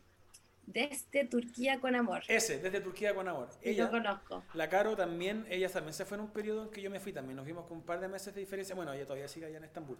[0.65, 2.23] desde Turquía con amor.
[2.29, 3.51] Ese, desde Turquía con amor.
[3.61, 4.45] Ella, lo conozco.
[4.55, 7.13] La Caro también, ella también se fue en un periodo en que yo me fui
[7.13, 9.59] también, nos vimos con un par de meses de diferencia, bueno, ella todavía sigue allá
[9.59, 9.99] en Estambul.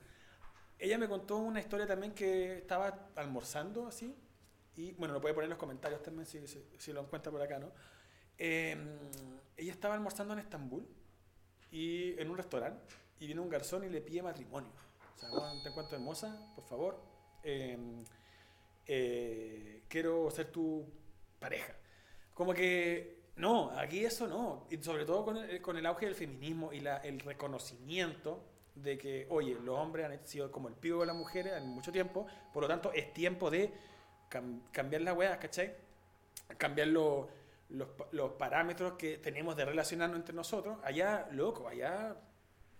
[0.79, 4.15] Ella me contó una historia también que estaba almorzando así,
[4.79, 7.59] y bueno, lo puede poner en los comentarios también si, si lo encuentra por acá,
[7.59, 7.73] ¿no?
[8.39, 8.97] Em,
[9.57, 10.87] ella estaba almorzando en Estambul
[11.73, 14.71] y en un restaurante y viene un garzón y le pide matrimonio.
[15.17, 15.31] O sea,
[15.65, 17.03] te encuentro hermosa, por favor.
[17.43, 18.05] Em,
[18.87, 20.87] eh, quiero ser tu
[21.41, 21.75] pareja.
[22.33, 24.69] Como que no, aquí eso no.
[24.71, 28.45] Y sobre todo con el, con el auge del feminismo y la, el reconocimiento
[28.77, 31.91] de que, oye, los hombres han sido como el pivo de las mujeres en mucho
[31.91, 33.75] tiempo, por lo tanto es tiempo de
[34.29, 35.75] cambiar las weas, ¿cachai?
[36.57, 37.27] Cambiar los
[37.71, 42.17] los, los, parámetros que tenemos de relacionarnos entre nosotros, allá, loco, allá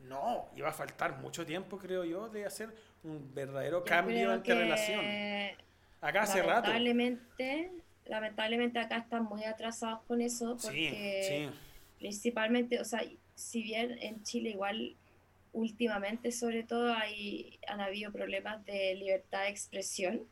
[0.01, 5.05] no, iba a faltar mucho tiempo, creo yo, de hacer un verdadero cambio entre relación.
[6.01, 6.71] Acá hace rato.
[8.07, 11.51] Lamentablemente acá están muy atrasados con eso, porque
[11.99, 13.03] principalmente, o sea,
[13.35, 14.97] si bien en Chile igual
[15.53, 20.23] últimamente sobre todo hay, han habido problemas de libertad de expresión,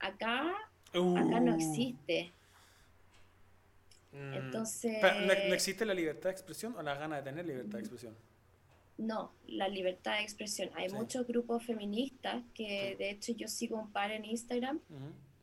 [0.00, 0.54] acá,
[0.92, 1.56] acá no uh.
[1.56, 2.32] existe.
[4.12, 4.34] Mm.
[4.34, 5.02] Entonces...
[5.02, 8.14] ¿No, existe la libertad de expresión o la gana de tener libertad de expresión?
[8.96, 10.70] No, la libertad de expresión.
[10.74, 14.80] Hay muchos grupos feministas que de hecho yo sigo un par en Instagram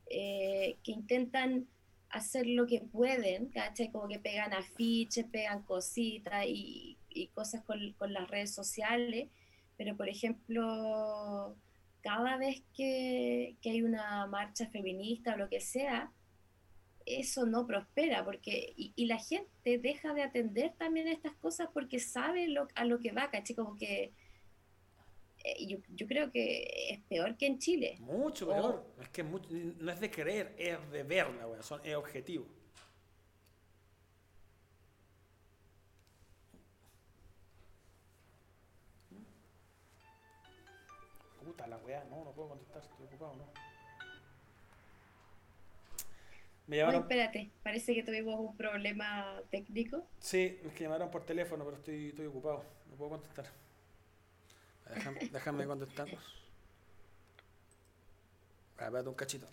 [0.09, 1.65] eh, que intentan
[2.09, 3.91] hacer lo que pueden, ¿cachai?
[3.91, 9.29] Como que pegan afiches, pegan cositas y, y cosas con, con, las redes sociales,
[9.77, 11.55] pero por ejemplo,
[12.05, 16.11] cada vez que, que hay una marcha feminista o lo que sea,
[17.03, 22.47] eso no prospera, porque, y, la gente deja de atender también estas cosas porque sabe
[22.47, 23.55] lo, a lo que va, ¿caché?
[23.55, 24.13] Como que
[25.43, 27.97] eh, yo, yo, creo que es peor que en Chile.
[28.01, 28.85] Mucho peor.
[29.01, 32.45] Es que no es de creer, es de verla, son, es objetivo.
[41.55, 43.45] Puta la weá, no, no puedo contestar, estoy ocupado, no.
[46.67, 47.03] Me llamaron...
[47.03, 50.05] espérate, parece que tuvimos un problema técnico.
[50.19, 52.65] Sí, es que llamaron por teléfono, pero estoy, estoy ocupado.
[52.89, 53.45] No puedo contestar.
[54.93, 56.09] Déjame, déjame contestar.
[58.77, 59.47] Ah, espérate un cachito.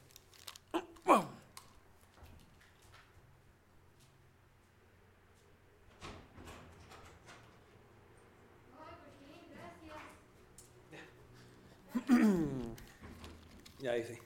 [13.79, 14.19] ya dice.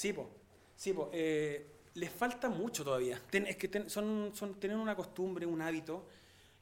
[0.00, 0.30] Sí, po.
[0.76, 1.10] Sí, po.
[1.12, 3.20] Eh, les falta mucho todavía.
[3.30, 6.08] es que son, son, tienen una costumbre, un hábito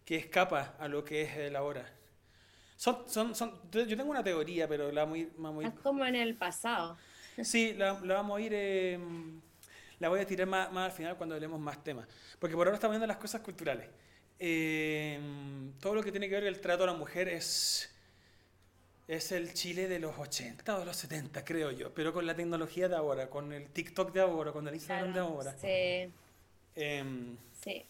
[0.05, 1.89] que escapa a lo que es la hora.
[2.77, 5.69] Son, son, son, yo tengo una teoría, pero la vamos a ir...
[5.69, 6.97] Es como en el pasado.
[7.40, 8.52] Sí, la, vamos a ir...
[8.55, 9.40] Em,
[10.01, 12.09] la voy a tirar más, más, al final cuando hablemos más temas.
[12.40, 13.86] Porque por ahora estamos viendo las cosas culturales.
[14.40, 17.89] Em, todo lo que tiene que ver con el trato a la mujer es
[19.09, 22.36] es el Chile de los 80 o de los 70, creo yo, pero con la
[22.36, 25.56] tecnología de ahora, con el TikTok de ahora, con el Instagram de ahora.
[25.59, 26.12] Sí.
[26.74, 27.86] Em, sí.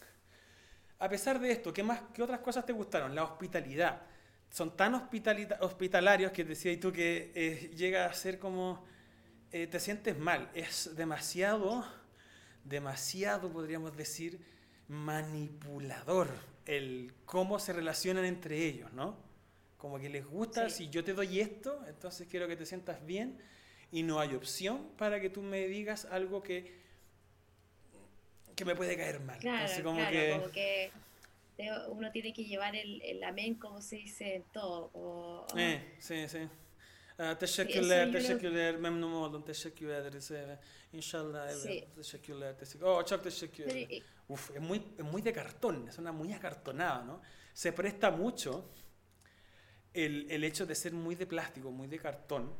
[0.97, 3.13] A pesar de esto, ¿qué, más, ¿qué otras cosas te gustaron?
[3.13, 4.01] La hospitalidad.
[4.49, 8.85] Son tan hospitalarios que decías tú que eh, llega a ser como...
[9.51, 10.49] Eh, te sientes mal.
[10.53, 11.85] Es demasiado,
[12.63, 14.39] demasiado, podríamos decir,
[14.87, 16.29] manipulador
[16.65, 19.28] el cómo se relacionan entre ellos, ¿no?
[19.79, 23.41] Como que les gusta, si yo te doy esto, entonces quiero que te sientas bien
[23.91, 26.79] y no hay opción para que tú me digas algo que,
[28.55, 29.39] que me puede caer mal.
[29.39, 30.31] Claro, como, que...
[30.37, 30.91] como que
[31.87, 35.47] uno tiene que llevar el, el amén, como se dice en todo.
[35.55, 36.49] Eh, sí, sí.
[37.39, 40.31] teşekkürler, teşekkürler, memnun oldum, teşekkür ederiz.
[40.93, 41.87] Inshallah, sí.
[41.95, 43.65] teşekkürler, Oh, çok teşekkür.
[44.29, 47.21] Uf, es muy, es muy de cartón, es una muy acartonada, ¿no?
[47.53, 48.63] Se presta mucho
[49.93, 52.51] el, el, hecho de ser muy de plástico, muy de cartón,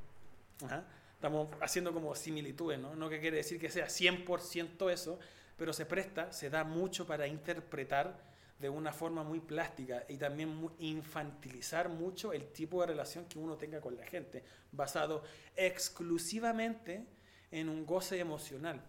[1.13, 2.95] estamos haciendo como similitudes, ¿no?
[2.95, 5.19] No que quiere decir que sea 100% eso,
[5.57, 8.29] pero se presta, se da mucho para interpretar
[8.59, 13.55] de una forma muy plástica y también infantilizar mucho el tipo de relación que uno
[13.55, 15.23] tenga con la gente, basado
[15.55, 17.05] exclusivamente
[17.51, 18.81] en un goce emocional,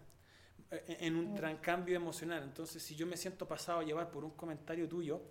[0.69, 2.43] e, e, en un cambio emocional.
[2.43, 5.21] Entonces, si yo me siento pasado a llevar por un comentario tuyo,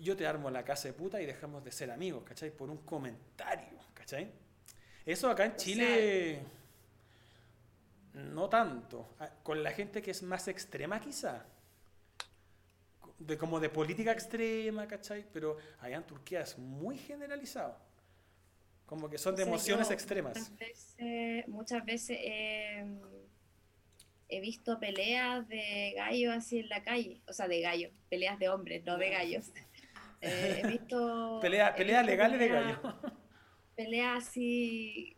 [0.00, 2.50] yo te armo la casa de puta y dejamos de ser amigos, ¿cachai?
[2.50, 4.30] Por un comentario, ¿cachai?
[5.04, 6.40] Eso acá en Chile
[8.14, 9.14] no tanto.
[9.18, 11.44] Ah, con la gente que es más extrema quizá.
[13.18, 15.24] De, como de política extrema, ¿cachai?
[15.32, 17.76] Pero allá en Turquía es muy generalizado.
[18.86, 20.52] Como que son de emociones extremas.
[21.46, 22.84] Muchas veces, he
[24.40, 27.20] visto peleas de gallos así en la calle.
[27.26, 27.92] O sea, de gallos.
[28.08, 29.50] Peleas de hombres, no de gallos.
[30.24, 31.38] Eh, he visto...
[31.42, 32.78] peleas legales de gallos
[33.74, 35.16] pelea así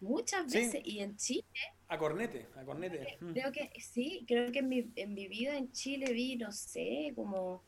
[0.00, 1.44] muchas veces y en Chile
[1.88, 3.18] a cornete a cornete.
[3.32, 7.12] creo que sí creo que en mi, en mi vida en Chile vi no sé
[7.14, 7.62] como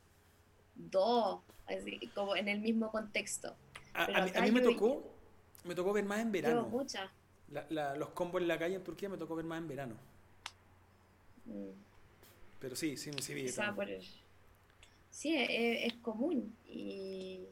[0.74, 3.54] dos así como en el mismo contexto.
[3.94, 5.12] A, mí, me tocó
[5.64, 6.68] me tocó ver más en verano.
[6.68, 7.10] muchas
[7.96, 9.94] los combos en la calle en Turquía me tocó ver más en verano.
[11.46, 11.70] Mm.
[12.60, 13.48] pero sí sí sí vi
[15.18, 17.48] sí es, es común y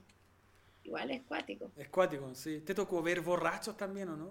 [0.86, 1.72] Igual es cuático.
[1.76, 2.60] Es cuático, sí.
[2.60, 4.30] ¿Te tocó ver borrachos también o no?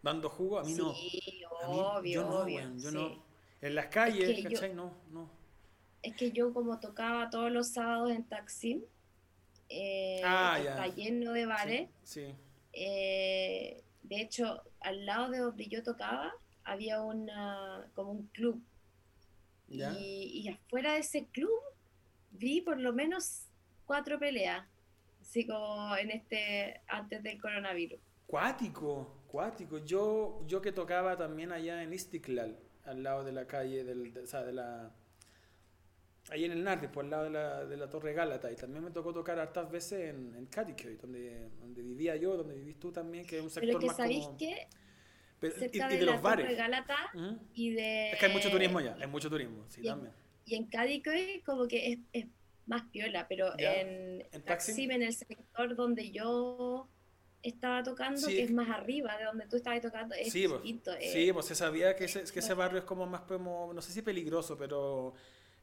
[0.00, 0.94] Dando jugo, a mí no.
[0.94, 3.24] Sí, obvio, yo no, obvio, yo no.
[3.60, 4.74] En las calles, ¿cachai?
[4.74, 5.28] no, no.
[6.00, 8.82] Es que yo como tocaba todos los sábados en Taksim,
[9.68, 11.90] eh, ah, está lleno de bares.
[12.04, 12.32] Sí.
[12.72, 16.32] Eh, de hecho, al lado de donde yo tocaba
[16.62, 18.62] había una como un club.
[19.68, 21.50] Y, y afuera de ese club
[22.38, 23.46] vi por lo menos
[23.84, 24.66] cuatro peleas
[25.28, 28.00] así como en este, antes del coronavirus.
[28.26, 29.78] Cuático, cuático.
[29.78, 34.20] Yo, yo que tocaba también allá en Istiklal, al lado de la calle, del, de,
[34.20, 34.90] o sea, de la...
[36.30, 38.52] Ahí en el Nardi, por al lado de la, de la Torre Gálata.
[38.52, 40.48] Y también me tocó tocar hartas veces en, en
[41.00, 43.96] donde, donde vivía yo, donde vivís tú también, que es un sector Pero que más
[43.96, 44.36] sabéis como...
[44.36, 44.68] que
[45.40, 46.56] cerca y, de, los bares.
[46.56, 46.96] Gálata
[47.54, 48.10] y de...
[48.10, 50.12] Es que hay mucho turismo ya, hay mucho turismo, sí, también.
[50.48, 51.02] Y en Cádiz
[51.44, 52.26] como que es, es
[52.66, 56.88] más piola, pero en, ¿En Taksim, en el sector donde yo
[57.42, 61.32] estaba tocando, que es más arriba de donde tú estabas tocando, es sí, chiquito, sí,
[61.32, 64.58] pues se sabía que ese, que ese barrio es como más, no sé si peligroso,
[64.58, 65.14] pero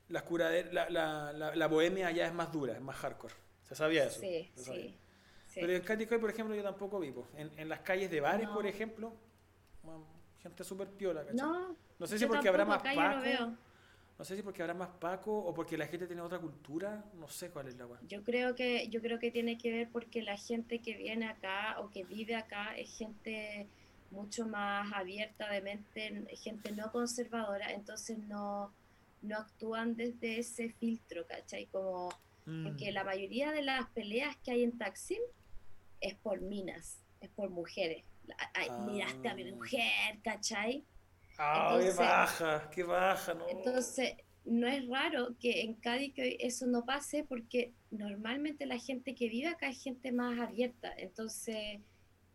[0.09, 0.23] la,
[0.71, 0.89] la,
[1.33, 3.33] la, la, bohemia allá es más dura, es más hardcore.
[3.63, 4.21] Se sabía eso.
[4.21, 4.95] Sí, sí,
[5.55, 7.27] Pero en Cádiz, por ejemplo, yo tampoco vivo.
[7.35, 9.13] En, en las calles de bares, por ejemplo,
[10.41, 13.01] gente súper piola, No, no sé si porque habrá más Paco.
[13.01, 13.57] No
[14.23, 17.49] sé si porque habrá más Paco o porque la gente tiene otra cultura, no sé
[17.49, 17.99] cuál es la cual.
[18.07, 21.77] Yo creo que yo creo que tiene que ver porque la gente que viene acá
[21.79, 23.67] o que vive acá es gente
[24.11, 28.71] mucho más abierta de mente, gente no conservadora, entonces no,
[29.21, 31.65] no actúan desde ese filtro, ¿cachai?
[31.67, 32.09] Como,
[32.45, 32.63] mm.
[32.63, 35.21] Porque la mayoría de las peleas que hay en Taksim
[35.99, 38.05] es por minas, es por mujeres.
[38.53, 39.55] Ay, miraste a mi ah.
[39.55, 40.83] mujer, ¿cachai?
[41.37, 43.47] Ah, qué baja, qué baja, ¿no?
[43.49, 49.27] Entonces, no es raro que en Cádiz eso no pase porque normalmente la gente que
[49.27, 50.93] vive acá es gente más abierta.
[50.97, 51.81] Entonces,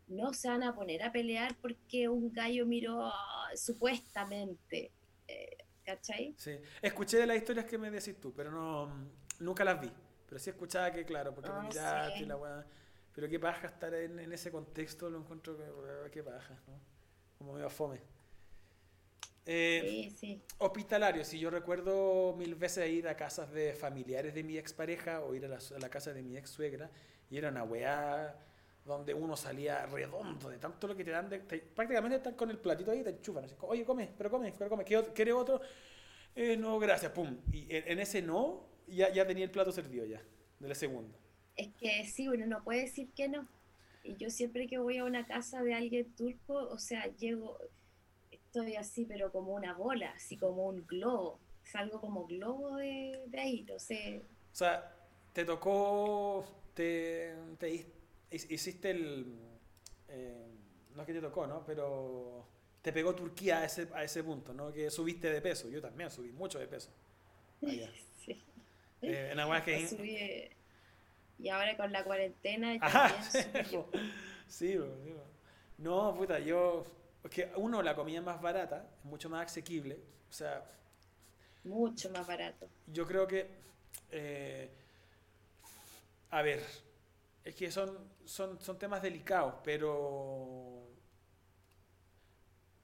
[0.08, 4.92] no se van a poner a pelear porque un gallo miró ah, supuestamente.
[5.28, 6.34] Eh, ¿Cachai?
[6.36, 8.92] Sí, escuché de las historias que me decís tú, pero no
[9.38, 9.90] nunca las vi.
[10.26, 12.64] Pero sí escuchaba que, claro, porque me miraste y la weá.
[13.12, 15.64] Pero qué paja estar en, en, ese contexto, lo encuentro que,
[16.12, 16.78] qué paja, ¿no?
[17.38, 18.00] Como medio fome.
[19.52, 24.56] Eh, sí, Hospitalario, si yo recuerdo mil veces ir a casas de familiares de mi
[24.56, 26.88] expareja o ir a la, casa de mi ex suegra
[27.28, 28.38] y era una weá
[28.84, 31.28] donde uno salía redondo de tanto lo que te dan,
[31.74, 34.70] prácticamente están con el platito ahí y te enchufan, así, oye, come, pero come, pero
[34.70, 35.60] come, ¿quieres otro?
[36.36, 37.36] Eh, no, gracias, pum.
[37.50, 40.22] Y en, ese no, ya, ya tenía el plato servido ya,
[40.60, 41.18] de la segunda.
[41.56, 43.48] Es que sí, uno no puede decir que no.
[44.04, 47.58] Y yo siempre que voy a una casa de alguien turco, o sea, llego,
[48.50, 51.38] estoy así, pero como una bola, así como un globo.
[51.62, 54.22] Salgo como globo de, de ahí, no sé.
[54.52, 54.92] O sea,
[55.32, 56.44] te tocó,
[56.74, 57.86] te, te
[58.30, 59.38] hiciste el...
[60.08, 60.46] Eh,
[60.96, 61.64] no es que te tocó, ¿no?
[61.64, 62.44] Pero
[62.82, 64.72] te pegó Turquía a ese, a ese punto, ¿no?
[64.72, 65.68] Que subiste de peso.
[65.68, 66.90] Yo también subí mucho de peso.
[67.60, 68.42] sí.
[69.02, 69.86] Eh, en que...
[69.86, 70.50] Subí,
[71.38, 73.40] y ahora con la cuarentena Ajá, sí,
[74.46, 74.78] sí,
[75.78, 76.84] no, puta, yo
[77.22, 80.00] porque uno, la comida más barata, es mucho más asequible.
[80.28, 80.64] O sea.
[81.64, 82.68] Mucho más barato.
[82.86, 83.46] Yo creo que.
[84.10, 84.70] Eh,
[86.30, 86.62] a ver.
[87.44, 90.88] Es que son, son, son temas delicados, pero.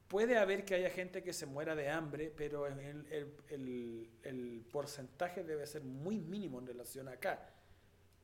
[0.09, 3.07] puede haber que haya gente que se muera de hambre, pero el,
[3.49, 7.51] el, el, porcentaje debe ser muy mínimo en relación a acá.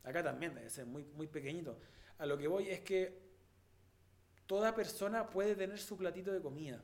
[0.05, 1.79] Acá también debe ser muy, muy pequeñito.
[2.19, 3.22] A lo que voy es que
[4.47, 6.83] toda persona puede tener su platito de comida.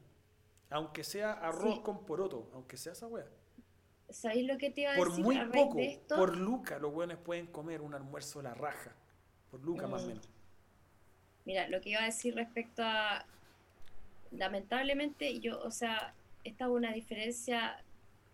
[0.71, 3.27] Aunque sea arroz con poroto, aunque sea esa weá.
[4.11, 5.25] ¿Sabéis lo que te iba a por decir?
[5.25, 5.79] Muy poco,
[6.09, 8.95] por Luca, los buenos pueden comer un almuerzo a la raja.
[9.51, 10.09] Por Luca más o mm.
[10.09, 10.29] menos.
[11.45, 13.25] Mira, lo que iba a decir respecto a.
[14.31, 16.15] Lamentablemente, yo, o sea,
[16.45, 17.83] esta es una diferencia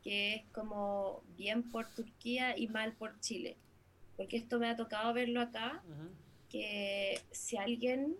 [0.03, 3.57] que es como bien por Turquía y mal por Chile.
[4.17, 5.83] Porque esto me ha tocado verlo acá,
[6.49, 8.17] que si alguien,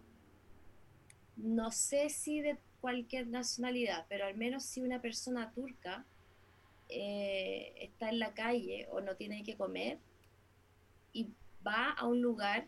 [1.37, 6.05] no sé si de cualquier nacionalidad, pero al menos si una persona turca
[6.89, 9.99] eh, está en la calle o no tiene que comer
[11.13, 11.29] y
[11.67, 12.67] va a un lugar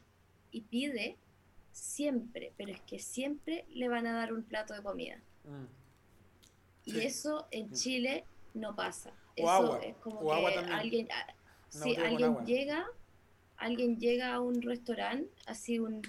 [0.50, 1.16] y pide,
[1.70, 5.20] siempre, pero es que siempre le van a dar un plato de comida.
[5.44, 5.66] Mm.
[6.86, 7.72] Y eso en mm.
[7.72, 8.24] Chile
[8.54, 9.12] no pasa.
[9.34, 11.34] eso es como que alguien, ah,
[11.68, 12.86] si alguien llega,
[13.58, 16.00] alguien llega a un restaurante, así un,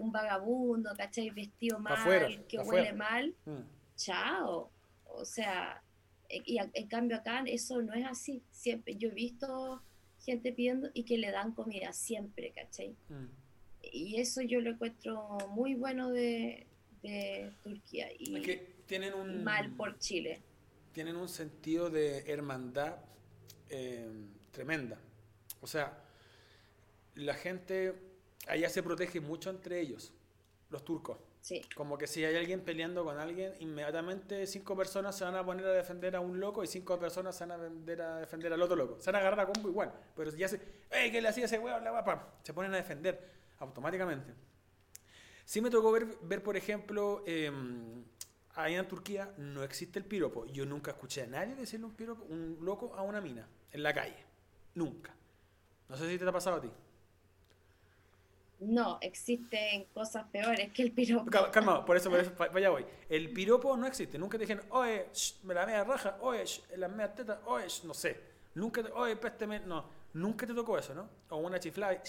[0.00, 1.30] un vagabundo, ¿cachai?
[1.30, 3.60] Vestido mal, que huele mal, mm.
[3.96, 4.70] chao.
[5.04, 5.82] O sea,
[6.28, 8.42] e, y en cambio acá eso no es así.
[8.50, 9.82] Siempre, yo he visto
[10.24, 12.96] gente pidiendo y que le dan comida siempre, ¿cachai?
[13.08, 13.26] Mm.
[13.92, 16.66] Y eso yo lo encuentro muy bueno de,
[17.62, 18.08] Turquía.
[18.18, 19.42] Y que tienen un...
[19.42, 20.42] Mal por Chile.
[20.92, 22.96] Tienen un sentido de hermandad
[23.70, 24.06] eh,
[24.50, 24.98] tremenda.
[25.62, 25.98] O sea,
[27.14, 28.09] la gente
[28.50, 30.12] allá se protege mucho entre ellos,
[30.70, 31.18] los turcos.
[31.40, 31.62] Sí.
[31.74, 35.64] Como que si hay alguien peleando con alguien, inmediatamente cinco personas se van a poner
[35.64, 38.76] a defender a un loco y cinco personas se van a, a defender al otro
[38.76, 39.00] loco.
[39.00, 39.92] Se van a agarrar a combo igual.
[40.14, 40.60] Pero ya se.
[40.90, 42.34] ¡Ey, qué le hacía ese huevo la guapa!
[42.42, 44.34] Se ponen a defender automáticamente.
[45.44, 47.50] Sí me tocó ver, ver por ejemplo, eh,
[48.54, 50.46] ahí en Turquía no existe el piropo.
[50.46, 53.94] Yo nunca escuché a nadie decirle un piropo, un loco a una mina en la
[53.94, 54.24] calle.
[54.74, 55.14] Nunca.
[55.88, 56.70] No sé si te ha pasado a ti.
[58.60, 61.30] No, existen cosas peores que el piropo.
[61.50, 62.84] Calma, por eso, por eso vaya voy.
[63.08, 64.18] El piropo no existe.
[64.18, 65.06] Nunca te dijeron, oye,
[65.44, 66.44] me la media raja, oye,
[66.76, 68.20] la media teta, oye, no sé.
[68.54, 69.84] Nunca, te, oye, pésteme, no.
[70.12, 71.08] Nunca te tocó eso, ¿no?
[71.30, 72.02] O una chiflada,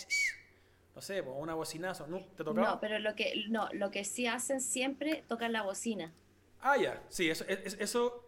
[0.94, 2.20] no sé, o una bocinazo, ¿no?
[2.20, 2.60] ¿Te tocó?
[2.60, 6.12] No, pero lo que, no, lo que sí hacen siempre, tocan la bocina.
[6.60, 8.28] Ah, ya, sí, eso, eso,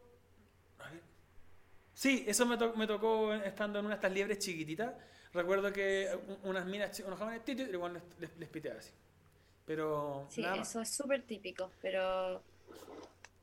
[1.93, 4.93] Sí, eso me, me tocó estando en una de estas liebres chiquititas
[5.33, 6.09] Recuerdo que
[6.43, 8.91] unas minas, unos jóvenes, igual les, les, piteaba así.
[9.65, 10.27] Pero.
[10.29, 12.41] Sí, eso es súper típico, pero.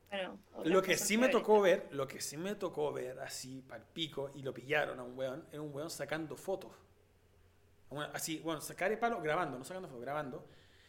[0.09, 3.81] Bueno, lo que sí me tocó ver, lo que sí me tocó ver así, para
[3.81, 6.71] el pico, y lo pillaron a un weón, era un weón sacando fotos.
[8.13, 10.45] Así, bueno, sacar el palo, grabando, no sacando fotos, grabando.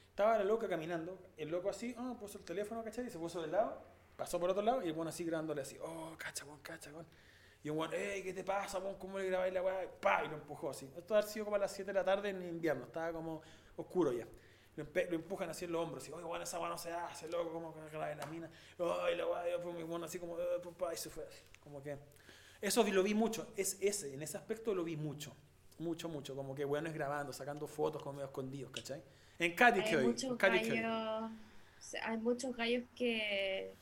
[0.09, 3.07] Estaba la loca caminando, el loco así, oh, puso el teléfono, ¿cachai?
[3.07, 3.81] Y se puso del lado,
[4.17, 7.07] pasó por otro lado, y el weón así grabándole así, oh, cacha, weón, cacha, weón.
[7.65, 9.89] Y un weón, hey, ¿qué te pasa, ¿Cómo le grabáis la weá?
[10.01, 10.25] ¡Pah!
[10.25, 10.91] Y lo empujó así.
[10.97, 13.41] Esto ha sido como a las 7 de la tarde en invierno, estaba como
[13.77, 14.27] oscuro ya.
[14.75, 17.53] Lo, empujan así en los hombros, y, oye, bueno, esa weá no se hace, loco,
[17.53, 18.51] como que grabé la mina.
[19.05, 20.37] Ay, la weá, muy bueno, así como,
[20.93, 21.43] y se fue así.
[21.63, 21.97] Como que.
[22.61, 25.35] Eso lo vi mucho, es ese, en ese aspecto lo vi mucho.
[25.79, 26.37] Mucho, mucho.
[26.37, 29.03] Como que weones grabando, sacando fotos como medio escondidos, ¿cachai?
[29.39, 30.05] En Cádiz que hoy.
[32.05, 33.75] Hay muchos gallos que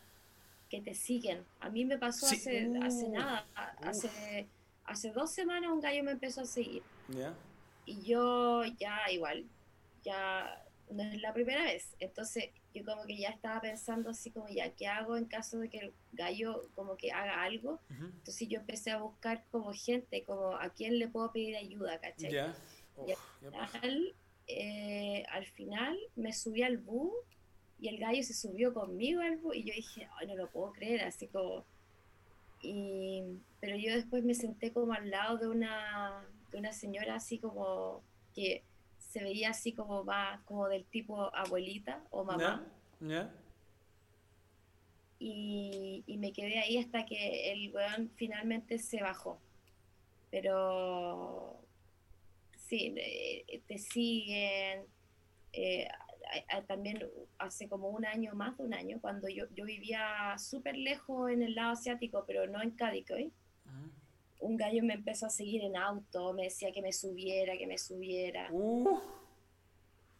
[0.70, 1.44] que te siguen.
[1.58, 3.46] A mí me pasó hace, hace nada,
[3.82, 4.46] hace,
[4.84, 6.82] hace dos semanas un gallo me empezó a seguir.
[7.84, 9.44] Y yo ya igual,
[10.02, 11.94] ya no es la primera vez.
[11.98, 15.68] Entonces yo como que ya estaba pensando así como ya, ¿qué hago en caso de
[15.68, 17.80] que el gallo como que haga algo?
[17.90, 22.32] Entonces yo empecé a buscar como gente, como a quién le puedo pedir ayuda, ¿cachai?
[23.06, 23.12] y
[23.82, 24.14] al,
[24.46, 27.12] eh, al final me subí al bus
[27.80, 31.02] y el gallo se subió conmigo al y yo dije, ay, no lo puedo creer,
[31.02, 31.64] así como...
[32.62, 33.22] Y,
[33.58, 38.02] pero yo después me senté como al lado de una, de una señora así como
[38.34, 38.64] que
[38.98, 42.66] se veía así como va, como del tipo abuelita o mamá.
[45.18, 49.38] Y, y, me quedé ahí hasta que el weón finalmente se bajó.
[50.30, 51.60] Pero
[52.56, 54.84] sí, eh, te siguen.
[55.52, 55.88] Eh,
[56.66, 57.04] también
[57.38, 61.42] hace como un año, más de un año, cuando yo, yo vivía súper lejos en
[61.42, 63.06] el lado asiático, pero no en Cádiz,
[64.40, 67.78] un gallo me empezó a seguir en auto, me decía que me subiera, que me
[67.78, 68.48] subiera.
[68.50, 68.98] Uh.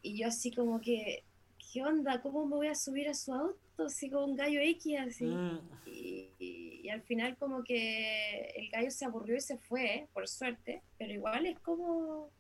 [0.03, 1.25] Y yo así como que,
[1.73, 2.21] ¿qué onda?
[2.21, 3.85] ¿Cómo me voy a subir a su auto?
[3.85, 5.25] Así como un gallo X, así.
[5.25, 5.61] Mm.
[5.87, 10.83] Y, y, al final como que el gallo se aburrió y se fue, por suerte,
[10.99, 12.31] pero igual es como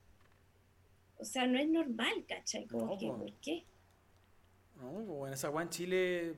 [1.21, 2.67] o sea, no es normal, ¿cachai?
[2.67, 3.67] Como que, ¿por qué?
[4.77, 6.35] No, bueno, esa weá en Chile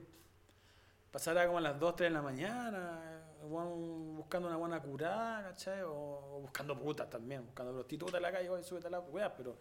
[1.10, 5.82] pasara como a las 2, 3 de la mañana, buscando una buena curada, ¿cachai?
[5.84, 9.58] O, buscando putas también, buscando prostitutas en la calle, oye, súbete a la weá, pero...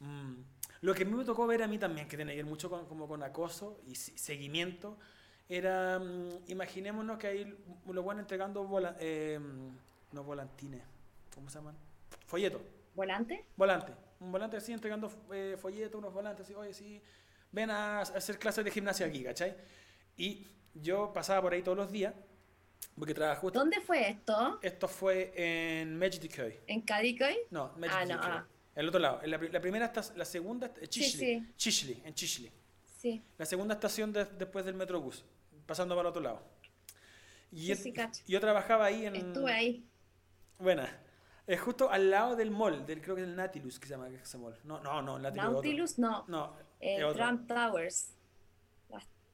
[0.00, 0.34] Mm,
[0.82, 2.70] lo que a mí me tocó ver a mí también, que tiene que ver mucho
[2.70, 4.96] con, como con acoso y seguimiento,
[5.48, 8.66] era, mm, imaginémonos que ahí lo van entregando
[9.00, 9.38] eh,
[10.12, 10.82] no volantines,
[11.34, 11.76] ¿cómo se llaman?
[12.26, 12.62] Folletos.
[12.94, 13.44] ¿Volante?
[13.56, 14.09] Volante.
[14.20, 17.02] Un volante así entregando eh, folletos, unos volantes así, oye, sí,
[17.50, 19.56] ven a hacer clases de gimnasia aquí, ¿cachai?
[20.16, 22.14] Y yo pasaba por ahí todos los días,
[22.98, 23.58] porque trabajaba justo...
[23.58, 24.58] ¿Dónde fue esto?
[24.62, 26.62] Esto fue en Medjugorje.
[26.66, 27.38] ¿En Kadikai?
[27.50, 28.12] No, Medjugorje.
[28.12, 28.46] Ah, no, ah.
[28.74, 29.20] El otro lado.
[29.24, 31.52] La, la primera, está, la segunda, Chichli.
[31.56, 32.52] Sí, en Chichli.
[32.98, 33.22] Sí.
[33.38, 35.24] La segunda estación después del Metrobús,
[35.66, 36.42] pasando para el otro lado.
[37.50, 37.94] Y sí,
[38.26, 39.16] yo trabajaba ahí en...
[39.16, 39.84] Estuve ahí.
[40.58, 40.84] Bueno,
[41.50, 44.08] es justo al lado del mall, del, creo que es el Nautilus que se llama
[44.08, 44.56] ese mall.
[44.62, 46.24] No, no, no, Nautilus, no.
[46.28, 48.14] No, el Trump Towers.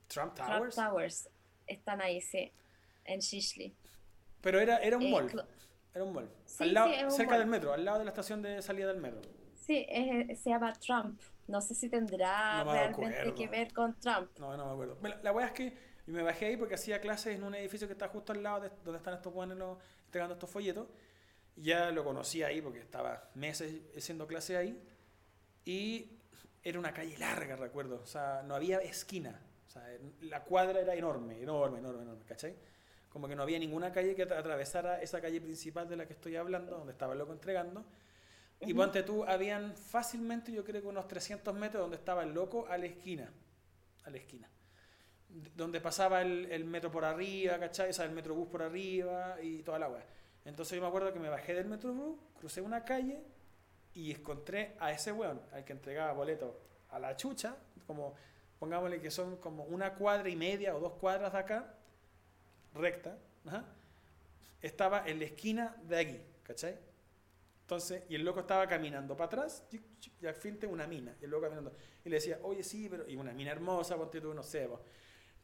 [0.09, 0.74] Trump Towers.
[0.74, 1.28] Trump Towers
[1.66, 2.51] están ahí, sí,
[3.05, 3.74] en Chichli.
[4.40, 5.47] Pero era, era un eh, mall.
[5.93, 6.30] Era un mall.
[6.59, 9.20] al lado, cerca del metro, al lado de la estación de salida del metro.
[9.55, 9.86] Sí,
[10.43, 11.20] se llama Trump.
[11.48, 14.30] No sé si tendrá realmente que ver con Trump.
[14.38, 14.98] No, no me acuerdo.
[15.02, 15.76] La, la wea es que
[16.06, 18.70] me bajé ahí porque hacía clases en un edificio que está justo al lado de
[18.84, 20.88] donde están estos buenos entregando estos folletos.
[21.56, 24.80] Ya lo conocí ahí porque estaba meses haciendo clase ahí.
[25.64, 26.18] Y
[26.62, 28.00] era una calle larga, recuerdo.
[28.02, 29.40] O sea, no había esquina.
[29.66, 29.82] O sea,
[30.22, 32.54] la cuadra era enorme, enorme, enorme, enorme, ¿cachai?
[33.08, 36.36] Como que no había ninguna calle que atravesara esa calle principal de la que estoy
[36.36, 37.84] hablando, donde estaba el loco entregando.
[38.60, 42.66] Y ponte tú, habían fácilmente, yo creo que unos 300 metros donde estaba el loco
[42.68, 43.30] a la esquina.
[44.04, 44.48] A la esquina.
[45.28, 47.90] Donde pasaba el, metro por arriba, ¿cachai?
[47.90, 50.06] O sea, el metrobús por arriba y toda la weá.
[50.47, 53.20] Entonces yo me acuerdo que me bajé del metrobús, crucé una calle
[53.94, 56.55] y encontré a ese weón, al que entregaba boletos
[56.90, 57.56] a la chucha,
[57.86, 58.14] como
[58.59, 61.74] pongámosle que son como una cuadra y media o dos cuadras de acá,
[62.74, 63.18] recta,
[64.62, 66.78] estaba en la esquina de aquí, ¿cachai?
[67.62, 71.31] Entonces, y el loco estaba caminando para atrás, y al fin una mina, y el
[71.31, 71.73] loco caminando,
[72.05, 74.68] y le decía, oye, sí, pero, y una mina hermosa, ponte tú, no sé,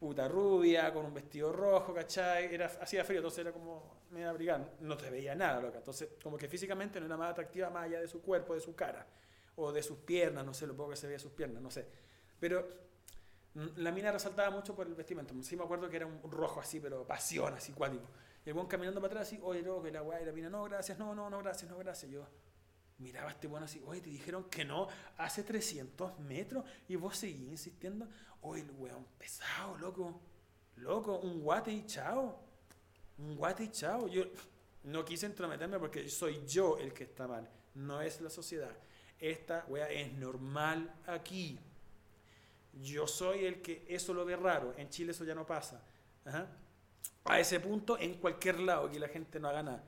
[0.03, 2.53] puta rubia, con un vestido rojo, ¿cachai?
[2.53, 6.37] Era, hacía frío, entonces era como media abrigada, no te veía nada, loca, entonces como
[6.37, 9.07] que físicamente no era más atractiva más allá de su cuerpo, de su cara,
[9.55, 11.87] o de sus piernas, no sé, lo poco que se veía sus piernas, no sé,
[12.41, 12.67] pero
[13.77, 15.35] la mina resaltaba mucho por el vestimento.
[15.43, 18.09] Sí me acuerdo que era un rojo así, pero pasión, así cuático.
[18.45, 20.51] Y el buen caminando para atrás, así, oye, no, que la weá, y la mina,
[20.51, 22.11] no, gracias, no, no, no, gracias, no, gracias.
[22.11, 22.27] Yo
[23.03, 24.89] miraba este bueno así, oye, te dijeron que no,
[25.19, 28.09] hace 300 metros, y vos seguís insistiendo.
[28.41, 30.21] Oye, el weón pesado, loco,
[30.77, 32.39] loco, un guate y chao.
[33.19, 34.09] Un guate y chao.
[34.09, 34.25] Yo
[34.85, 38.75] no quise entrometerme porque soy yo el que está mal, no es la sociedad.
[39.19, 41.59] Esta weá es normal aquí.
[42.83, 44.75] Yo soy el que eso lo ve raro.
[44.77, 45.81] En Chile eso ya no pasa.
[47.25, 49.85] A ese punto, en cualquier lado que la gente no haga.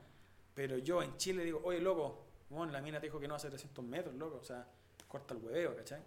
[0.53, 3.49] Pero yo en Chile digo, oye, loco, bueno, la mina te dijo que no hace
[3.49, 4.37] 300 metros, loco.
[4.37, 4.65] O sea,
[5.07, 6.01] corta el hueveo, ¿cachai?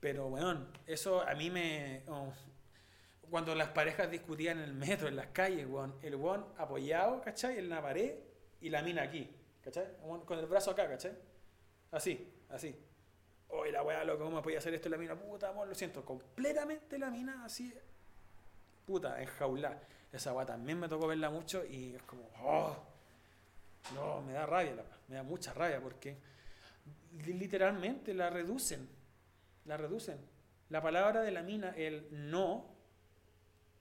[0.00, 2.02] Pero, bueno, eso a mí me...
[2.08, 2.32] Oh,
[3.30, 5.66] cuando las parejas discutían en el metro, en las calles,
[6.02, 7.58] el weón apoyado, ¿cachai?
[7.58, 8.14] En la pared
[8.60, 9.28] y la mina aquí,
[9.62, 9.86] ¿cachai?
[10.24, 11.12] Con el brazo acá, ¿cachai?
[11.90, 12.74] Así, así.
[13.48, 15.14] Oye, la weá, loco, ¿cómo podía hacer esto la mina?
[15.14, 16.04] Puta, amor, lo siento.
[16.04, 17.74] Completamente la mina así,
[18.86, 19.82] puta, enjaulada.
[20.12, 22.76] Esa weá también me tocó verla mucho y es como, oh,
[23.94, 24.74] no, me da rabia,
[25.08, 26.18] me da mucha rabia porque
[27.26, 28.88] literalmente la reducen.
[29.64, 30.18] La reducen.
[30.70, 32.66] La palabra de la mina, el no,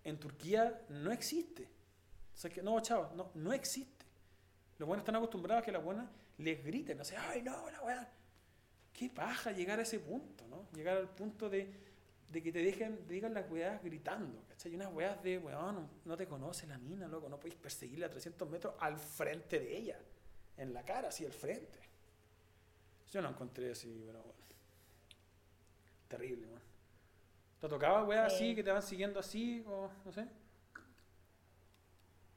[0.04, 1.70] en Turquía no existe.
[2.54, 4.06] Que, no, chavo, no, no existe.
[4.78, 6.08] Los buenos están acostumbrados a que las buenas
[6.38, 8.12] les griten, o sea, ay, no, la weá
[8.98, 10.68] qué paja llegar a ese punto, ¿no?
[10.74, 11.72] Llegar al punto de,
[12.32, 14.76] que te dejen, digan las weas gritando, ¿cachai?
[14.76, 18.50] Unas weas de, weón, no, te conoce la mina, loco, no podéis perseguirla a 300
[18.50, 20.00] metros al frente de ella,
[20.58, 21.80] en la cara, así al frente.
[23.12, 24.38] Yo no encontré así, pero bueno.
[26.08, 26.62] Terrible, man.
[27.60, 30.28] ¿Te tocaba weas así, que te van siguiendo así, o no sé?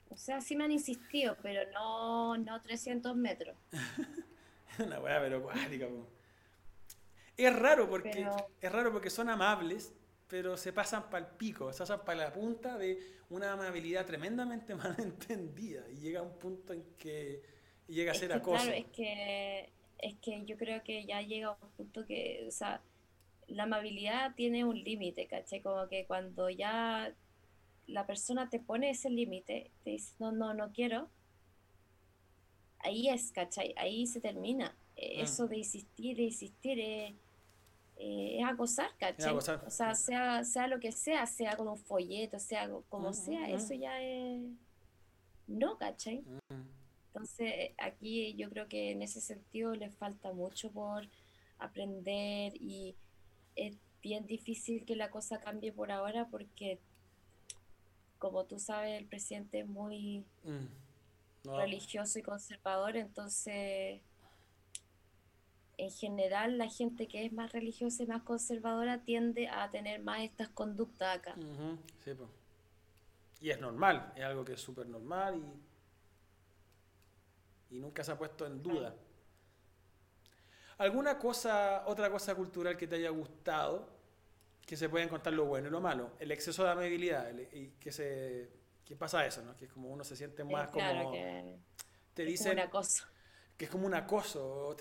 [0.09, 3.57] O sea, sí me han insistido, pero no, no 300 metros.
[4.79, 5.87] Una wea pero cuática,
[7.37, 8.27] es raro porque
[8.61, 9.93] es raro porque son amables,
[10.29, 12.99] pero se pasan para el pico, se pasan para la punta de
[13.31, 17.43] una amabilidad tremendamente mal entendida y llega a un punto en que
[17.89, 18.65] llega a ser acoso.
[18.65, 22.51] Claro, es que es que yo creo que ya llega a un punto que, o
[22.51, 22.81] sea,
[23.49, 25.61] la amabilidad tiene un límite, ¿caché?
[25.61, 27.13] Como que cuando ya
[27.87, 31.11] la persona te pone ese límite, te dice, no, no, no quiero,
[32.79, 33.75] ahí es, ¿cachai?
[33.77, 34.75] Ahí se termina.
[35.01, 35.21] Mm.
[35.23, 37.15] Eso de insistir, de insistir, es
[38.03, 39.35] eh, es acosar, ¿cachai?
[39.35, 43.75] O sea, sea, sea lo que sea, sea con un folleto, sea como sea, eso
[43.75, 44.41] ya es...
[45.47, 46.25] No, ¿cachai?
[47.09, 51.11] Entonces, aquí yo creo que en ese sentido le falta mucho por
[51.59, 52.97] aprender y
[53.55, 56.79] es bien difícil que la cosa cambie por ahora porque,
[58.19, 61.51] como tú sabes, el presidente es muy mm.
[61.55, 64.01] religioso y conservador, entonces
[65.81, 70.21] en general la gente que es más religiosa y más conservadora tiende a tener más
[70.21, 71.35] estas conductas acá.
[72.05, 72.29] sí, pues.
[73.41, 75.41] Y es normal, es algo que es súper normal
[77.71, 78.95] y, y nunca se ha puesto en duda.
[80.77, 83.89] ¿Alguna cosa, otra cosa cultural que te haya gustado?
[84.67, 86.13] Que se pueden contar lo bueno y lo malo.
[86.19, 87.33] El exceso de amabilidad.
[87.53, 89.57] y que se que pasa eso, ¿no?
[89.57, 91.13] Que es como uno se siente más como...
[91.13, 91.57] Que
[92.13, 92.55] te dicen...
[92.55, 93.09] Una cosa
[93.61, 94.75] que es como un acoso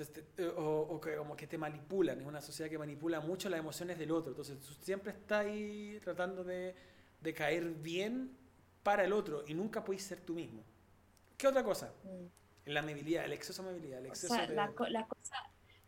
[0.55, 4.09] o, que como que te manipulan, es una sociedad que manipula mucho las emociones del
[4.09, 6.73] otro, entonces tú siempre estás ahí tratando de,
[7.19, 8.37] de caer bien
[8.81, 10.63] para el otro y nunca puedes ser tú mismo.
[11.35, 11.93] ¿Qué otra cosa?
[12.05, 12.69] Mm.
[12.71, 14.47] La amabilidad, el exceso de amabilidad, el exceso de...
[14.55, 15.35] La, la, cosa,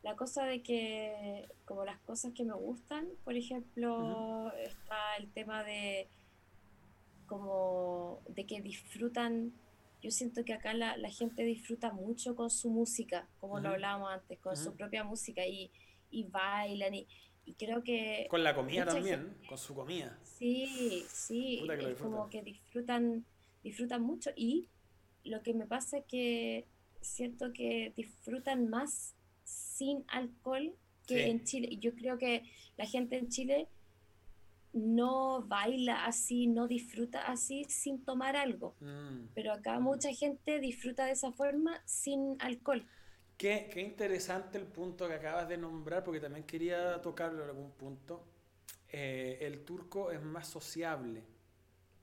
[0.04, 5.64] la cosa de que, como las cosas que me gustan, por ejemplo, está el tema
[5.64, 6.10] de
[7.26, 9.54] como de que disfrutan
[10.02, 14.40] yo siento que acá la, gente disfruta mucho con su música, como lo hablábamos antes,
[14.40, 15.72] con su propia música y,
[16.10, 17.08] y bailan y,
[17.58, 18.28] creo que...
[18.30, 20.18] Con la comida también, con su comida.
[20.24, 23.26] Sí, sí, es como que disfrutan,
[23.64, 24.70] disfrutan mucho y
[25.24, 26.68] lo que me pasa es que
[27.02, 30.74] siento que disfrutan más sin alcohol
[31.06, 31.78] que en Chile.
[31.80, 32.44] Yo creo que
[32.78, 33.68] la gente en Chile
[34.74, 38.76] no baila así, no disfruta así sin tomar algo.
[38.80, 39.28] Mm.
[39.34, 42.86] Pero acá mucha gente disfruta de esa forma sin alcohol.
[43.38, 47.72] Qué, qué, interesante el punto que acabas de nombrar, porque también quería tocarlo en algún
[47.72, 48.28] punto.
[48.90, 51.24] Eh, el turco es más sociable,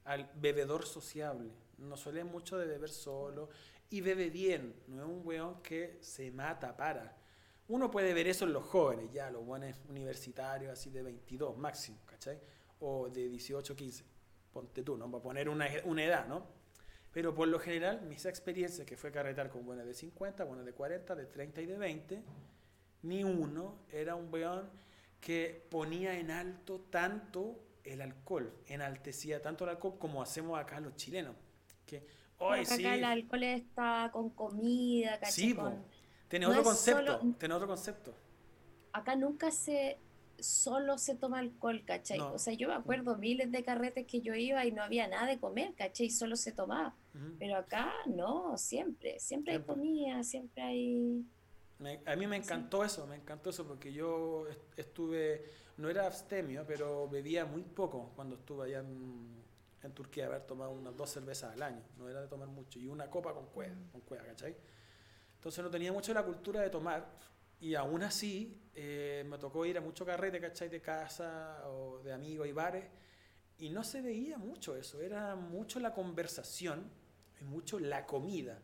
[0.05, 1.53] al bebedor sociable.
[1.79, 3.51] No suele mucho de beber solo
[3.89, 4.75] y bebe bien.
[4.89, 7.17] No es un weón que se mata para.
[7.69, 11.99] Uno puede ver eso en los jóvenes, ya, los buenos universitarios, así de 22 máximo,
[12.07, 12.41] ¿cachai?
[12.81, 14.05] O de 18, 15.
[14.53, 15.11] Ponte tú, ¿no?
[15.11, 16.47] Para poner una, una edad, ¿no?
[17.13, 20.73] Pero por lo general, mis experiencias, que fue carretar con buenas de 50, buenas de
[20.73, 22.23] 40, de 30 y de 20,
[23.03, 24.71] ni uno era un weón
[25.21, 30.95] que ponía en alto tanto el alcohol, enaltecía tanto el alcohol como hacemos acá los
[30.97, 31.35] chilenos.
[31.87, 32.07] Que
[32.39, 32.85] hoy sí.
[32.85, 35.57] Acá el alcohol está con comida, Sí,
[36.29, 38.15] tiene otro concepto, tiene otro concepto.
[38.93, 39.99] Acá nunca se
[40.41, 42.21] solo se toma alcohol, ¿cachai?
[42.21, 45.27] O sea, yo me acuerdo miles de carretes que yo iba y no había nada
[45.27, 46.11] de comer, ¿cachai?
[46.11, 46.95] Solo se tomaba.
[47.39, 51.25] Pero acá no, siempre, siempre hay comida, siempre hay...
[52.07, 54.47] a mí me encantó eso, me encantó eso porque yo
[54.77, 59.39] estuve, no era abstemio, pero bebía muy poco cuando estuve allá en,
[59.95, 63.09] Turquía, haber tomado unas dos cervezas al año, no era de tomar mucho, y una
[63.09, 64.55] copa con cueva, con cueva, ¿cachai?
[65.37, 67.09] Entonces no tenía mucho la cultura de tomar,
[67.61, 70.69] y aún así, eh, me tocó ir a mucho carrete, ¿cachai?
[70.69, 72.85] De casa o de amigos y bares.
[73.59, 75.01] Y no se veía mucho eso.
[75.01, 76.89] Era mucho la conversación
[77.41, 78.61] y mucho la comida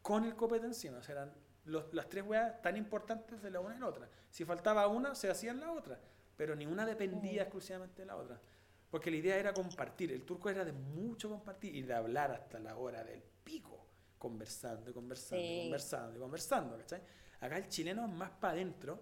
[0.00, 0.98] con el copete encima.
[0.98, 4.08] O sea, eran las tres weas tan importantes de la una y la otra.
[4.30, 6.00] Si faltaba una, se hacía en la otra.
[6.36, 8.40] Pero ni una dependía exclusivamente de la otra.
[8.90, 10.10] Porque la idea era compartir.
[10.12, 13.86] El turco era de mucho compartir y de hablar hasta la hora del pico.
[14.18, 17.02] Conversando, conversando, conversando, conversando, ¿cachai?
[17.42, 19.00] Acá el chileno es más para adentro,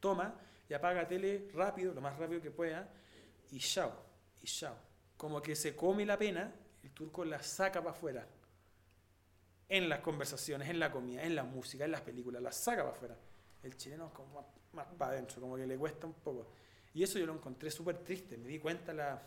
[0.00, 0.34] toma
[0.68, 2.86] y apaga tele rápido, lo más rápido que pueda,
[3.50, 3.90] y chao,
[4.42, 4.76] y chao.
[5.16, 6.52] Como que se come la pena,
[6.82, 8.26] el turco la saca para afuera.
[9.66, 12.94] En las conversaciones, en la comida, en la música, en las películas, la saca para
[12.94, 13.16] afuera.
[13.62, 16.52] El chileno es como más, para adentro, como que le cuesta un poco.
[16.92, 19.22] Y eso yo lo encontré súper triste, me di cuenta la,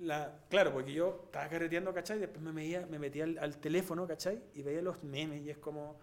[0.00, 2.18] la, claro, porque yo estaba carreteando, ¿cachai?
[2.18, 4.42] Después me, me metía al, teléfono, ¿cachai?
[4.52, 5.98] Y veía los memes y es como...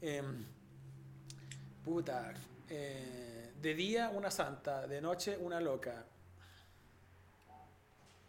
[0.00, 0.56] Em,
[1.86, 2.34] puta,
[2.68, 6.04] eh, de día una santa, de noche una loca.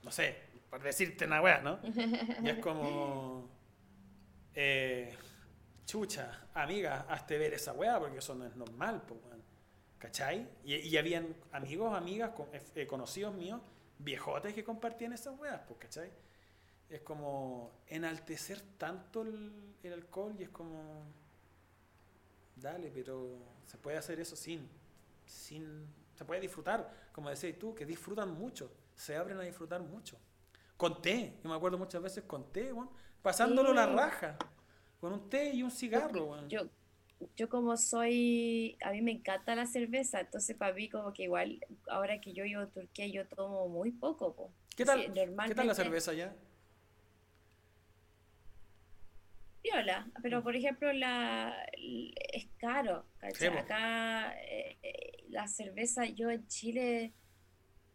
[0.04, 0.38] No sé,
[0.70, 1.80] por decirte una weá, ¿no?
[2.44, 3.50] Y es como,
[4.54, 5.12] eh,
[5.88, 9.20] chucha, amiga, hazte ver esa weá, porque eso no es normal, pues,
[9.98, 10.48] ¿cachai?
[10.64, 12.34] Y, y, habían amigos, amigas,
[12.76, 13.60] eh, conocidos míos,
[13.98, 16.12] viejotes que compartían esas weas, pues, ¿cachai?
[16.92, 21.06] Es como enaltecer tanto el, el alcohol y es como
[22.62, 24.68] dale, pero se puede hacer eso sin,
[25.26, 30.18] sin, se puede disfrutar, como decías tú, que disfrutan mucho, se abren a disfrutar mucho.
[30.76, 34.38] Con té, yo me acuerdo muchas veces con té, bueno, pasándolo la raja,
[35.00, 36.48] con un té y un cigarro.
[36.48, 36.70] Yo,
[37.36, 41.60] yo como soy, a mí me encanta la cerveza, entonces para mí como que igual,
[41.90, 44.36] ahora que yo vivo en Turquía, yo tomo muy poco.
[44.36, 44.52] Po.
[44.76, 45.12] ¿Qué tal,
[45.48, 46.36] ¿Qué tal la cerveza ya?
[50.22, 53.06] Pero por ejemplo la es caro,
[53.60, 57.14] Acá eh, eh, la cerveza yo en Chile,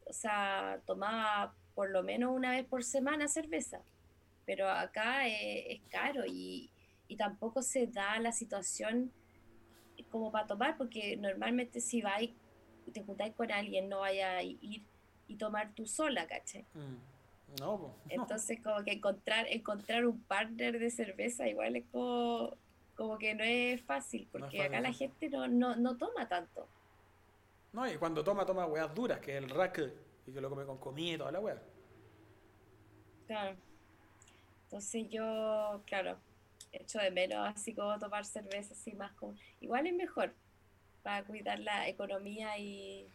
[0.07, 3.81] o sea, tomaba por lo menos una vez por semana cerveza,
[4.45, 6.71] pero acá es caro y,
[7.09, 9.13] y tampoco se da la situación
[10.11, 12.31] como para tomar, porque normalmente si vais,
[12.93, 14.83] te juntáis con alguien, no vaya a ir
[15.29, 16.67] y tomar tú sola, ¿caché?
[16.75, 17.12] Mm.
[17.61, 22.57] No, Entonces, como que encontrar, encontrar un partner de cerveza igual es como,
[22.97, 26.67] como que no es fácil, porque acá la gente no, no, no toma tanto.
[27.73, 29.93] No, y cuando toma, toma weas duras, que es el rack,
[30.27, 31.63] y que lo come con comida y toda la wea.
[33.27, 33.57] Claro.
[34.65, 36.19] Entonces yo, claro,
[36.73, 39.35] echo de menos así como tomar cerveza así más como...
[39.61, 40.35] Igual es mejor
[41.03, 43.07] para cuidar la economía y...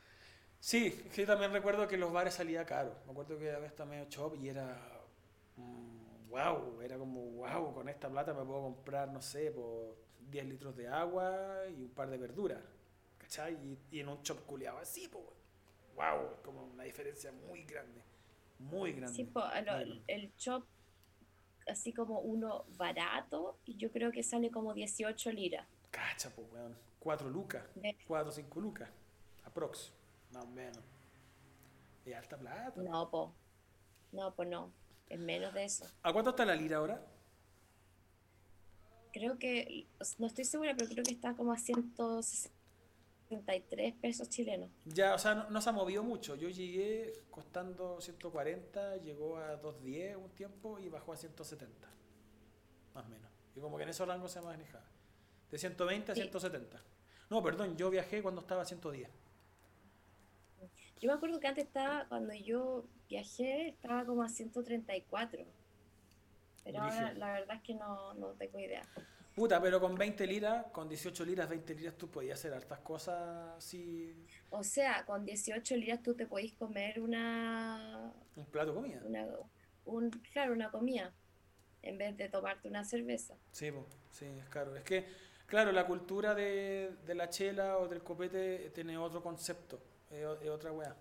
[0.59, 2.95] Sí, sí, también recuerdo que los bares salía caro.
[3.05, 4.77] Me acuerdo que a veces estaba medio chop y era...
[6.29, 9.95] wow, mm, era como wow, con esta plata me puedo comprar, no sé, por
[10.29, 12.61] 10 litros de agua y un par de verduras.
[13.17, 13.57] ¿Cachai?
[13.91, 15.23] Y, en un chop culiado así, pues,
[15.95, 18.01] wow, como una diferencia muy grande.
[18.59, 19.15] Muy grande.
[19.15, 19.45] Sí, pues,
[20.07, 20.63] el chop
[21.67, 25.67] así como uno barato y yo creo que sale como 18 liras.
[25.91, 26.75] Cacha, pues, weón.
[26.99, 27.63] 4 lucas.
[28.07, 28.89] 4 o 5 lucas.
[29.45, 29.93] Aprox.
[30.31, 30.83] Más o menos.
[32.05, 32.81] ¿Y alta plata?
[32.81, 33.33] No, po.
[34.11, 34.71] No, pues no.
[35.09, 35.85] Es menos de eso.
[36.03, 37.01] ¿A cuánto está la lira ahora?
[39.13, 39.87] Creo que,
[40.17, 42.57] no estoy segura, pero creo que está como a 160
[43.27, 44.69] 33 pesos chilenos.
[44.85, 46.35] Ya, o sea, no, se ha movido mucho.
[46.35, 51.87] Yo llegué costando 140, llegó a 210 un tiempo y bajó a 170.
[52.93, 53.29] Más o menos.
[53.55, 54.85] Y como que en esos rangos se manejaba.
[55.51, 56.81] De 120 a 170.
[57.29, 59.09] No, perdón, yo viajé cuando estaba a 110.
[60.99, 65.45] Yo me acuerdo que antes estaba, cuando yo viajé, estaba como a 134.
[66.63, 68.83] Pero ahora la verdad es que no, no tengo idea.
[69.37, 73.55] Puta, pero con 20 liras, con 18 liras, 20 liras, tú podías hacer hartas cosas
[73.55, 74.25] así.
[74.49, 78.11] O sea, con 18 liras tú te podías comer una.
[78.35, 79.01] Un plato de comida.
[79.85, 81.13] un, claro, una comida.
[81.83, 83.35] En vez de tomarte una cerveza.
[83.51, 83.71] Sí,
[84.09, 84.75] sí, es caro.
[84.75, 85.05] Es que,
[85.45, 89.79] claro, la cultura de, de la chela o del copete tiene otro concepto.
[90.09, 90.95] Es, otra weá.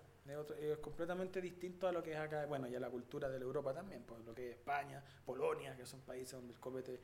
[0.59, 3.73] Es, completamente distinto a lo que es acá, bueno, ya la cultura de la Europa
[3.73, 6.99] también, pues lo que es España, Polonia, que son países donde el copete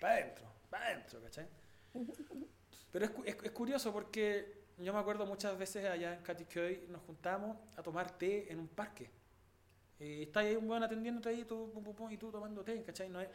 [0.00, 1.46] para adentro, para adentro, ¿cachai?
[2.92, 7.56] Pero es, es, curioso porque yo me acuerdo muchas veces allá en Katikyoy nos juntamos
[7.76, 9.10] a tomar té en un parque.
[10.00, 11.72] Y está ahí un buen atendiéndote ahí tú,
[12.10, 13.08] y tú tomando té, ¿cachai?
[13.08, 13.28] No es...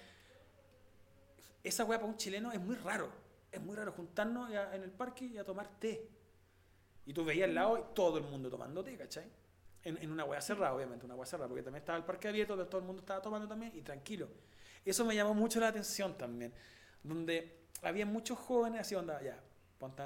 [1.64, 3.10] Esa weá para un chileno es muy raro.
[3.52, 6.08] Es muy raro juntarnos en el parque y a tomar té.
[7.10, 9.26] Y tú veías al lado todo el mundo tomando té, ¿cachai?
[9.84, 12.56] En, en una hueá cerrada, obviamente, una hueá cerrada, porque también estaba el parque abierto,
[12.56, 14.30] donde todo el mundo estaba tomando también y tranquilo.
[14.86, 16.54] Eso me llamó mucho la atención también,
[17.02, 19.42] donde había muchos jóvenes así, onda, ya,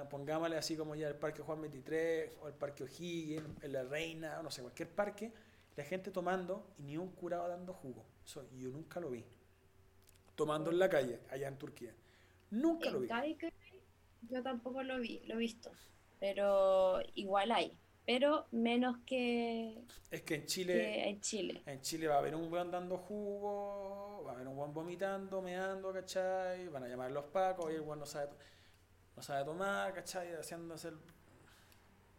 [0.09, 4.43] pongámosle así como ya el Parque Juan 23 o el Parque O'Higgins, La Reina, o
[4.43, 5.33] no sé, cualquier parque,
[5.75, 8.05] la gente tomando y ni un curado dando jugo.
[8.25, 9.25] Eso yo nunca lo vi.
[10.35, 11.93] Tomando en la calle, allá en Turquía.
[12.49, 13.09] Nunca lo vi.
[14.21, 15.69] Yo tampoco lo vi, lo he visto
[16.23, 21.63] pero igual hay, pero menos que es que en Chile en Chile.
[21.65, 25.41] en Chile va a haber un buen dando jugo va a haber un buen vomitando
[25.41, 26.69] meando ¿cachai?
[26.69, 28.29] van a llamar los pacos y el buen no sabe
[29.17, 30.33] no sabe tomar ¿cachai?
[30.33, 30.97] haciéndose el...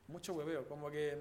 [0.08, 1.16] mucho hueveo como que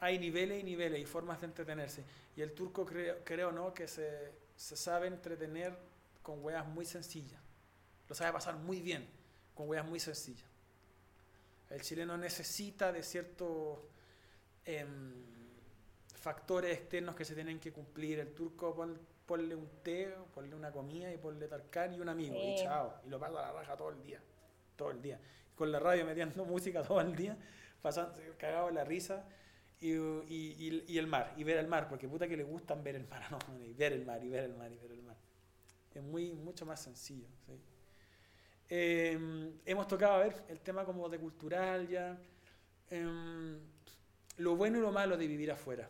[0.00, 2.04] hay niveles y niveles y formas de entretenerse.
[2.36, 5.72] Y el turco creo, creo no que se, se sabe entretener
[6.20, 7.40] con weas muy sencillas.
[8.06, 9.08] Lo sabe pasar muy bien
[9.54, 10.47] con weas muy sencillas
[11.70, 13.78] el chileno necesita de ciertos
[14.64, 15.12] em,
[16.14, 18.18] factores externos que se tienen que cumplir.
[18.20, 18.74] El turco
[19.26, 22.34] ponle un té, ponle una comida y ponle tarcán y un amigo.
[22.34, 22.94] Y chao.
[23.04, 24.20] Y lo pasa a la raja todo el día.
[24.76, 25.20] Todo el día.
[25.54, 27.36] Con la radio metiendo música todo el día,
[27.82, 29.26] pasando, cagado la risa.
[29.80, 33.22] Y, el mar, y ver el mar, porque puta que le gustan ver el mar,
[33.30, 35.16] no, y ver el mar, y ver el mar, y ver el mar.
[35.94, 37.28] Es muy, mucho más sencillo.
[37.46, 37.60] ¿sí?
[38.70, 42.18] Em, hemos tocado a ver el tema como de cultural ya.
[42.90, 43.58] Em,
[44.36, 45.88] lo bueno y lo malo de vivir afuera.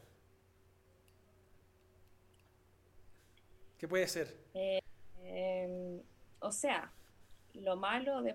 [3.79, 4.37] ¿Qué puede ser?
[4.55, 4.81] Eh,
[5.23, 6.01] em,
[6.41, 6.93] o sea,
[7.55, 8.35] lo malo de,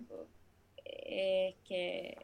[0.86, 2.18] es que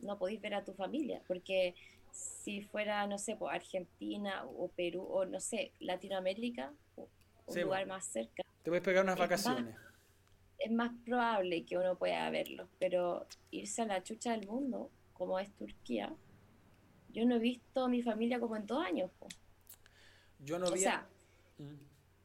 [0.00, 1.74] no podéis ver a tu familia, porque
[2.10, 6.72] si fuera, no sé, pues Argentina o Perú o no sé, Latinoamérica,
[7.46, 8.42] un lugar más cerca.
[8.62, 9.76] Te puedes pegar unas vacaciones
[10.60, 15.38] es más probable que uno pueda verlo, pero irse a la chucha del mundo, como
[15.40, 16.16] es Turquía,
[17.08, 19.10] yo no he visto a mi familia como en dos años.
[20.40, 20.80] Yo no o vi.
[20.82, 21.06] sea,
[21.58, 21.76] Mm.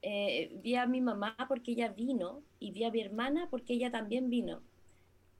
[0.01, 3.91] eh, vi a mi mamá porque ella vino y vi a mi hermana porque ella
[3.91, 4.63] también vino.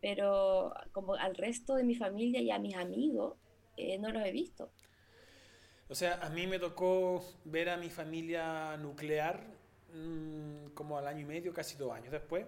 [0.01, 3.37] Pero como al resto de mi familia y a mis amigos
[3.77, 4.71] eh, no los he visto.
[5.89, 9.45] O sea, a mí me tocó ver a mi familia nuclear
[9.93, 12.45] mm, como al año y medio, casi dos años después.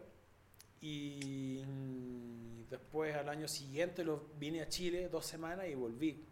[0.82, 6.26] Y mm, después al año siguiente lo, vine a Chile dos semanas y volví.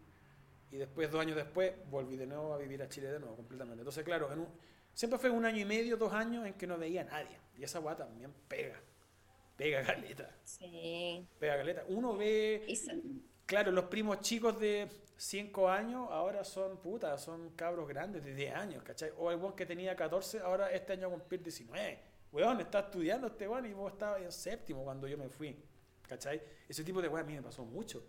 [0.70, 3.80] Y después, dos años después, volví de nuevo a vivir a Chile de nuevo, completamente.
[3.80, 4.48] Entonces, claro, en un-
[4.92, 7.38] siempre fue un año y medio, dos años en que no veía a nadie.
[7.56, 8.80] Y esa guata también pega.
[9.56, 10.30] Pega galeta.
[10.44, 11.26] Sí.
[11.38, 11.84] Pega galeta.
[11.88, 12.92] Uno ve sa-
[13.46, 18.52] Claro, los primos chicos de 5 años ahora son putas, son cabros grandes de 10
[18.54, 19.12] años, ¿cachai?
[19.16, 22.00] O el que tenía 14, ahora este año va a cumplir 19.
[22.32, 25.56] Weón, está estudiando este weón y vos estabas en séptimo cuando yo me fui,
[26.08, 26.42] ¿cachai?
[26.68, 28.04] Ese tipo de weón a mí me pasó mucho.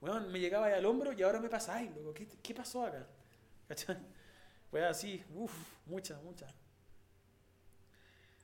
[0.00, 2.12] Weón, me llegaba ahí al hombro y ahora me pasáis, loco.
[2.14, 3.06] ¿Qué, qué pasó acá?
[3.68, 3.96] ¿Cachai?
[4.70, 5.52] Pues así, uff,
[5.86, 6.52] muchas, muchas.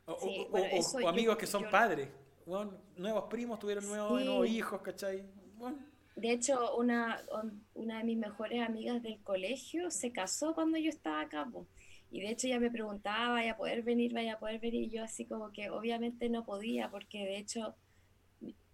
[0.06, 2.09] O, o- Sí, o- bueno, o- eso o yo- amigos que son yo- padres.
[2.46, 4.24] Weón, nuevos primos tuvieron nuevos, Sí.
[4.26, 5.24] nuevos hijos, ¿cachai?
[5.59, 5.86] Weón,
[6.16, 10.88] De hecho, una, un- una de mis mejores amigas del colegio se casó cuando yo
[10.88, 11.46] estaba acá.
[11.50, 11.64] po.
[12.10, 14.85] Y de hecho ella me preguntaba, vaya a poder venir, vaya a poder venir.
[14.85, 17.76] Y yo así como que obviamente no podía, porque de hecho,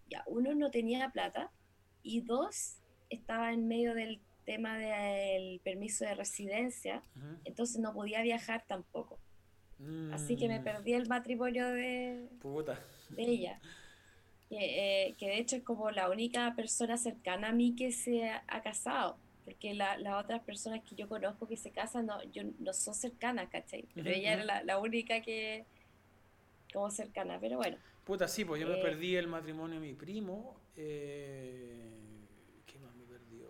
[0.09, 1.51] ya, uno no tenía plata
[2.03, 2.77] y dos,
[3.11, 7.03] estaba en medio del tema del permiso de residencia,
[7.45, 9.19] entonces no podía viajar tampoco.
[10.13, 12.79] Así que me Mm, perdí el matrimonio de, Puta.
[13.11, 13.61] de ella.
[14.49, 18.29] Que, eh, que de hecho es como la única persona cercana a mí que se
[18.29, 19.19] ha, ha casado.
[19.45, 22.95] Porque la- las otras personas que yo conozco que se casan no, yo, no son
[22.95, 23.87] cercanas, ¿cachai?
[23.95, 25.67] Pero ella era la, la única que
[26.73, 27.39] como cercana.
[27.41, 28.83] Pero bueno, Puta, sí, pues yo me Eh.
[28.83, 30.61] perdí el matrimonio de mi primo.
[30.77, 31.91] eh,
[32.67, 33.49] ¿Qué más me perdió?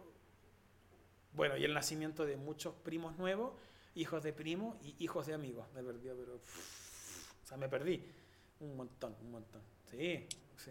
[1.33, 3.55] Bueno, y el nacimiento de muchos primos nuevos,
[3.95, 5.67] hijos de primos y hijos de amigos.
[5.75, 6.35] Me perdió, pero.
[6.37, 8.03] O sea, me perdí.
[8.61, 9.63] Un montón, un montón.
[9.91, 10.27] Sí,
[10.57, 10.71] sí.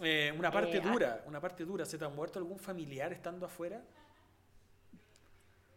[0.00, 0.90] Eh, una parte Eh, ah.
[0.92, 1.84] dura, una parte dura.
[1.84, 3.82] ¿Se te ha muerto algún familiar estando afuera?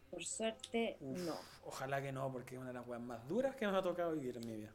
[0.09, 1.35] por suerte Uf, no.
[1.65, 4.11] Ojalá que no, porque es una de las weas más duras que me ha tocado
[4.13, 4.71] vivir en mi vida.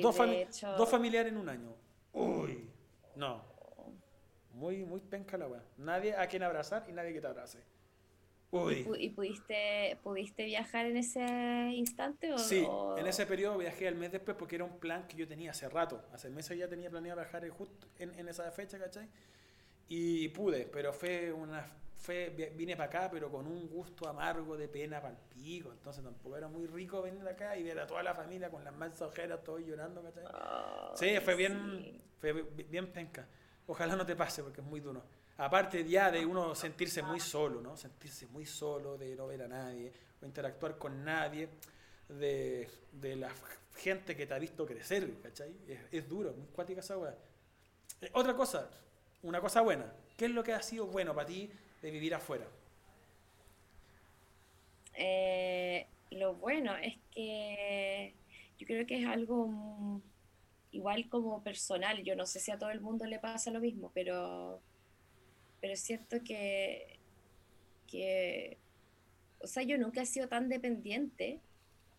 [0.00, 1.74] Dos, de fami- hecho, dos familiares en un año.
[2.12, 2.70] Uy.
[3.16, 3.42] No.
[4.52, 5.62] Muy, muy penca la weá.
[5.78, 7.58] Nadie a quien abrazar y nadie que te abrace.
[8.52, 8.84] ¿Y, Uy.
[8.84, 11.20] pu- y pudiste, pudiste viajar en ese
[11.74, 12.32] instante?
[12.32, 15.16] O, Sí, o- en ese periodo viajé al mes después porque era un plan que
[15.16, 16.02] yo tenía hace rato.
[16.12, 19.08] Hace meses ya tenía planeado viajar justo en, en esa fecha, ¿cachai?
[19.88, 21.66] Y pude, pero fue una.
[21.96, 25.72] Fue, vi- vine para acá, pero con un gusto amargo de pena para el pico.
[25.72, 28.72] Entonces tampoco era muy rico venir acá y ver a toda la familia con las
[28.74, 30.24] manos ojeras, todos llorando, ¿cachai?
[30.94, 32.00] Sí, Ay, fue bien, sí.
[32.20, 33.26] fue bi- bien penca.
[33.66, 35.02] Ojalá no te pase porque es muy duro.
[35.38, 37.76] Aparte ya de uno sentirse muy solo, ¿no?
[37.76, 41.48] Sentirse muy solo, de no ver a nadie, o interactuar con nadie,
[42.08, 43.30] de, de la
[43.76, 45.54] gente que te ha visto crecer, ¿cachai?
[45.68, 47.14] Es, es duro, muy cuática esa weá.
[48.00, 48.68] Eh, otra cosa,
[49.22, 49.92] una cosa buena.
[50.16, 51.50] ¿Qué es lo que ha sido bueno para ti
[51.82, 52.46] de vivir afuera?
[54.94, 58.12] Eh, lo bueno es que
[58.58, 60.00] yo creo que es algo
[60.72, 62.02] igual como personal.
[62.02, 64.60] Yo no sé si a todo el mundo le pasa lo mismo, pero,
[65.60, 66.98] pero siento que,
[67.86, 68.58] que,
[69.40, 71.40] o sea, yo nunca he sido tan dependiente,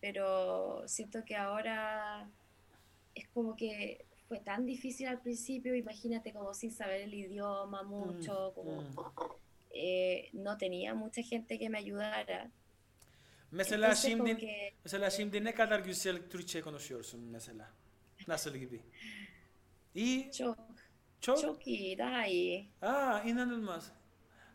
[0.00, 2.28] pero siento que ahora
[3.14, 8.52] es como que fue tan difícil al principio, imagínate como sin saber el idioma mucho,
[8.54, 8.96] como mm.
[9.70, 12.50] eh, no tenía mucha gente que me ayudara.
[13.50, 17.70] Mesela Entonces, şimdi que mesela şimdi ne kadar güzel Türkçe konuşuyorsun mesela?
[18.28, 18.80] Nasıl gibi?
[19.94, 20.58] İyi, çok,
[21.20, 21.40] çok.
[21.40, 22.68] çok iyi, daha iyi.
[22.82, 23.92] Aa inanılmaz.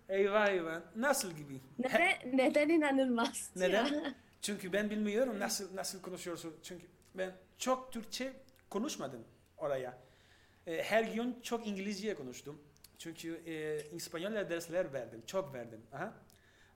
[0.09, 0.81] Eyvah eyvah.
[0.95, 1.61] Nasıl gibi?
[1.79, 3.51] Neden, neden inanılmaz?
[3.55, 3.85] Neden?
[3.85, 4.15] ya?
[4.41, 6.55] Çünkü ben bilmiyorum nasıl nasıl konuşuyorsun.
[6.63, 6.85] Çünkü
[7.15, 8.33] ben çok Türkçe
[8.69, 9.23] konuşmadım
[9.57, 9.97] oraya.
[10.67, 12.61] E, her gün çok İngilizce konuştum.
[12.97, 15.23] Çünkü e, İspanyolca dersler verdim.
[15.27, 15.81] Çok verdim.
[15.93, 16.13] Aha.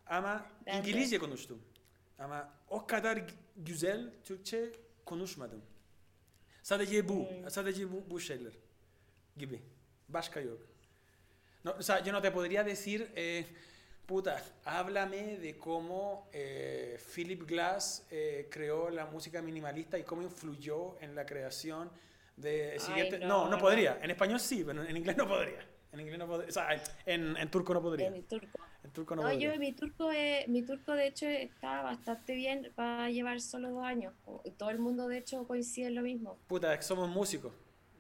[0.06, 0.80] Ama Ben de.
[0.80, 1.62] İngilizce konuştum.
[2.20, 3.22] Ama o kadar
[3.58, 4.72] güzel Türkçe
[5.06, 5.62] konuşmadım.
[6.64, 7.30] Sadece bu.
[7.30, 7.50] Hmm.
[7.50, 8.54] Sadece bu, bu şeyler
[9.38, 9.62] gibi.
[10.10, 10.60] Başka yok.
[11.64, 13.46] No, o sea, yo no te podría decir, eh,
[14.06, 20.98] puta, háblame de cómo eh, Philip Glass eh, creó la música minimalista y cómo influyó
[21.02, 21.90] en la creación
[22.38, 23.20] de Ay, siguiente.
[23.20, 23.58] no, no, no, no.
[23.60, 24.00] podría.
[24.02, 25.60] En español sí, pero en inglés no podría.
[25.92, 26.50] En inglés no podría.
[26.50, 26.70] O sea,
[27.06, 28.08] en, en turco no podría.
[28.08, 28.60] En turco.
[28.84, 29.54] En turco no, No, podría.
[29.54, 33.84] yo mi turco, eh, mi turco de hecho está bastante bien para llevar solo dos
[33.84, 34.14] años.
[34.58, 36.38] Todo el mundo de hecho coincide en lo mismo.
[36.48, 37.52] Puta, somos músicos.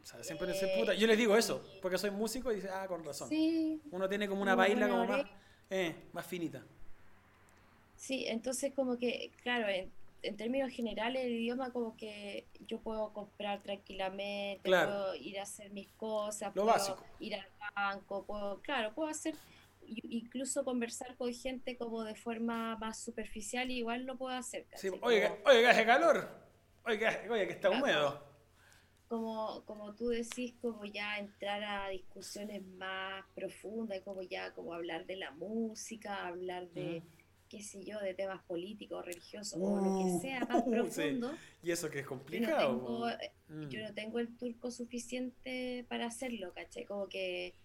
[0.02, 0.94] O sea, siempre se puta.
[0.94, 3.30] Yo les digo eso, porque soy músico y dice, ah, con razón.
[3.30, 3.82] Sí.
[3.92, 5.26] Uno tiene como una baila como más,
[5.70, 6.64] eh, más finita.
[7.96, 9.92] Sí, entonces como que, claro, en,
[10.24, 15.70] en, términos generales el idioma como que yo puedo comprar tranquilamente, puedo ir a hacer
[15.72, 17.06] mis cosas, Lo puedo básico.
[17.20, 17.46] ir al
[17.76, 19.36] banco, puedo, claro, puedo hacer
[19.86, 24.66] incluso conversar con gente como de forma más superficial igual lo puedo hacer.
[24.76, 26.30] Sí, oiga, oiga, hace calor.
[26.86, 28.28] Oiga, oiga, que está húmedo.
[29.10, 35.06] Como, como tú decís, como ya entrar a discusiones más profundas, como ya como hablar
[35.06, 37.03] de la música, hablar de,
[37.49, 41.36] qué sé yo, de temas políticos, religiosos, o lo que uh, sea más profundo.
[41.61, 42.61] Y eso que es complicado.
[42.61, 43.84] Yo no, tengo, yo mm.
[43.84, 46.86] no tengo el turco suficiente para hacerlo, ¿caché?
[46.86, 47.56] Como que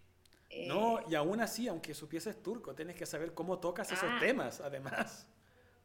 [0.66, 4.18] no, eh, y aún así, aunque supieses turco, tienes que saber cómo tocas esos ah.
[4.20, 5.26] temas, además.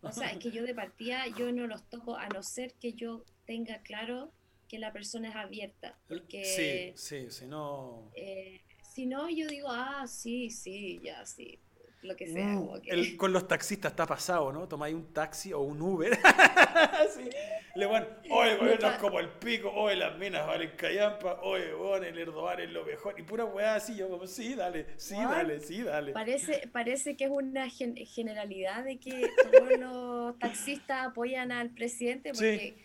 [0.01, 2.93] O sea, es que yo de partida yo no los toco a no ser que
[2.93, 4.31] yo tenga claro
[4.69, 5.97] que la persona es abierta.
[6.07, 8.11] Porque, sí, sí, si no...
[8.15, 8.61] Eh,
[8.93, 11.59] si no, yo digo, ah, sí, sí, ya, sí
[12.01, 12.45] lo que sea.
[12.45, 14.67] Mm, con los taxistas está pasado, ¿no?
[14.67, 16.15] Tomáis un taxi o un Uber.
[17.15, 17.29] sí.
[17.75, 22.17] Le van, oye, es como el pico, oye, las minas valen callampa, oye, bueno, el
[22.17, 23.19] Erdogan es lo mejor.
[23.19, 26.13] Y pura weá así, yo como, sí, dale, sí, dale, sí, dale.
[26.13, 32.75] Parece, parece que es una generalidad de que todos los taxistas apoyan al presidente porque...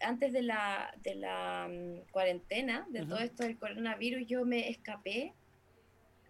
[0.00, 5.34] Antes de la, de la mm, cuarentena, de todo esto del coronavirus, yo me escapé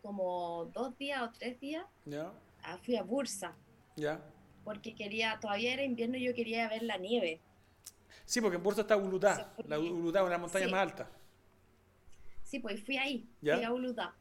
[0.02, 2.32] como dos días o tres días, ya
[2.62, 3.54] ah, fui a Bursa.
[3.96, 4.20] Ya.
[4.64, 7.40] Porque quería, todavía era invierno y yo quería ver la nieve.
[8.24, 9.52] Sí, porque en Bursa está Ulutá.
[9.66, 11.10] La Ulutá es una montaña más alta.
[12.42, 14.14] Sí, pues fui ahí, fui a Ulutá.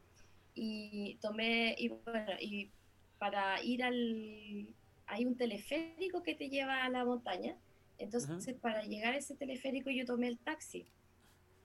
[0.56, 2.72] Y tomé, y bueno, y
[3.18, 4.76] para ir al.
[5.08, 7.56] Hay un teleférico que te lleva a la montaña.
[8.00, 10.88] Entonces, para llegar a ese teleférico, yo tomé el taxi.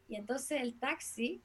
[0.08, 1.42] Y entonces el taxi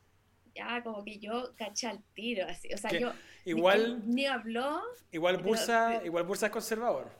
[0.53, 2.74] ya como que yo caché al tiro, así.
[2.74, 3.14] O sea, yo
[3.45, 4.82] igual, ni, habló.
[5.11, 7.11] Igual Bursa, igual Bursa es conservador.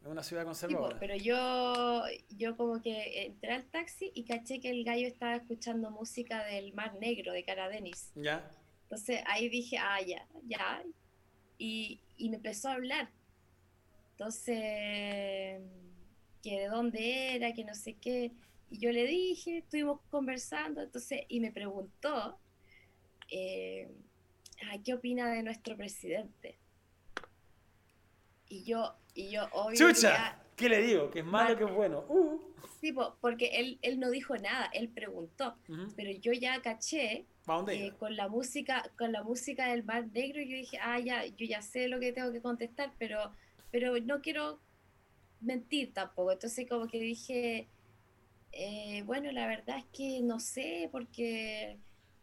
[0.00, 0.96] Es una ciudad conservadora.
[1.00, 5.90] pero yo, yo como que entré al taxi y caché que el gallo estaba escuchando
[5.90, 8.12] música del Mar Negro, de Cara Denis.
[8.14, 8.48] Ya.
[8.84, 10.82] Entonces ahí dije, ah, ya, ya.
[11.58, 13.10] Y, y me empezó a hablar.
[14.12, 15.60] Entonces,
[16.42, 18.32] que de dónde era, que no sé qué.
[18.70, 22.38] Y yo le dije, estuvimos conversando, entonces, y me preguntó
[23.30, 23.88] eh,
[24.84, 26.56] ¿qué opina de nuestro presidente?
[28.48, 30.08] Y yo, y yo obviamente...
[30.56, 31.08] ¿Qué le digo?
[31.10, 32.04] ¿Que es malo que es bueno?
[32.08, 32.40] Uh.
[32.80, 35.56] Sí, porque él, él no dijo nada, él preguntó.
[35.94, 37.26] Pero yo ya caché
[37.68, 41.46] eh, con la música, con la música del Mar Negro, yo dije, ah, ya, yo
[41.46, 43.32] ya sé lo que tengo que contestar, pero,
[43.70, 44.58] pero no quiero
[45.40, 46.32] mentir tampoco.
[46.32, 47.68] Entonces como que dije,
[48.52, 51.78] eh, bueno, la verdad es que no sé, porque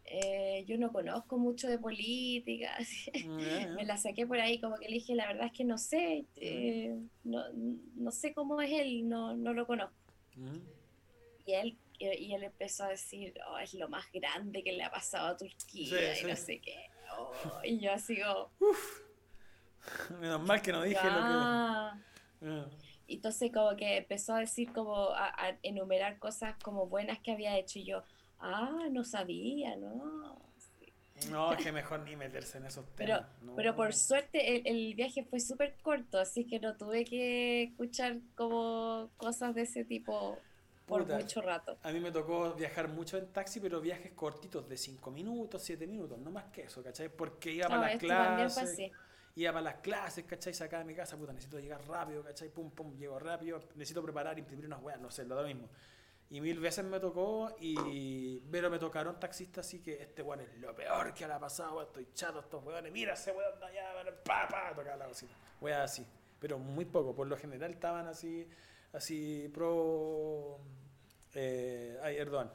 [0.06, 2.78] eh, yo no conozco mucho de política,
[3.76, 6.26] me la saqué por ahí, como que le dije, la verdad es que no sé,
[6.36, 7.44] eh, no,
[7.96, 9.96] no, sé cómo es él, no, no lo conozco.
[11.46, 14.92] Y él y él empezó a decir, oh, es lo más grande que le ha
[14.92, 16.90] pasado a Turquía y no sé qué.
[17.18, 17.32] Oh,
[17.64, 18.52] y yo así como...
[20.20, 21.20] Menos mal que no dije lo que...
[21.22, 22.00] Ah.
[23.08, 27.32] Y entonces como que empezó a decir como, a, a, enumerar cosas como buenas que
[27.32, 28.04] había hecho y yo,
[28.40, 30.46] ah, no sabía, ¿no?
[31.30, 33.24] No, es que mejor ni meterse en esos temas.
[33.40, 38.18] Pero, pero por suerte el, viaje fue súper corto, así que no tuve que escuchar
[38.36, 40.38] como cosas de ese tipo
[40.86, 41.78] por mucho rato.
[41.82, 45.88] A mí me tocó viajar mucho en taxi, pero viajes cortitos de 5 minutos, 7
[45.88, 47.10] minutos, no más que eso, ¿cachai?
[47.10, 48.92] Porque iba para las clases.
[49.36, 50.54] Iba para las clases, ¿cachai?
[50.54, 52.50] Sacaba de mi casa, puta, necesito llegar rápido, ¿cachai?
[52.50, 55.70] Pum, pum, llego rápido, necesito preparar, imprimir unas weas, no sé, lo mismo.
[56.30, 60.58] Y mil veces me tocó, y pero me tocaron taxistas así que este weón es
[60.58, 63.94] lo peor que ha pasado, estoy chato estos weones, mira ese weón de allá,
[64.24, 65.34] pa, pa, tocaba la cocina.
[65.62, 66.06] Weón así.
[66.40, 68.48] Pero muy poco, por lo general estaban así,
[68.94, 70.60] así pro
[71.34, 72.52] eh, ay, Erdogan.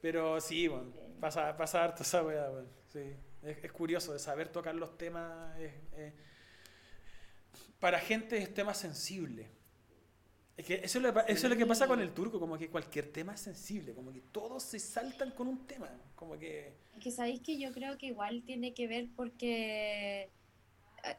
[0.00, 3.16] Pero sí, bueno, pasa, pasa harto esa weá, bueno, sí.
[3.42, 5.56] Es, curioso de saber tocar los temas.
[7.78, 9.58] para gente es tema sensible
[10.58, 13.40] es que eso, es lo que pasa con el turco, como que cualquier tema es
[13.40, 16.72] sensible, como que todos se saltan con un tema, como que...
[16.96, 20.28] Es que sabéis que yo creo que igual tiene que ver porque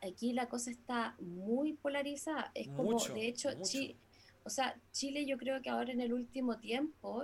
[0.03, 3.95] aquí la cosa está muy polarizada, es como, de hecho, Chile,
[4.43, 7.23] o sea, Chile yo creo que ahora en el último tiempo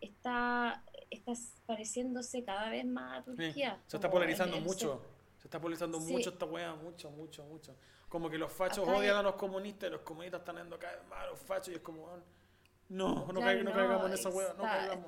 [0.00, 1.32] está, está
[1.66, 3.80] pareciéndose cada vez más a Turquía.
[3.86, 5.02] se está polarizando mucho,
[5.38, 7.74] se está polarizando mucho esta wea, mucho, mucho, mucho.
[8.08, 11.06] Como que los fachos odian a los comunistas y los comunistas están yendo cada vez
[11.08, 12.08] más a los fachos y es como,
[12.88, 15.06] No, no, Claro, no no, caigamos en esa hueá, no caigamos.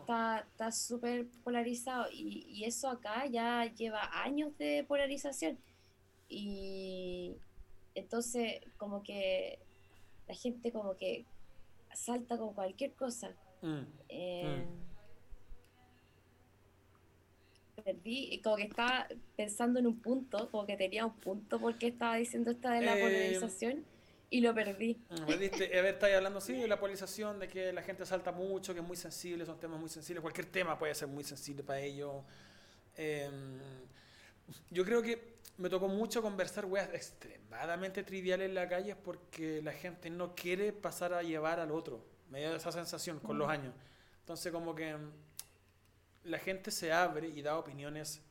[0.52, 5.58] está súper polarizado y, y eso acá ya lleva años de polarización
[6.28, 7.36] y
[7.94, 9.58] entonces como que
[10.28, 11.26] la gente como que
[11.94, 13.30] salta con cualquier cosa.
[13.60, 14.64] Mm, Eh,
[17.74, 22.16] Perdí, como que estaba pensando en un punto, como que tenía un punto porque estaba
[22.16, 23.84] diciendo esta de la Eh, polarización
[24.30, 24.98] y lo perdí.
[25.08, 28.32] mm, perdiste- a ver, estáis hablando sí de la polarización, de que la gente salta
[28.32, 31.62] mucho, que es muy sensible, son temas muy sensibles, cualquier tema puede ser muy sensible
[31.62, 32.24] para ellos.
[32.96, 33.30] Eh,
[34.70, 39.72] yo creo que me tocó mucho conversar weas extremadamente triviales en la calle porque la
[39.72, 42.04] gente no quiere pasar a llevar al otro.
[42.30, 43.50] Me dio esa sensación con los Mm.
[43.50, 43.74] años.
[44.20, 45.12] Entonces como que mm,
[46.24, 48.22] la gente se abre y da opiniones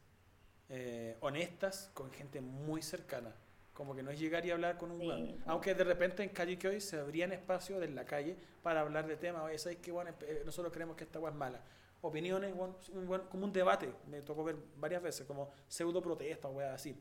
[0.69, 3.35] eh, honestas con gente muy cercana.
[3.73, 5.38] Como que no es llegar y hablar con un Sí.
[5.45, 9.07] Aunque de repente en Calle que hoy se abrían espacios en la calle para hablar
[9.07, 9.43] de temas.
[9.43, 9.91] Oye, ¿sabes qué?
[9.91, 11.61] Bueno, eh, nosotros creemos que esta weá es mala.
[12.01, 13.93] Opiniones, un como un debate.
[14.07, 16.95] Me tocó ver varias veces, como pseudo protesta, weá, así.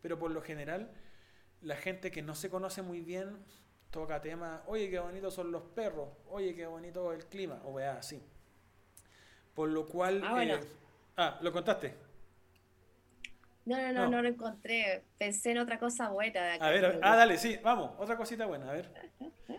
[0.00, 0.90] Pero por lo general,
[1.60, 3.38] la gente que no se conoce muy bien
[3.90, 7.98] toca temas, oye, qué bonitos son los perros, oye, qué bonito el clima, o weá,
[7.98, 8.22] así.
[9.54, 10.22] Por lo cual...
[10.24, 10.54] Ah, bueno.
[10.54, 10.60] eh,
[11.16, 11.94] ah, ¿lo contaste?
[13.64, 14.10] No, no, no, No.
[14.10, 15.04] no lo encontré.
[15.18, 16.66] Pensé en otra cosa buena de acá.
[16.66, 18.90] A ver, a Ah, dale, sí, vamos, otra cosita buena, a ver.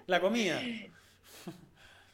[0.08, 0.60] La comida.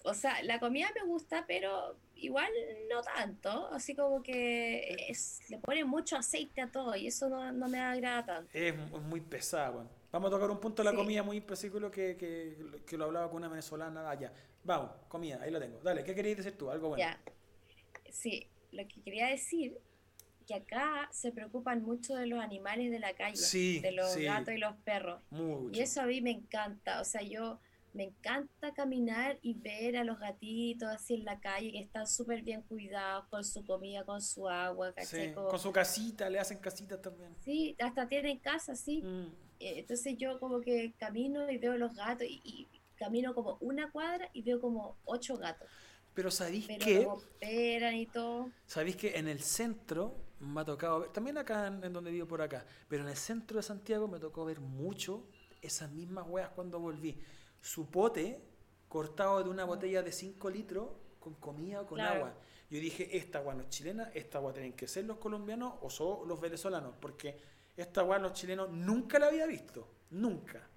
[0.06, 2.50] O sea, la comida me gusta, pero igual
[2.90, 3.68] no tanto.
[3.74, 7.82] Así como que es- le ponen mucho aceite a todo y eso no, no me
[7.82, 8.50] agrada tanto.
[8.54, 9.90] Es mu- muy pesada, weón.
[10.12, 10.98] Vamos a tocar un punto de la Sí.
[10.98, 14.32] comida muy específico que, que, que lo hablaba con una venezolana allá.
[14.64, 15.80] Vamos, comida, ahí lo tengo.
[15.84, 16.72] Dale, ¿qué querías decir tú?
[16.72, 17.04] Algo bueno.
[17.04, 17.20] Ya.
[18.12, 19.78] Sí, lo que quería decir
[20.48, 24.24] que acá se preocupan mucho de los animales de la calle, Sí, de los sí.
[24.24, 25.22] gatos y los perros.
[25.30, 25.78] Mucho.
[25.78, 27.02] Y eso a mí me encanta.
[27.02, 27.60] O sea, yo
[27.94, 32.42] me encanta caminar y ver a los gatitos así en la calle que están súper
[32.42, 34.92] bien cuidados con su comida, con su agua.
[35.04, 37.36] Sí, Con su casita, le hacen casitas también.
[37.42, 39.02] Sí, hasta tienen casa, sí.
[39.04, 39.28] Mm.
[39.60, 43.92] Eh, Entonces yo como que camino y veo los gatos y, y camino como una
[43.92, 45.68] cuadra y veo como ocho gatos.
[46.14, 48.50] Pero ¿sabéis los operan y todo.
[48.66, 52.28] ¿Sabéis que en el centro me ha tocado ver, también acá en, en donde vivo
[52.28, 55.28] por acá, pero en el centro de Santiago me tocó ver mucho
[55.62, 57.18] esas mismas weas cuando volví.
[57.62, 58.42] Su pote
[58.88, 62.16] cortado de una botella de 5 litros con comida o con Claro.
[62.26, 62.34] agua.
[62.70, 65.90] Yo dije, esta agua no es chilena, esta agua tienen que ser los colombianos o
[65.90, 67.36] son los venezolanos, porque
[67.76, 70.68] esta agua los chilenos nunca la había visto, nunca.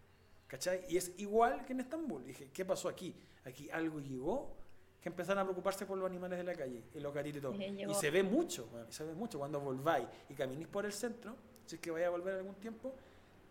[0.47, 0.85] ¿Cachai?
[0.89, 2.25] Y es igual que en Estambul.
[2.25, 3.15] Dije, ¿qué pasó aquí?
[3.45, 4.55] Aquí algo llegó
[5.03, 7.91] que empezaron a preocuparse por los animales de la calle y los gatitos y todo.
[7.91, 9.39] Y se ve mucho, se ve mucho.
[9.39, 11.35] Cuando volváis y caminís por el centro,
[11.67, 12.95] si es que vaya a volver algún tiempo,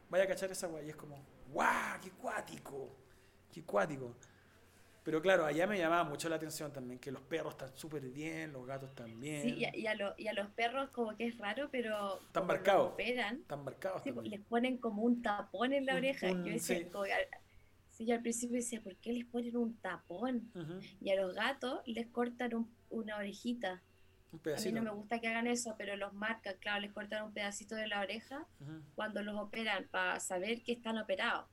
[0.09, 1.17] vaya a cachar esa weá y es como,
[1.51, 1.99] ¡guau!
[2.01, 2.89] ¡Qué cuático!
[3.51, 4.15] ¡Qué cuático!
[5.03, 8.53] Pero claro, allá me llamaba mucho la atención también, que los perros están súper bien,
[8.53, 9.41] los gatos también.
[9.41, 12.19] Sí, y a, y a lo- y a los perros como que es raro, pero
[12.27, 12.93] Están marcados.
[12.97, 16.31] Están marcados sí, les ponen como un tapón en la oreja.
[16.31, 16.85] un- yo decía, sí.
[16.85, 17.05] como
[18.01, 20.51] sí, yo al principio decía, ¿por qué les ponen un tapón?
[21.01, 23.81] Y a los gatos les cortan un- una orejita.
[24.31, 27.23] Un A mí no me gusta que hagan eso, pero los marcan, claro, les cortan
[27.25, 28.47] un pedacito de la oreja
[28.95, 31.47] cuando los operan para saber que están operados.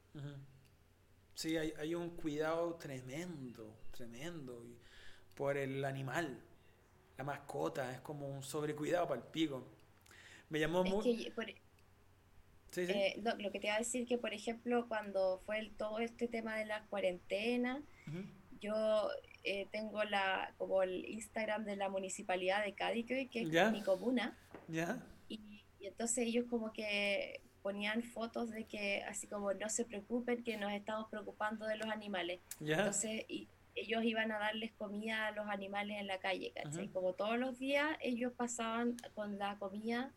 [1.34, 4.64] Sí, hay, hay un cuidado tremendo, tremendo
[5.34, 6.40] por el animal.
[7.16, 9.66] La mascota es como un sobrecuidado para el pico.
[10.50, 11.02] Me llamó por-
[12.70, 12.93] Sí, sí.
[12.93, 15.99] eh, no, lo que te iba a decir que, por ejemplo, cuando fue el, todo
[16.01, 18.24] este tema de la cuarentena, Ujú.
[18.61, 19.09] yo
[19.45, 24.36] eh, tengo la como el Instagram de la municipalidad de Cádiz, que es mi comuna,
[25.28, 30.43] y, y entonces ellos como que ponían fotos de que así como no se preocupen
[30.43, 32.40] que nos estamos preocupando de los animales.
[32.61, 36.85] Entonces y, ellos iban a darles comida a los animales en la calle, ¿cachai?
[36.85, 36.93] Ujú.
[36.93, 40.12] Como todos los días ellos pasaban con la comida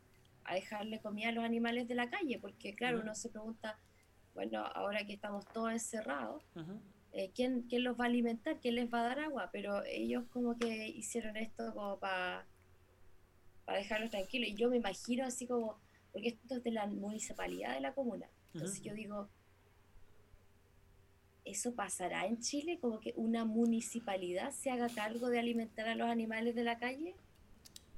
[0.51, 3.05] a dejarle comida a los animales de la calle, porque claro, Ujú.
[3.05, 3.79] uno se pregunta,
[4.33, 6.79] bueno, ahora que estamos todos encerrados, Ujú.
[7.13, 8.59] eh, ¿quién, ¿quién los va a alimentar?
[8.59, 9.49] ¿Quién les va a dar agua?
[9.51, 12.47] Pero ellos como que hicieron esto como para
[13.67, 14.49] dejarlos tranquilos.
[14.49, 15.79] Y yo me imagino así como,
[16.11, 18.27] porque esto es de la municipalidad de la comuna.
[18.53, 18.89] Entonces Ujú.
[18.89, 19.29] yo digo,
[21.45, 22.79] ¿eso pasará en Chile?
[22.79, 27.15] Como que una municipalidad se haga cargo de alimentar a los animales de la calle.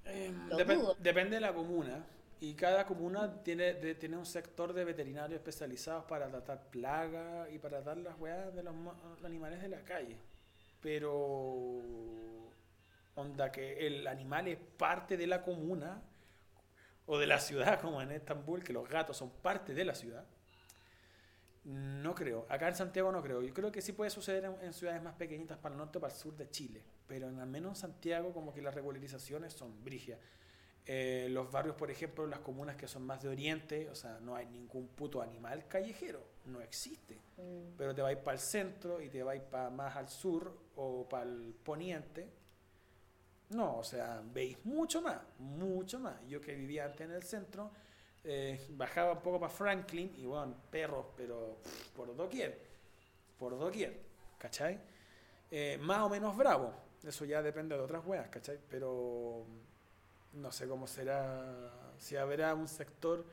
[0.06, 0.96] Depen- dudo.
[1.00, 2.06] depende de la comuna.
[2.44, 7.78] Y cada comuna tiene, tiene un sector de veterinarios especializados para tratar plagas y para
[7.78, 8.76] tratar las weas de los
[9.24, 10.18] animales de la calle.
[10.82, 11.80] Pero.
[13.16, 16.02] Onda que el animal es parte de la comuna
[17.06, 20.26] o de la ciudad, como en Estambul, que los gatos son parte de la ciudad.
[21.64, 22.46] No creo.
[22.50, 23.42] Acá en Santiago no creo.
[23.42, 26.12] Yo creo que sí puede suceder en, ciudades más pequeñitas para el norte o para
[26.12, 26.84] el sur de Chile.
[27.08, 30.20] Pero en, al menos en Santiago como que las regularizaciones son brigias.
[30.86, 34.36] Eh, los barrios, por ejemplo, las comunas que son más de oriente, o sea, no
[34.36, 36.22] hay ningún puto animal callejero.
[36.46, 37.16] No existe.
[37.38, 37.76] Mm.
[37.78, 41.24] Pero te vais para el centro y te vais para más al sur o para
[41.24, 42.30] el poniente.
[43.50, 46.16] No, o sea, veis mucho más, mucho más.
[46.28, 47.72] Yo que vivía antes en el centro
[48.24, 51.58] eh, bajaba un poco para Franklin y bueno, perros, pero
[51.96, 52.58] por doquier,
[53.38, 54.00] por doquier,
[54.38, 54.80] ¿cachai?
[55.52, 56.74] Eh, más o menos bravo,
[57.04, 58.58] eso ya depende de otras weas, ¿cachai?
[58.70, 59.46] Pero
[60.34, 63.26] no sé cómo será, si habrá un sector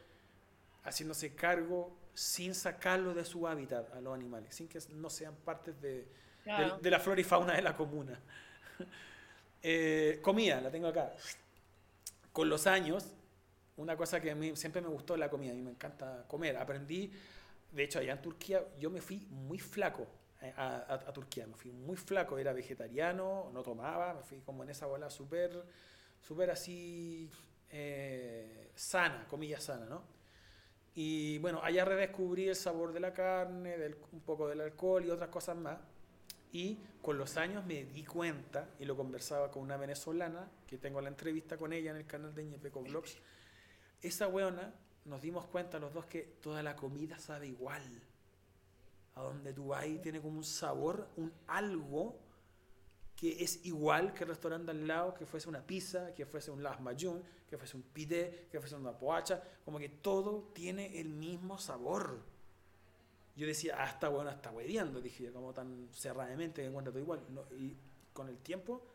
[0.85, 5.81] haciéndose cargo sin sacarlo de su hábitat a los animales, sin que no sean partes
[5.81, 6.07] de,
[6.81, 8.19] de, la flora y fauna de la comuna.
[9.63, 11.13] eh, comida, la tengo acá.
[12.33, 13.07] Con los años,
[13.77, 16.57] una cosa que a mí siempre me gustó la comida, a mí me encanta comer.
[16.57, 17.13] Aprendí,
[17.73, 20.07] de hecho, allá en Turquía yo me fui muy flaco
[20.43, 24.71] eh, a, Turquía, me fui muy flaco, era vegetariano, no tomaba, me fui como en
[24.71, 25.63] esa bola súper,
[26.21, 27.31] súper así
[27.71, 30.03] eh, sana, comillas sana, ¿no?
[30.95, 35.11] Y bueno, allá redescubrí el sabor de la carne, del, un poco del alcohol y
[35.11, 35.79] otras cosas más.
[36.53, 41.01] Y con los años me di cuenta, y lo conversaba con una venezolana, que tengo
[41.01, 43.17] la entrevista con ella en el canal de Ñepeco Vlogs,
[44.03, 44.75] esa weona
[45.05, 48.03] nos dimos cuenta los dos que toda la comida sabe igual.
[49.15, 52.19] A donde tú vas tiene como un sabor, un algo
[53.21, 56.63] que es igual que el restaurante al lado, que fuese una pizza, que fuese un
[56.63, 61.59] lasmayun, que fuese un pide, que fuese una poacha, como que todo tiene el mismo
[61.59, 62.19] sabor.
[63.37, 67.21] Yo decía, ah, esta weona está hueviando, dije, como tan cerradamente que encuentra todo igual.
[67.59, 67.77] y
[68.15, 68.87] con el tiempo,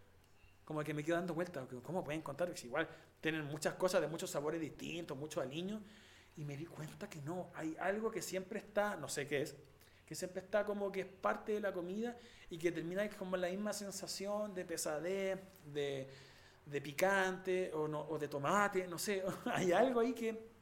[0.66, 2.24] como que me quedo dando vueltas, ¿cómo pueden?
[2.24, 2.90] Que es igual,
[3.22, 5.84] tienen muchas cosas de muchos sabores distintos, muchos aliños,
[6.36, 9.56] y me di cuenta que no, hay algo que siempre está, no sé qué es,
[10.06, 12.16] que siempre está como que es parte de la comida
[12.50, 16.08] y que termina como la misma sensación de pesadez, de,
[16.66, 20.56] de picante o, no, o de tomate, no sé, hay algo ahí que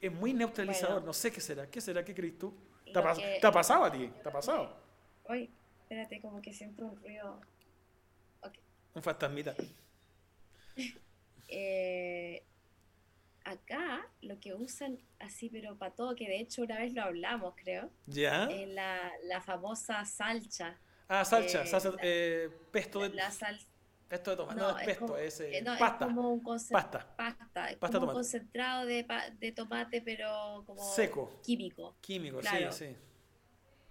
[0.00, 2.04] es muy neutralizador, no sé qué será, ¿qué será?
[2.04, 2.52] ¿Qué crees tú?
[2.92, 4.12] ¿Te ha, pasado a ti?
[4.22, 4.76] ¿Te ha pasado?
[5.24, 5.48] Oye,
[5.82, 7.40] espérate, como que siento un ruido.
[8.94, 9.54] Un fantasmita.
[11.54, 12.42] Eh,
[13.44, 17.54] acá lo que usan así, pero para todo, que de hecho una vez lo hablamos,
[17.56, 17.90] creo.
[18.06, 18.46] ¿Ya?
[18.46, 20.78] Es la, la famosa salcha.
[21.08, 23.10] Ah, salcha, eh, eh, pesto de...
[23.10, 23.58] La sal...
[24.08, 25.42] Pesto de tomate, no, es pesto, es,
[25.78, 26.04] pasta.
[26.04, 27.16] Es como un pasta.
[27.16, 29.06] Pasta, es como un concentrado de,
[29.38, 30.82] de, tomate, pero como...
[30.82, 31.40] Seco.
[31.42, 31.96] Químico.
[32.02, 32.72] Químico, claro.
[32.72, 32.96] sí, sí.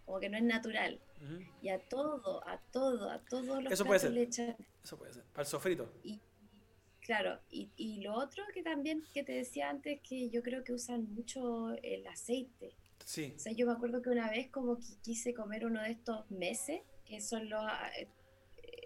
[0.05, 0.99] Como que no es natural.
[1.61, 4.57] Y a todo, a todo, a todos los Eso puede ser.
[4.83, 5.23] Eso puede ser.
[5.25, 5.91] Para el sofrito.
[6.03, 6.19] Y,
[7.11, 10.71] Claro, y, y, lo otro que también que te decía antes, que yo creo que
[10.71, 12.73] usan mucho el aceite.
[13.03, 13.33] Sí.
[13.35, 16.31] O sea, yo me acuerdo que una vez como que quise comer uno de estos
[16.31, 17.61] meses, que son los,
[17.97, 18.07] eh,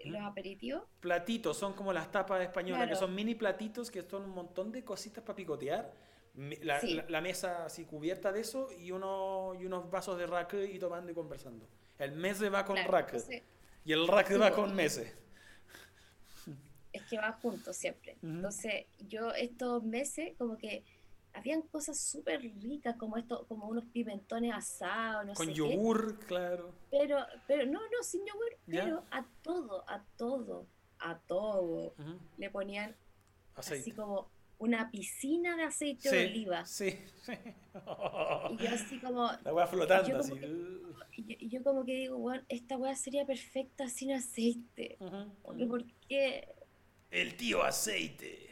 [0.06, 0.82] los aperitivos.
[0.98, 4.82] Platitos, son como las tapas españolas, que son mini platitos que son un montón de
[4.82, 5.94] cositas para picotear.
[6.34, 10.80] La, la, mesa así cubierta de eso y, uno, y unos vasos de rack y
[10.80, 11.68] tomando y conversando.
[11.96, 13.14] El mes va con rack.
[13.84, 15.25] y el rack va con meses es
[17.08, 18.16] que va juntos siempre.
[18.22, 20.84] Entonces, yo estos meses como que
[21.36, 26.74] habían cosas súper ricas como esto, como unos pimentones asados, no Con yogur, claro.
[26.90, 30.66] Pero, pero no, no, sin yogur, pero a todo, a todo,
[30.98, 31.94] a todo
[32.38, 32.96] le ponían
[33.54, 36.64] así como una piscina de aceite de oliva.
[36.64, 36.90] Sí,
[37.22, 37.32] sí.
[38.50, 39.30] y yo así como...
[39.44, 40.32] La hueá flotando yo así.
[41.16, 44.96] y, yo, como que digo, bueno, esta hueá sería perfecta sin aceite.
[45.42, 46.48] ¿Por qué?
[47.10, 48.46] El tío aceite.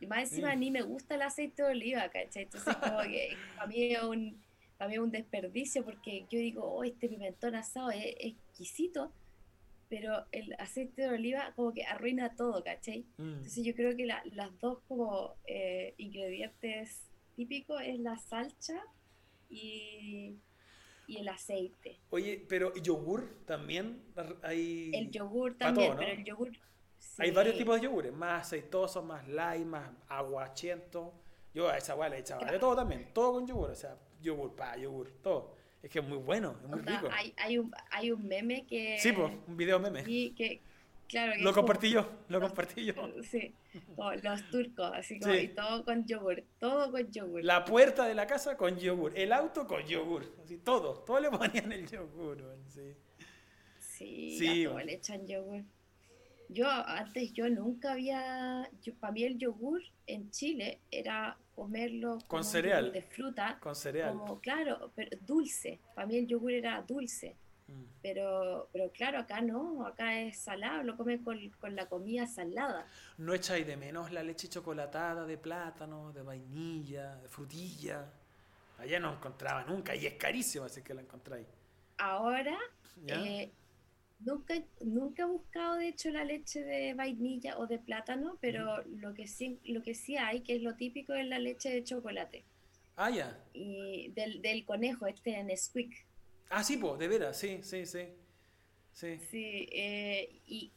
[0.00, 2.44] Y más encima ni me gusta el aceite de oliva, ¿cachai?
[2.44, 4.42] Entonces como que para mí es un,
[4.76, 9.12] para un desperdicio porque yo digo, oh, este pimentón asado es, exquisito,
[9.88, 13.04] pero el aceite de oliva como que arruina todo, ¿cachai?
[13.16, 13.36] Mm.
[13.36, 17.00] Entonces yo creo que las dos como eh, ingredientes
[17.36, 18.82] típicos es la salcha
[19.48, 20.34] y,
[21.06, 21.98] y el aceite.
[22.10, 24.02] Oye, pero yogur también
[24.42, 24.90] hay...
[24.92, 26.50] El yogur también, pero el yogur
[27.18, 31.14] hay varios tipos de yogures, más aceitosos, más light, más aguachento.
[31.54, 34.54] Yo a esa weá le echaba de todo también, todo con yogur, o sea, yogur,
[34.54, 35.54] pa, yogur, todo.
[35.82, 37.08] Es que es muy bueno, es muy rico.
[37.10, 38.98] Hay, hay, un, hay un meme que...
[38.98, 40.04] Sí, pues, un video meme.
[40.06, 40.60] Y que,
[41.08, 42.94] claro, lo compartí yo, lo compartí yo.
[43.22, 43.54] Sí,
[44.22, 47.44] los turcos, así como, y todo con yogur, todo con yogur.
[47.44, 51.30] La puerta de la casa con yogur, el auto con yogur, así todo, todo le
[51.30, 52.94] ponían el yogur, sí.
[53.78, 55.64] Sí, sí a todo le echan yogur.
[56.48, 62.44] Yo antes yo nunca había, yo, para mí el yogur en Chile era comerlo Con
[62.44, 62.92] cereal.
[62.92, 64.16] de fruta, Con cereal.
[64.16, 65.80] como claro, pero dulce.
[65.94, 67.36] Para mí el yogur era dulce,
[67.68, 67.82] Mm.
[68.00, 72.86] pero pero claro, acá no, acá es salado, lo comen con, con la comida salada.
[73.18, 78.06] ¿No echáis de menos la leche chocolatada de plátano, de vainilla, de frutilla?
[78.78, 81.46] Allá no encontraba nunca y es carísima así que la encontráis.
[81.98, 82.56] Ahora
[83.08, 83.50] eh,
[84.18, 89.14] nunca nunca he buscado de hecho la leche de vainilla o de plátano, pero lo
[89.14, 92.44] que sí lo que sí hay, que es lo típico, es la leche de chocolate
[92.96, 93.36] Ah, ya.
[93.52, 96.06] y del, del conejo este Nesquik.
[96.50, 98.08] Ah, sí, po, de veras, sí, sí, sí.
[98.92, 99.18] Sí.
[99.30, 100.72] Sí, eh, y,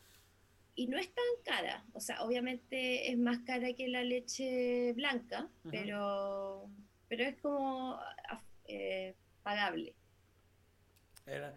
[0.75, 1.85] y no es tan cara.
[1.93, 6.69] O sea, obviamente es más cara que la leche blanca, pero,
[7.07, 7.95] pero es como
[8.29, 9.95] af- eh, pagable.
[11.25, 11.53] Era,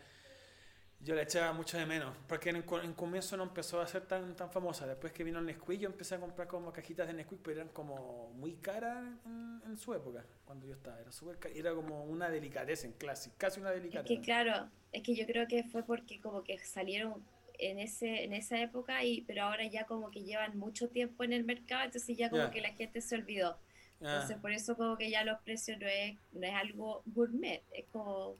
[1.02, 4.36] yo la echaba mucho de menos, porque en, en comienzo no empezó a ser tan,
[4.36, 4.86] tan famosa.
[4.86, 7.72] Después que vino el Nesquik, yo empecé a comprar como cajitas de Nesquik, pero eran
[7.72, 11.00] como muy caras en, en su época, cuando yo estaba.
[11.00, 14.08] Era súper ca- Era como una delicadeza en clase, casi una Es delicadeza.
[14.08, 17.24] que claro, es que yo creo que fue porque como que salieron
[17.58, 21.32] en ese en esa época y pero ahora ya como que llevan mucho tiempo en
[21.32, 23.58] el mercado, entonces ya como que la gente se olvidó.
[24.04, 27.86] Entonces por eso como que ya los precios no es no es algo gourmet, es
[27.92, 28.36] como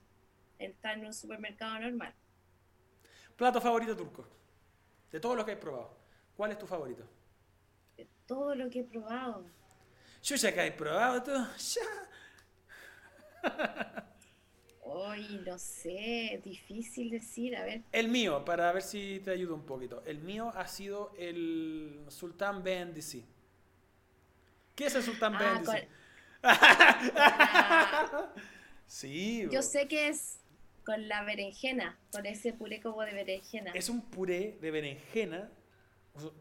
[0.58, 2.14] estar en un supermercado normal.
[3.36, 4.26] Plato favorito turco,
[5.10, 5.96] de todos los que he probado.
[6.36, 7.04] ¿Cuál es tu favorito?
[8.26, 9.44] Todo lo que he probado.
[10.22, 11.82] Yo ya que he probado todo, ya.
[14.84, 17.82] Hoy no sé, difícil decir, a ver.
[17.92, 20.02] El mío, para ver si te ayudo un poquito.
[20.06, 23.24] El mío ha sido el Sultán BNDC.
[24.74, 25.88] ¿Qué es el Sultán Ah, BNDC?
[26.42, 26.42] con-
[28.86, 30.38] Sí, yo sé que es
[30.84, 33.72] con la berenjena, con ese puré como de berenjena.
[33.72, 35.50] es un puré de berenjena,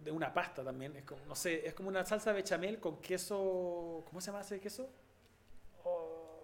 [0.03, 0.95] de una pasta también.
[0.97, 4.03] Es como, no sé, es como una salsa bechamel con queso.
[4.07, 4.89] ¿Cómo se llama ese queso?
[5.84, 6.43] Oh,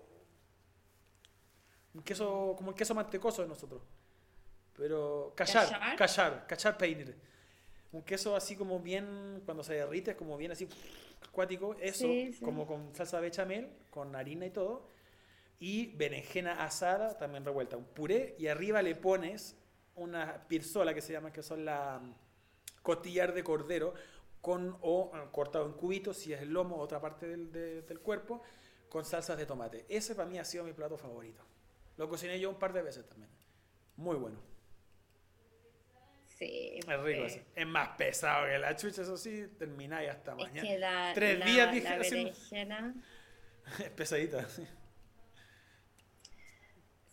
[1.93, 3.81] un queso, como el queso mantecoso de nosotros.
[4.75, 6.45] Pero, cachar, ¿Cachar?
[6.47, 7.15] cachar, peiner.
[7.91, 10.67] Un queso así como bien, cuando se derrite, es como bien así
[11.27, 11.75] acuático.
[11.81, 12.45] Eso, Sí, sí.
[12.45, 14.87] como con salsa bechamel, con harina y todo.
[15.59, 17.77] Y berenjena asada, también revuelta.
[17.77, 19.55] Un puré y arriba le pones
[19.95, 22.13] una pirzola que se llama, que son la mm,
[22.83, 23.93] costillar de cordero,
[24.41, 27.99] con o eh, cortado en cubitos, si es el lomo, otra parte del, de- del
[27.99, 28.43] cuerpo,
[28.87, 29.85] con salsas de tomate.
[29.89, 31.43] Ese para mí ha sido mi plato favorito.
[31.97, 33.31] Lo cociné yo un par de veces también.
[33.95, 34.39] Muy bueno.
[36.37, 36.79] Sí.
[36.87, 37.45] Es rico ese.
[37.55, 40.61] Es más pesado que la chucha, eso sí, termináis hasta Es mañana.
[40.61, 42.95] que la, Tres la- días dije la berenjena.
[43.79, 44.47] Es pesadita.
[44.47, 44.65] sí.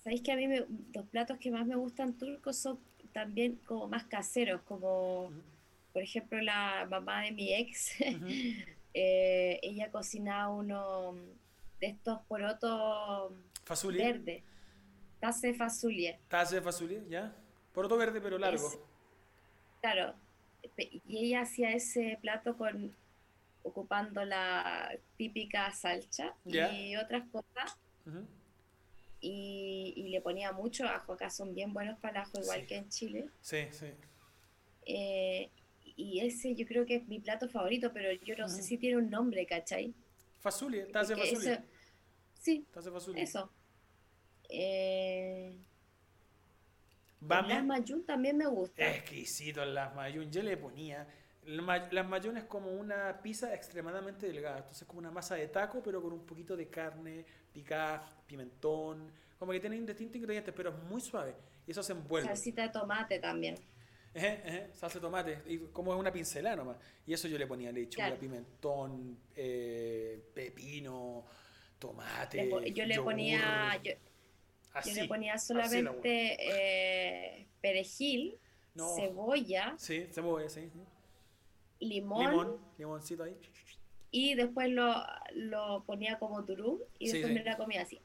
[0.05, 2.78] ¿Sabéis que a mí me- los platos que más me gustan turcos son
[3.12, 4.60] también como más caseros?
[4.62, 5.32] Como,
[5.93, 7.94] por ejemplo, la mamá de mi ex,
[8.94, 11.14] eh, ella cocinaba uno
[11.81, 13.32] de estos porotos
[13.64, 13.98] Fasuli.
[13.98, 14.43] verdes,
[15.20, 16.18] tace fasulie.
[16.28, 17.35] Taza de fasuli, ¿ya?
[17.72, 18.66] Poroto verde pero largo.
[18.66, 18.78] Es-
[19.81, 20.14] Claro,
[20.78, 22.94] y ella hacía ese plato con
[23.62, 27.76] ocupando la típica salcha y otras cosas.
[29.26, 32.66] Y, y le ponía mucho ajo, acá son bien buenos para el ajo igual Sí.
[32.66, 33.28] que en Chile.
[33.40, 33.86] Sí, sí.
[34.86, 35.51] Eh,
[35.96, 38.64] y ese yo creo que es mi plato favorito, pero yo no sé Ujú.
[38.64, 39.94] si tiene un nombre, ¿cachai?
[40.40, 41.62] Fasuli, taza de eso-
[42.38, 43.20] sí, de fasuli.
[43.22, 43.51] eso.
[44.51, 45.56] Eh,
[47.20, 48.86] las mayún también me gusta.
[48.94, 50.30] Exquisito las mayún.
[50.30, 51.06] Yo le ponía.
[51.46, 54.58] La ma- Las mayún es como una pizza extremadamente delgada.
[54.58, 59.10] Entonces, como una masa de taco, pero con un poquito de carne, picada, pimentón.
[59.38, 61.34] Como que tienen distintos ingredientes, pero es muy suave.
[61.66, 62.28] Y eso se envuelve.
[62.28, 63.56] Salsita de tomate también.
[64.14, 65.42] Ejé, ejé, salsa de tomate.
[65.46, 66.76] Y como es una pincelada nomás.
[67.06, 68.20] Y eso yo le ponía lechuga, Claro.
[68.20, 71.24] pimentón, eh, pepino,
[71.78, 72.44] tomate.
[72.46, 73.12] Le yo le yogur.
[73.12, 73.92] ponía, yo,
[74.94, 78.38] le ponía solamente eh, perejil,
[78.74, 78.94] No.
[78.94, 80.70] cebolla, Sí, cebolla, sí.
[81.85, 83.39] Limón, Limón, limoncito ahí.
[84.11, 84.94] y después lo,
[85.35, 87.39] lo ponía como turú y Sí, después sí.
[87.39, 88.01] me la comía así.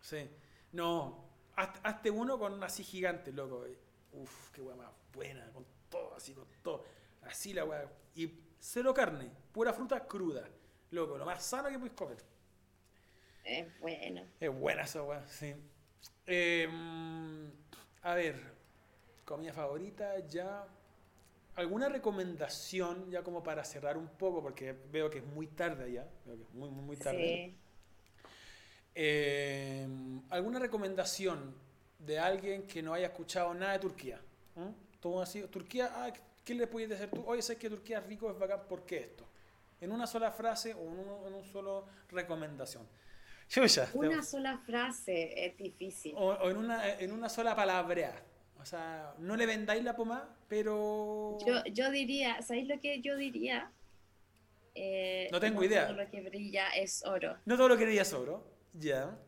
[0.00, 0.28] Sí.
[0.72, 1.24] No,
[1.56, 3.64] haz- hazte uno con así gigante, loco.
[4.12, 6.84] Uf, qué weá más buena, con todo, así, con todo.
[7.22, 7.90] Así la weá.
[8.14, 10.48] Y cero carne, pura fruta cruda.
[10.90, 12.18] Loco, lo más sano que puedes comer.
[13.44, 14.22] Es bueno.
[14.40, 15.54] Es buena esa weá, sí.
[16.26, 17.46] Eh, mm,
[18.02, 18.40] a ver,
[19.24, 20.66] comida favorita, ya.
[21.54, 24.42] ¿Alguna recomendación, ya como para cerrar un poco?
[24.42, 26.08] Porque veo que es muy tarde ya.
[26.24, 27.18] Veo que es muy, muy, muy tarde.
[27.18, 27.58] Sí.
[28.94, 29.88] Eh,
[30.30, 31.54] ¿Alguna recomendación
[31.98, 34.20] de alguien que no haya escuchado nada de Turquía?
[34.54, 34.68] ¿Mm?
[35.00, 36.12] Todo así, Turquía, ah,
[36.44, 37.24] ¿qué le puedes decir tú?
[37.26, 39.26] Oye, sé que Turquía es rico, es bacán, ¿por qué esto?
[39.80, 42.86] En una sola frase o en, un, en una sola recomendación.
[43.94, 46.14] una sola frase es difícil.
[46.16, 48.24] O, en, una, en una sola palabra.
[48.62, 51.36] O sea, no le vendáis la pomada, pero...
[51.44, 53.72] Yo, yo diría, ¿sabéis lo que yo diría?
[54.74, 55.88] Eh, no tengo idea.
[55.88, 57.36] Todo lo que brilla es oro.
[57.44, 58.46] No todo lo que brilla es oro.
[58.72, 59.18] Ya.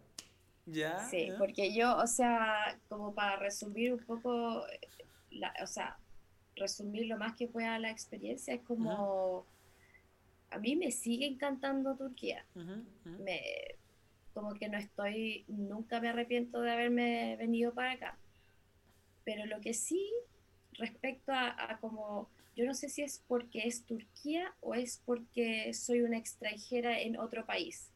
[0.67, 1.01] Ya.
[1.11, 4.65] Sí, porque yo, o sea, como para resumir un poco,
[5.63, 5.99] o sea,
[6.57, 9.47] resumir lo más que pueda la experiencia, es como.
[10.51, 12.47] A mí me sigue encantando Turquía.
[13.05, 13.43] Me,
[14.33, 15.45] como que no estoy.
[15.49, 18.19] Nunca me arrepiento de haberme venido para acá.
[19.25, 20.13] Pero lo que sí,
[20.73, 25.73] respecto a, a como yo no sé si es porque es Turquía o es porque
[25.75, 27.91] soy una extranjera en otro país.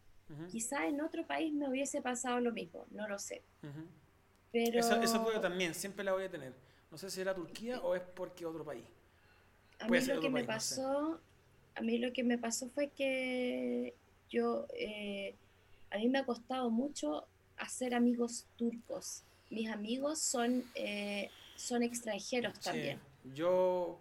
[0.51, 3.43] Quizá en otro país me hubiese pasado lo mismo, no lo sé.
[4.53, 4.81] Pero...
[4.81, 6.53] Esa, esa también, siempre la voy a tener.
[6.91, 8.85] No sé si era Turquía o es porque otro país.
[9.79, 11.19] A mí lo que me pasó,
[11.75, 13.95] a mí lo que me pasó fue que
[14.29, 15.35] yo, eh,
[15.91, 17.27] a mí me ha costado mucho
[17.57, 19.23] hacer amigos turcos.
[19.51, 23.01] Mis amigos son, eh, son extranjeros también.
[23.35, 23.99] Yo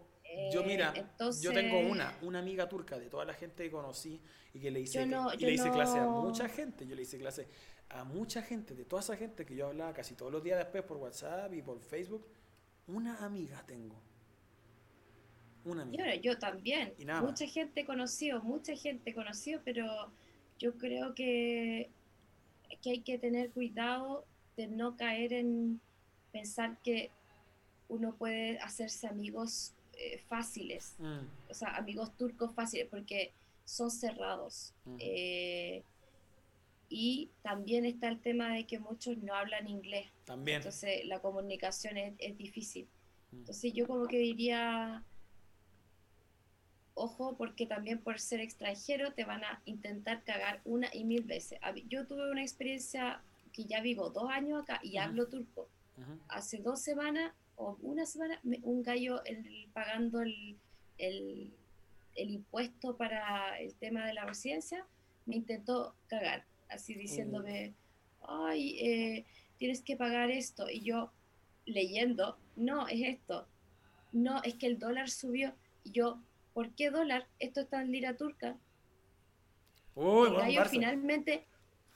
[0.52, 0.94] yo, mira,
[1.42, 4.20] yo tengo una, una amiga turca de toda la gente que conocí
[4.54, 6.86] y que le hice, y le hice clase a mucha gente.
[6.86, 7.48] Yo le hice clase
[7.90, 10.84] a mucha gente, de toda esa gente que yo hablaba casi todos los días después
[10.84, 12.26] por WhatsApp y por Facebook.
[12.88, 13.96] Una amiga tengo.
[15.66, 16.16] Una amiga.
[16.16, 16.94] yo también.
[17.22, 19.86] mucha gente conocido, mucha gente conocido, pero
[20.60, 21.90] yo creo que,
[22.82, 24.26] que hay que tener cuidado
[24.58, 25.80] de no caer en
[26.32, 27.12] pensar que
[27.88, 31.50] uno puede hacerse amigos eh, fáciles, mm.
[31.50, 33.32] o sea, amigos turcos fáciles, porque
[33.64, 34.74] son cerrados.
[34.86, 34.98] Mm.
[35.00, 35.84] Eh,
[36.90, 40.10] y también está el tema de que muchos no hablan inglés.
[40.26, 40.58] También.
[40.58, 42.88] Entonces la comunicación es, es difícil.
[43.32, 43.38] Mm.
[43.38, 45.04] Entonces yo como que diría,
[46.94, 51.60] ojo, porque también por ser extranjero te van a intentar cagar una y mil veces.
[51.90, 53.22] Yo tuve una experiencia
[53.52, 55.70] que ya vivo dos años acá y hablo turco.
[56.28, 59.22] Hace dos semanas o una semana, un gallo
[59.74, 60.58] pagando el,
[61.00, 61.52] el,
[62.16, 64.86] impuesto para el tema de la residencia,
[65.26, 67.74] me intentó cagar, así diciéndome,
[68.22, 69.26] ay, eh,
[69.58, 70.70] tienes que pagar esto.
[70.70, 71.12] Y yo
[71.66, 73.48] leyendo, no, es esto.
[74.12, 75.54] No, es que el dólar subió.
[75.84, 76.22] Y yo,
[76.54, 77.28] ¿por qué dólar?
[77.40, 78.58] Esto está en lira turca.
[79.96, 81.46] el gallo finalmente,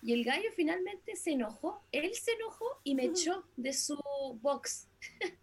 [0.01, 3.99] y el gallo finalmente se enojó, él se enojó y me echó de su
[4.41, 4.87] box.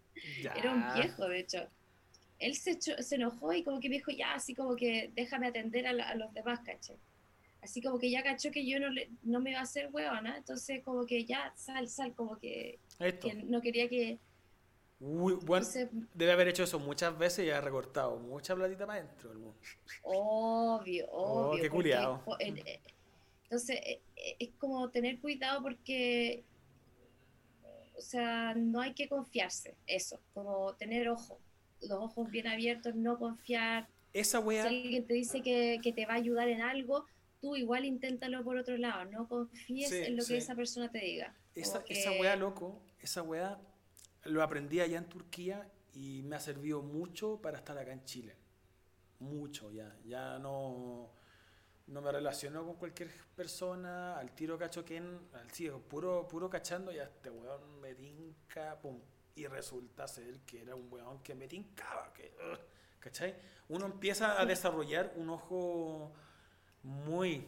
[0.55, 1.67] Era un viejo, de hecho.
[2.39, 5.87] Él se, se enojó y como que me dijo, ya, así como que déjame atender
[5.87, 6.97] a, los demás, caché.
[7.61, 10.37] Así como que ya cachó que yo no, le, no me iba a hacer huevona,
[10.37, 12.79] entonces como que ya, sal, sal, como que,
[13.45, 14.19] no quería que...
[14.99, 15.67] bueno,
[16.13, 19.31] debe haber hecho eso muchas veces y ha recortado mucha platita para adentro.
[20.03, 21.61] Obvio, oh, obvio.
[21.61, 22.23] qué culiado.
[23.51, 24.01] Eh,
[24.39, 26.43] es como tener cuidado porque
[27.99, 31.37] o sea, no hay que confiarse, eso, como tener ojo,
[31.81, 33.89] los ojos bien abiertos, no confiar.
[34.13, 34.67] Esa wea...
[34.67, 37.05] Si alguien te dice que, que, te va a ayudar en algo,
[37.41, 41.35] tú igual inténtalo por otro lado, no confíes en lo que esa persona te diga.
[41.55, 43.59] Esa, esa wea, loco, esa wea
[44.23, 48.37] lo aprendí allá en Turquía y me ha servido mucho para estar acá en Chile.
[49.19, 51.11] Mucho ya, ya no
[51.89, 54.85] no me relaciono con cualquier persona, al tiro cacho
[55.33, 58.99] al ciego, puro, puro cachando, y a este weón me tinca, pum,
[59.35, 62.31] y resulta ser que era un weón que me tincaba, que,
[62.99, 63.35] ¿cachai?
[63.69, 66.13] Uno empieza a desarrollar un ojo
[66.83, 67.47] muy,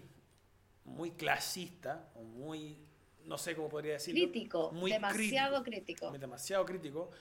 [0.85, 2.77] muy clasista, o muy,
[3.25, 4.21] no sé cómo podría decirlo.
[4.21, 6.07] Crítico, muy demasiado crítico.
[6.07, 6.17] crítico.
[6.17, 7.11] Demasiado crítico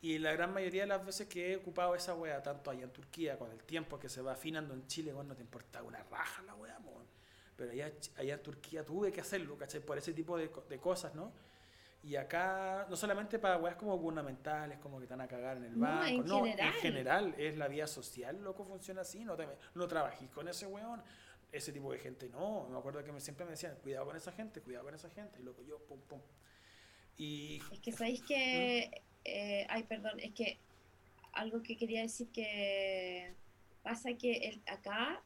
[0.00, 2.92] y la gran mayoría de las veces que he ocupado esa wea, tanto allá en
[2.92, 6.02] Turquía, con el tiempo que se va afinando en Chile, bueno, no te importa una
[6.04, 6.78] raja la wea,
[7.56, 9.80] pero allá, allá en Turquía tuve que hacerlo, ¿cachai?
[9.80, 11.32] Por ese tipo de, de cosas, ¿no?
[12.02, 15.74] Y acá, no solamente para weas como gubernamentales, como que están a cagar en el
[15.74, 17.34] banco, no, en, general.
[17.36, 21.02] es la vida social, loco, funciona así, no, te, no trabajís con ese weón,
[21.50, 24.30] ese tipo de gente, no, me acuerdo que me, siempre me decían, cuidado con esa
[24.30, 26.20] gente, cuidado con esa gente, y loco, yo, pum, pum.
[27.16, 30.58] Y, es que sabéis que eh, ay, perdón, es que
[31.32, 33.34] algo que quería decir que
[33.82, 35.22] pasa que el, acá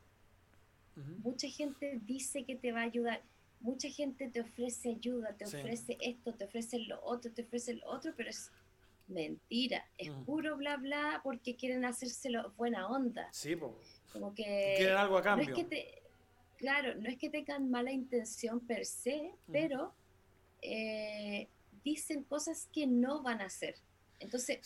[1.22, 3.22] mucha gente dice que te va a ayudar,
[3.60, 7.88] mucha gente te ofrece ayuda, te ofrece esto, te ofrece lo otro, te ofrece lo
[7.88, 8.50] otro, pero es
[9.06, 13.28] mentira, es puro bla bla porque quieren hacérselo buena onda.
[13.32, 13.56] Sí,
[14.12, 15.48] como que quieren algo a cambio.
[15.48, 16.02] No es que te,
[16.56, 19.94] claro, no es que tengan mala intención per se, pero
[20.62, 21.48] eh,
[21.82, 23.76] dicen cosas que no van a hacer.
[24.20, 24.60] Entonces,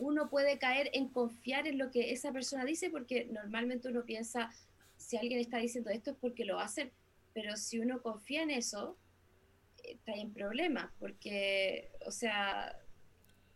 [0.00, 4.50] uno puede caer en confiar en lo que esa persona dice porque normalmente uno piensa,
[4.96, 6.92] si alguien está diciendo esto es porque lo va a hacer,
[7.32, 8.96] pero si uno confía en eso,
[9.84, 12.76] eh, está en problemas, porque, o sea...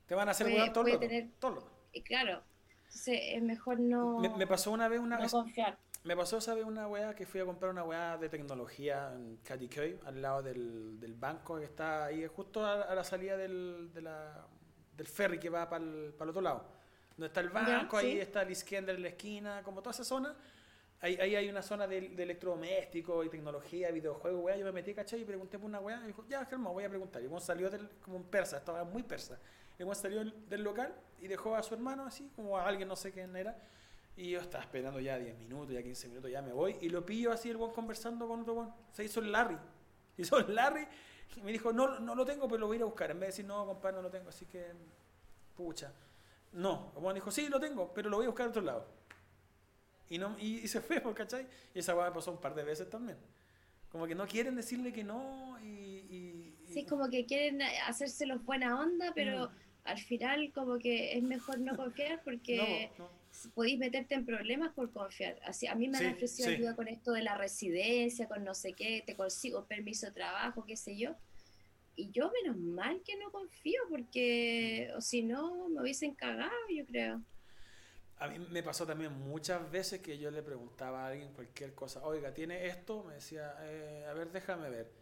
[0.06, 1.68] Te van a hacer puede, todo, tener, todo.
[2.04, 2.42] Claro,
[2.84, 4.20] entonces es mejor no...
[4.20, 5.78] Me, pasó una vez una no confiar.
[6.04, 9.36] Me pasó esa vez una weá que fui a comprar una weá de tecnología en
[9.38, 14.02] Cadicoy, al lado del, del, banco que está ahí, justo a, la salida del, de
[14.02, 14.46] la,
[15.00, 16.64] del ferry que va para el, otro lado.
[17.16, 20.34] Donde está el banco, ahí está el izquierda en la esquina, como toda esa zona.
[21.00, 24.56] Ahí, ahí hay una zona de, de electrodomésticos y tecnología, videojuegos, weá.
[24.56, 25.22] Yo me metí, ¿cachai?
[25.22, 26.00] Y pregunté por una weá.
[26.04, 27.22] Y dijo, ya, Germán, voy a preguntar.
[27.22, 29.38] Y uno salió del, como un persa, estaba muy persa.
[29.78, 32.96] Y uno salió del local y dejó a su hermano así, como a alguien, no
[32.96, 33.56] sé quién era
[34.20, 36.76] y yo estaba esperando ya 10 minutos, ya 15 minutos, ya me voy.
[36.82, 38.68] Y lo pillo así el buen conversando con otro buen.
[38.92, 39.56] Se hizo el Larry.
[40.18, 40.86] Hizo el Larry
[41.42, 43.10] me dijo, no, no lo tengo, pero lo voy a ir a buscar.
[43.10, 44.28] En vez de decir, no, compadre, no lo tengo.
[44.28, 44.66] Así que,
[45.56, 45.92] pucha.
[46.52, 46.92] No.
[46.96, 48.86] El dijo, sí, lo tengo, pero lo voy a buscar a otro lado.
[50.08, 51.46] Y, no, y, se fue, ¿cachai?
[51.74, 53.18] Y esa me pasó un par de veces también.
[53.90, 56.54] Como que no quieren decirle que no y...
[56.72, 59.52] sí, como que quieren hacerse los buena onda, pero mm.
[59.84, 62.90] al final como que es mejor no confiar porque...
[62.98, 63.19] No,
[63.54, 65.38] podéis meterte en problemas por confiar.
[65.44, 68.72] Así, a mí me han ofrecido ayuda con esto de la residencia, con no sé
[68.72, 71.16] qué, te consigo permiso de trabajo, qué sé yo.
[71.96, 76.84] Y yo menos mal que no confío, porque o si no me hubiesen cagado, yo
[76.86, 77.22] creo.
[78.18, 82.04] A mí me pasó también muchas veces que yo le preguntaba a alguien cualquier cosa,
[82.04, 83.02] oiga, ¿tiene esto?
[83.04, 84.92] Me decía, eh, a ver, déjame ver.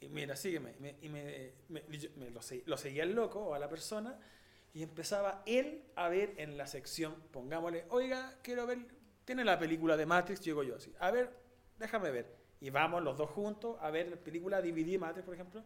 [0.00, 0.74] Y mira, sígueme.
[1.00, 1.52] y me,
[2.30, 4.18] lo, lo seguía el loco o a la persona
[4.72, 8.78] y empezaba él a ver en la sección, pongámosle, oiga, quiero ver,
[9.24, 11.30] tiene la película de Matrix, llego yo así, a ver,
[11.78, 12.38] déjame ver.
[12.60, 15.64] Y vamos los dos juntos a ver la película DVD Matrix, por ejemplo.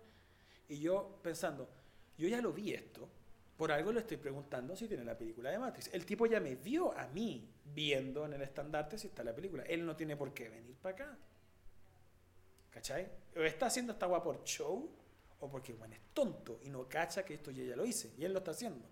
[0.68, 1.68] Y yo pensando,
[2.16, 3.08] yo ya lo vi esto,
[3.56, 5.92] por algo le estoy preguntando si tiene la película de Matrix.
[5.92, 9.62] El tipo ya me vio a mí viendo en el estandarte si está la película.
[9.64, 11.18] Él no tiene por qué venir para acá.
[12.70, 13.08] ¿Cachai?
[13.36, 14.90] O está haciendo esta guapa por show,
[15.38, 18.12] o porque bueno, es tonto y no cacha que esto yo ya lo hice.
[18.18, 18.88] Y él lo está haciendo.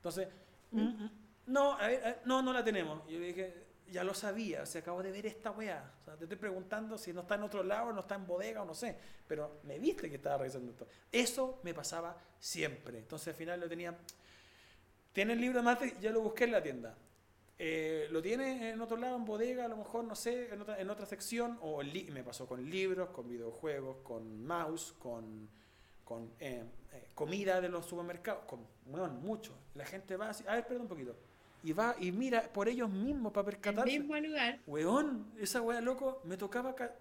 [0.00, 0.28] Entonces,
[0.70, 1.10] mm, mm,
[1.46, 1.76] no,
[2.24, 3.06] no, no la tenemos.
[3.08, 5.92] yo dije, ya lo sabía, o sea, acabo de ver esta weá.
[6.00, 8.62] O sea, te estoy preguntando si no está en otro lado, no está en bodega
[8.62, 8.96] o no sé.
[9.26, 10.86] Pero me viste que estaba revisando esto.
[11.10, 12.98] Eso me pasaba siempre.
[12.98, 13.96] Entonces al final lo tenía.
[15.12, 15.96] ¿Tiene el libro de mate?
[16.00, 16.96] Ya lo busqué en la tienda.
[17.58, 20.80] Eh, lo tiene en otro lado, en bodega, a lo mejor, no sé, en otra,
[20.80, 21.58] en otra sección.
[21.60, 25.48] O me pasó con libros, con videojuegos, con mouse, con,
[26.04, 28.44] con eh, eh, comida de los supermercados.
[28.44, 29.56] Con, bueno, mucho.
[29.74, 31.16] La gente va así, a ver, perdón un poquito.
[31.62, 33.94] Y va y mira por ellos mismos para percatarse.
[33.94, 34.60] El mismo lugar.
[34.66, 36.94] Weón, esa wea loco, me tocaba acá.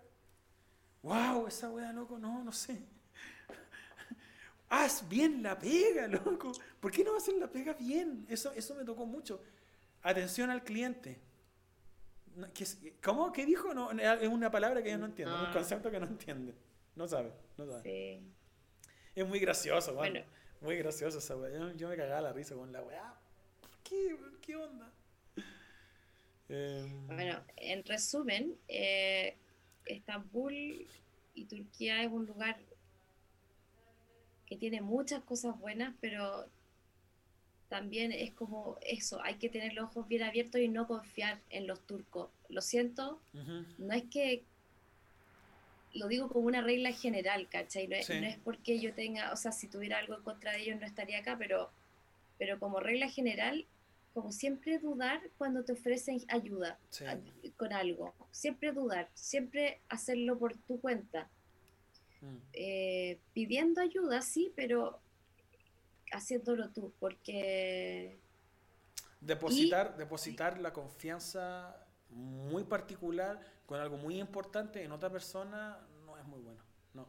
[1.02, 2.78] Wow, esa wea loco, no, no sé.
[4.70, 6.52] Haz bien la pega, loco.
[6.80, 8.26] ¿Por qué no hacen la pega bien?
[8.30, 9.42] Eso, eso me tocó mucho.
[10.04, 11.20] Atención al cliente.
[13.04, 13.32] ¿Cómo?
[13.32, 13.74] ¿Qué dijo?
[13.74, 15.52] No, es una palabra que yo no entiendo, un ah.
[15.54, 16.54] concepto que no entiende.
[16.96, 17.82] No sabe, no sabe.
[17.84, 18.34] Sí.
[19.16, 20.22] Es muy gracioso, bueno.
[20.62, 21.74] Muy gracioso esa weá.
[21.74, 23.16] Yo, me cagaba la risa con la weá.
[23.84, 24.92] ¿Qué, ¿Qué onda?
[26.50, 29.38] Em, bueno, en resumen, eh,
[29.86, 30.88] Estambul
[31.36, 32.60] y Turquía es un lugar
[34.46, 36.50] que tiene muchas cosas buenas, pero
[37.70, 41.68] también es como eso, hay que tener los ojos bien abiertos y no confiar en
[41.68, 42.32] los turcos.
[42.50, 43.22] Lo siento,
[43.78, 44.44] no es que
[45.94, 47.88] lo digo como una regla general, ¿cachai?
[47.88, 50.62] No es, no es, porque yo tenga, o sea, si tuviera algo en contra de
[50.62, 51.72] ellos no estaría acá, pero,
[52.38, 53.66] pero como regla general,
[54.14, 56.80] como siempre dudar cuando te ofrecen ayuda
[57.58, 61.30] con algo, siempre dudar, siempre hacerlo por tu cuenta.
[62.22, 62.38] Mm.
[62.54, 65.00] Eh, pidiendo ayuda, sí, pero
[66.12, 68.20] haciéndolo tú, porque...
[69.22, 71.76] Depositar, depositar la confianza
[72.10, 76.60] muy particular con algo muy importante en otra persona no es muy bueno.
[76.96, 77.08] No.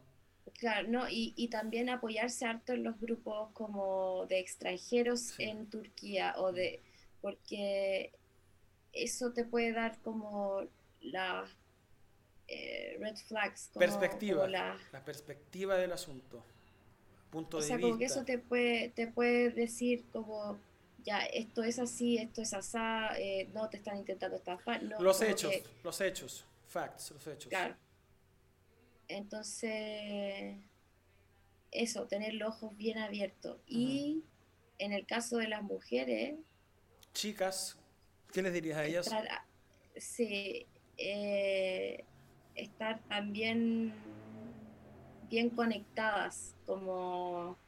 [0.58, 6.34] Claro, no, y, y también apoyarse harto en los grupos como de extranjeros en Turquía
[6.36, 6.82] o de
[7.22, 8.12] porque
[8.92, 10.60] eso te puede dar como
[11.00, 11.48] la
[12.46, 16.44] eh, red flags perspectiva la, perspectiva del asunto
[17.30, 20.58] punto o sea, como que eso te puede te puede decir como
[21.04, 25.52] ya esto es así esto es asá eh, no te están intentando estafar los hechos
[25.84, 27.50] los hechos facts, los hechos.
[27.50, 27.76] Claro.
[29.08, 30.56] Entonces,
[31.70, 33.58] eso, tener los ojos bien abiertos.
[33.66, 34.22] Y
[34.78, 36.38] en el caso de las mujeres...
[37.12, 37.76] Chicas,
[38.32, 39.10] ¿qué les dirías a ellas?
[39.96, 40.66] sí,
[40.96, 42.04] eh,
[42.54, 43.92] estar también
[45.28, 47.58] bien conectadas, como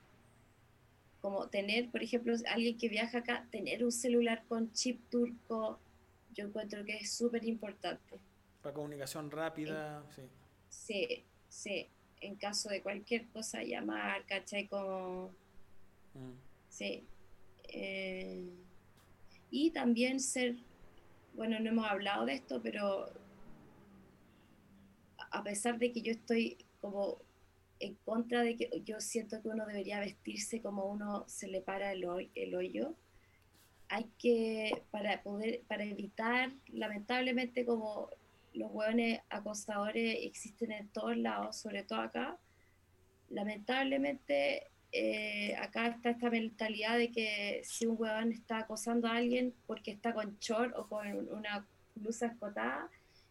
[1.23, 5.79] como tener, por ejemplo, alguien que viaja acá, tener un celular con chip turco,
[6.35, 8.19] yo encuentro que es súper importante.
[8.63, 10.23] Para comunicación rápida, sí.
[10.69, 11.89] Sí, sí.
[12.21, 14.69] En caso de cualquier cosa, llamar, ¿cachai?
[14.69, 15.31] Como...
[16.15, 16.33] Mm.
[16.69, 17.05] Sí.
[17.69, 18.49] Eh,
[19.51, 20.57] y también ser,
[21.35, 23.11] bueno, no hemos hablado de esto, pero
[25.31, 27.19] a pesar de que yo estoy como
[27.81, 31.93] en contra de que yo siento que uno debería vestirse como uno se le para
[31.93, 32.95] el, el hoyo,
[33.89, 38.09] hay que, para poder, para evitar, lamentablemente como
[38.55, 42.39] los hueones acosadores existen en todos lados, sobre todo acá,
[43.29, 49.55] lamentablemente eh, acá está esta mentalidad de que si un huevón está acosando a alguien
[49.67, 52.91] porque está con short o con una blusa escotada,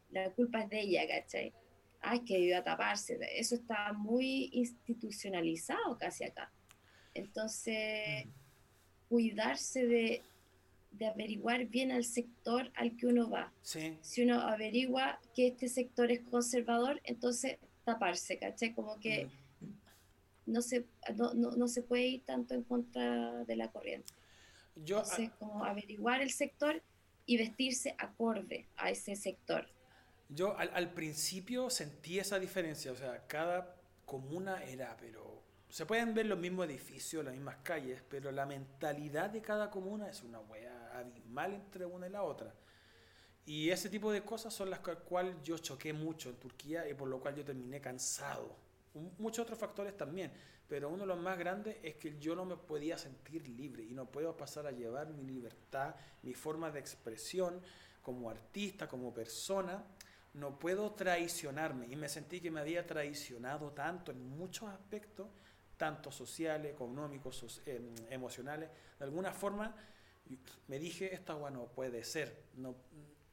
[0.10, 1.54] la culpa es de ella, ¿cachai?
[2.02, 3.18] ay, que iba a taparse.
[3.36, 6.52] Eso está muy institucionalizado casi acá.
[7.14, 8.26] Entonces,
[9.10, 10.24] cuidarse de,
[10.92, 13.52] de, averiguar bien al sector al que uno va.
[13.64, 18.74] Si uno averigua que este sector es conservador, entonces taparse, ¿cachai?
[18.74, 19.28] Como que
[20.46, 24.14] no, se, no, no, se puede ir tanto en contra de la corriente.
[24.76, 26.82] Yo, entonces, como averiguar el sector
[27.26, 29.68] y vestirse acorde a ese sector.
[30.30, 35.41] Yo al, principio sentí esa diferencia, o sea, cada comuna era, pero
[35.72, 40.10] se pueden ver los mismos edificios, las mismas calles, pero la mentalidad de cada comuna
[40.10, 42.54] es una wea abismal entre una y la otra.
[43.46, 47.08] Y ese tipo de cosas son las cuales yo choqué mucho en Turquía y por
[47.08, 48.54] lo cual yo terminé cansado.
[49.18, 50.34] Muchos otros factores también,
[50.68, 53.94] pero uno de los más grandes es que yo no me podía sentir libre y
[53.94, 57.62] no puedo pasar a llevar mi libertad, mi forma de expresión
[58.02, 59.86] como artista, como persona
[60.34, 61.88] no puedo traicionarme.
[61.88, 65.28] Y me sentí que me había traicionado tanto en muchos aspectos,
[65.82, 68.70] tanto sociales, económicos, em, emocionales.
[69.00, 69.76] De alguna forma
[70.68, 72.44] me dije, esta agua no puede ser.
[72.54, 72.76] No,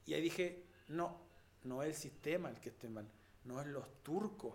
[0.06, 1.20] y ahí dije, no,
[1.64, 3.06] no es el sistema el que esté mal,
[3.44, 4.54] no es los turcos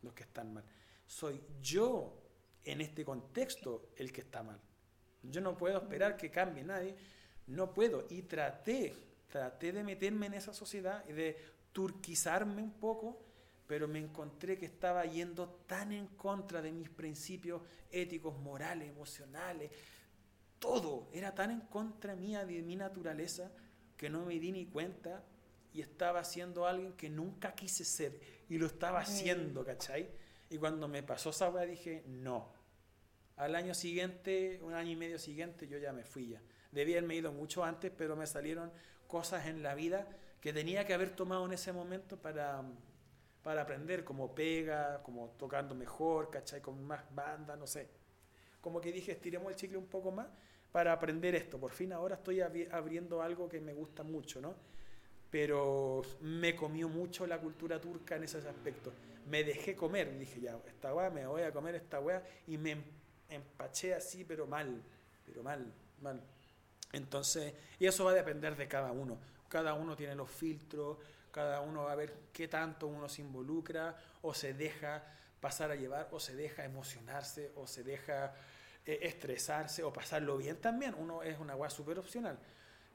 [0.00, 0.64] los que están mal.
[1.06, 2.16] Soy yo
[2.64, 4.58] en este contexto el que está mal.
[5.22, 6.96] Yo no puedo esperar que cambie nadie,
[7.46, 8.06] no puedo.
[8.08, 8.94] Y traté
[9.28, 11.36] traté de meterme en esa sociedad y de
[11.72, 13.22] turquizarme un poco,
[13.70, 19.70] pero me encontré que estaba yendo tan en contra de mis principios éticos, morales, emocionales,
[20.58, 23.52] todo era tan en contra mía, de mi naturaleza,
[23.96, 25.22] que no me di ni cuenta
[25.72, 30.10] y estaba siendo alguien que nunca quise ser y lo estaba haciendo, ¿cachai?
[30.50, 32.52] Y cuando me pasó esa weá dije, no.
[33.36, 36.42] Al año siguiente, un año y medio siguiente, yo ya me fui ya.
[36.72, 38.72] Debía haberme ido mucho antes, pero me salieron
[39.06, 40.08] cosas en la vida
[40.40, 42.64] que tenía que haber tomado en ese momento para,
[43.42, 46.60] para aprender, como pega, como tocando mejor, ¿cachai?
[46.60, 47.88] Con más banda, no sé.
[48.60, 50.28] Como que dije, estiremos el chicle un poco más
[50.72, 51.58] para aprender esto.
[51.58, 54.54] Por fin ahora estoy abriendo algo que me gusta mucho, ¿no?
[55.30, 58.92] Pero me comió mucho la cultura turca en ese aspecto.
[59.28, 62.76] Me dejé comer, dije, ya, esta weá, me voy a comer esta weá, y me
[63.28, 64.82] empaché así, pero mal,
[65.24, 66.20] pero mal, mal.
[66.92, 69.18] Entonces, y eso va a depender de cada uno.
[69.48, 70.98] Cada uno tiene los filtros,
[71.30, 75.02] cada uno va a ver qué tanto uno se involucra o se deja
[75.40, 78.34] pasar a llevar o se deja emocionarse o se deja
[78.84, 80.94] eh, estresarse o pasarlo bien también.
[80.94, 82.38] Uno es una weá súper opcional.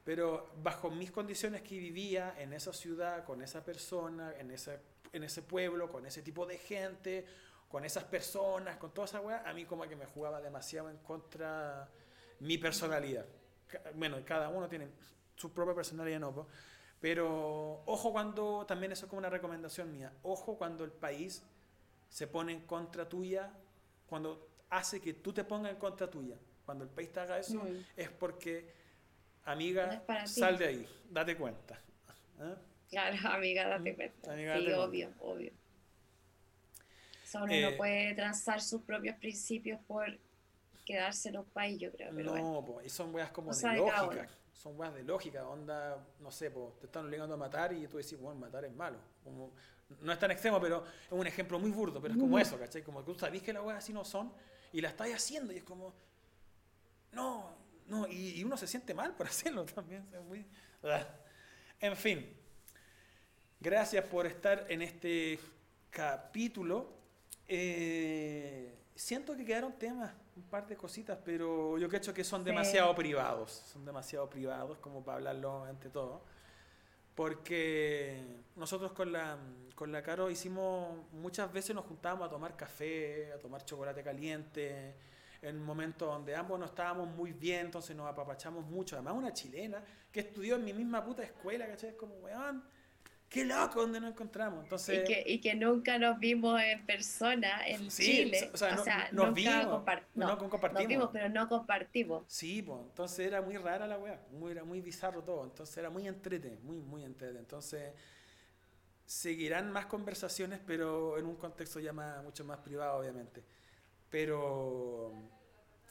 [0.04, 4.78] Pero bajo mis condiciones que vivía en esa ciudad, con esa persona, en, esa,
[5.12, 7.26] en ese pueblo, con ese tipo de gente,
[7.68, 10.98] con esas personas, con toda esa weá, a mí como que me jugaba demasiado en
[10.98, 11.88] contra
[12.38, 13.26] mi personalidad
[13.94, 14.88] bueno, cada uno tiene
[15.34, 16.46] su propia personalidad, no,
[17.00, 21.42] pero ojo cuando, también eso es como una recomendación mía, ojo cuando el país
[22.08, 23.52] se pone en contra tuya,
[24.06, 26.36] cuando hace que tú te pongas en contra tuya.
[26.64, 27.64] Cuando el país te haga eso,
[27.96, 28.72] es porque,
[29.44, 31.80] amiga, sal de ahí, date cuenta.
[32.40, 32.56] ¿Ah?
[32.90, 33.96] Claro, amiga, date ¿Mm?
[33.96, 34.34] cuenta.
[34.34, 35.52] sí, obvio, obvio.
[37.34, 40.18] uno no eh, puede transar sus propios principios por
[40.84, 42.12] quedarse en un país, yo creo.
[42.12, 44.28] no, y son weas como de lógica.
[44.56, 48.18] Son weas de lógica, onda, no sé, te están obligando a matar y tú decís,
[48.18, 48.98] bueno, matar es malo.
[49.22, 49.52] Como,
[50.00, 52.82] no es tan extremo, pero es un ejemplo muy burdo, pero es como eso, ¿cachai?
[52.82, 54.32] Como que tú sabes que las weas así no son
[54.72, 55.94] y las estás haciendo y es como,
[57.12, 57.54] no,
[57.86, 60.06] no, y, uno se siente mal por hacerlo también.
[60.82, 61.06] Ah.
[61.80, 62.34] En fin,
[63.60, 65.38] gracias por estar en este
[65.90, 66.96] capítulo.
[67.46, 72.94] Eh, siento que quedaron temas un par de cositas, pero yo creo que son demasiado
[72.94, 76.20] privados, son demasiado privados como para hablarlo entre todos.
[77.14, 78.22] Porque
[78.56, 79.38] nosotros con la,
[79.74, 84.94] con la Caro hicimos, muchas veces nos juntábamos a tomar café, a tomar chocolate caliente,
[85.40, 88.96] en momentos donde ambos no estábamos muy bien, entonces nos apapachamos mucho.
[88.96, 89.82] Además, una chilena
[90.12, 91.90] que estudió en mi misma puta escuela, ¿cachai?
[91.90, 92.62] Es como, weón,
[93.28, 94.62] qué loco donde nos encontramos.
[94.64, 98.50] Entonces, y, que, y que nunca nos vimos en persona en Chile.
[98.52, 99.64] O sea, no, nos vimos,
[100.14, 100.72] no, compartimos.
[100.72, 102.24] Nos vimos, pero no compartimos.
[102.26, 105.44] Sí, pues, entonces era muy rara la weá, muy, era muy bizarro todo.
[105.44, 107.38] Entonces era muy entrete, muy, muy entrete.
[107.38, 107.92] Entonces
[109.04, 113.44] seguirán más conversaciones, pero en un contexto ya más, mucho más privado, obviamente.
[114.10, 115.12] Pero,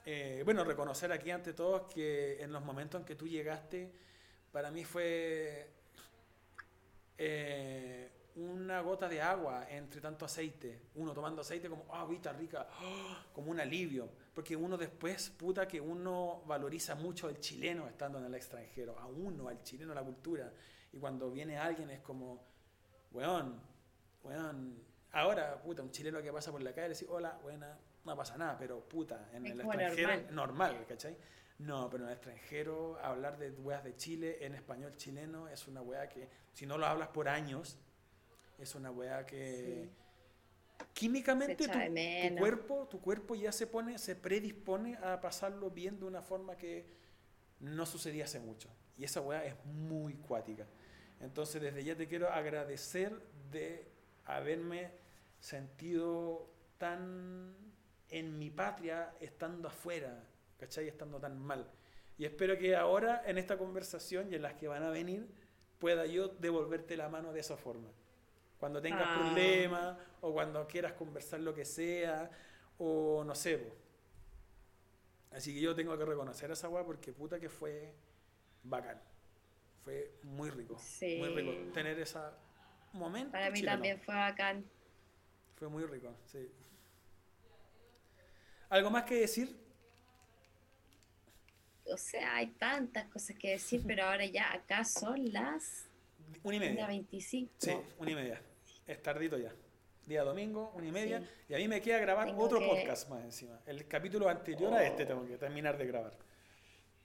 [0.06, 3.92] eh, bueno, reconocer aquí ante todos que en los momentos en que tú llegaste,
[4.52, 5.75] para mí fue
[7.18, 10.82] eh, una gota de agua entre tanto aceite.
[10.96, 12.68] Uno tomando aceite como, ah, vista rica,
[13.34, 14.10] como un alivio.
[14.34, 19.08] Porque uno después, puta, que uno valoriza mucho el chileno estando en el extranjero, a
[19.08, 20.52] uno, al chileno, la cultura.
[20.92, 22.44] Y cuando viene alguien es como,
[23.12, 23.62] weón,
[24.24, 28.16] weón, ahora, puta, un chileno que pasa por la calle y dice, hola, buena, no
[28.16, 30.36] pasa nada, pero puta, en el extranjero normal.
[30.36, 31.18] normal, ¿cachai?
[31.58, 35.82] No, pero en el extranjero hablar de weas de Chile en español chileno es una
[35.82, 37.78] wea que, si no lo hablas por años,
[38.58, 39.90] es una wea que
[40.94, 46.22] químicamente tu, cuerpo, tu cuerpo ya se pone, se predispone a pasarlo bien de una
[46.22, 46.86] forma que
[47.60, 48.70] no sucedía hace mucho.
[48.98, 50.66] Y esa wea es muy cuática.
[51.22, 53.18] Entonces desde ya te quiero agradecer
[53.52, 53.88] de
[54.26, 54.92] haberme
[55.40, 57.56] sentido tan
[58.10, 60.24] en mi patria estando afuera,
[60.58, 60.88] ¿cachai?
[60.88, 61.70] Estando tan mal.
[62.18, 65.28] Y espero que ahora en esta conversación y en las que van a venir
[65.80, 67.90] pueda yo devolverte la mano de esa forma.
[68.58, 69.20] Cuando tengas ah.
[69.20, 72.30] problemas o cuando quieras conversar lo que sea
[72.78, 73.72] o no sé.
[75.32, 77.94] Así que yo tengo que reconocer a esa weá porque puta que fue
[78.64, 79.02] bacán.
[79.84, 80.78] Fue muy rico.
[81.02, 82.20] Muy rico tener ese
[82.94, 83.34] momento.
[83.34, 84.66] Para mí también fue bacán.
[85.56, 86.50] Fue muy rico, sí.
[88.70, 89.65] ¿Algo más que decir?
[91.92, 95.88] O sea, hay tantas cosas que decir, pero ahora ya acá son las...
[96.44, 96.88] Una y media.
[96.88, 97.54] 25.
[97.58, 98.42] Sí, una y media.
[98.88, 99.54] Es tardito ya.
[100.06, 101.28] Día domingo, una y media.
[101.48, 103.60] Y a mí me queda grabar otro podcast más encima.
[103.66, 106.18] El capítulo anterior a este tengo que terminar de grabar.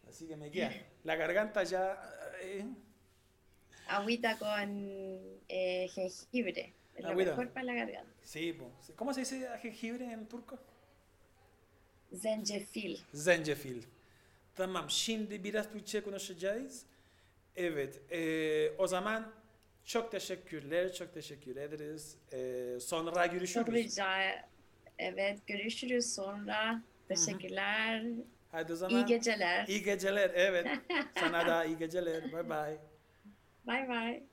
[0.08, 0.72] Así que me queda.
[1.04, 1.98] La garganta ya...
[2.42, 2.64] Eh.
[3.88, 6.74] Agüita con eh, jengibre.
[6.94, 8.12] Es lo mejor para la garganta.
[8.22, 8.56] Sí,
[8.94, 10.58] ¿cómo se dice jengibre en turco?
[12.14, 13.04] Zencefil.
[13.14, 13.88] Zencefil.
[14.60, 16.86] Tamam şimdi biraz Türkçe konuşacağız.
[17.56, 19.32] Evet e, o zaman
[19.84, 22.16] çok teşekkürler, çok teşekkür ederiz.
[22.32, 23.66] E, sonra görüşürüz.
[23.66, 24.46] Çok rica
[24.98, 26.82] Evet görüşürüz sonra.
[27.08, 28.04] Teşekkürler.
[28.52, 28.96] Hadi o zaman.
[28.96, 29.66] İyi geceler.
[29.68, 30.66] İyi geceler evet.
[31.20, 32.32] Sana da iyi geceler.
[32.32, 32.78] Bye bye.
[33.66, 34.29] Bye bye.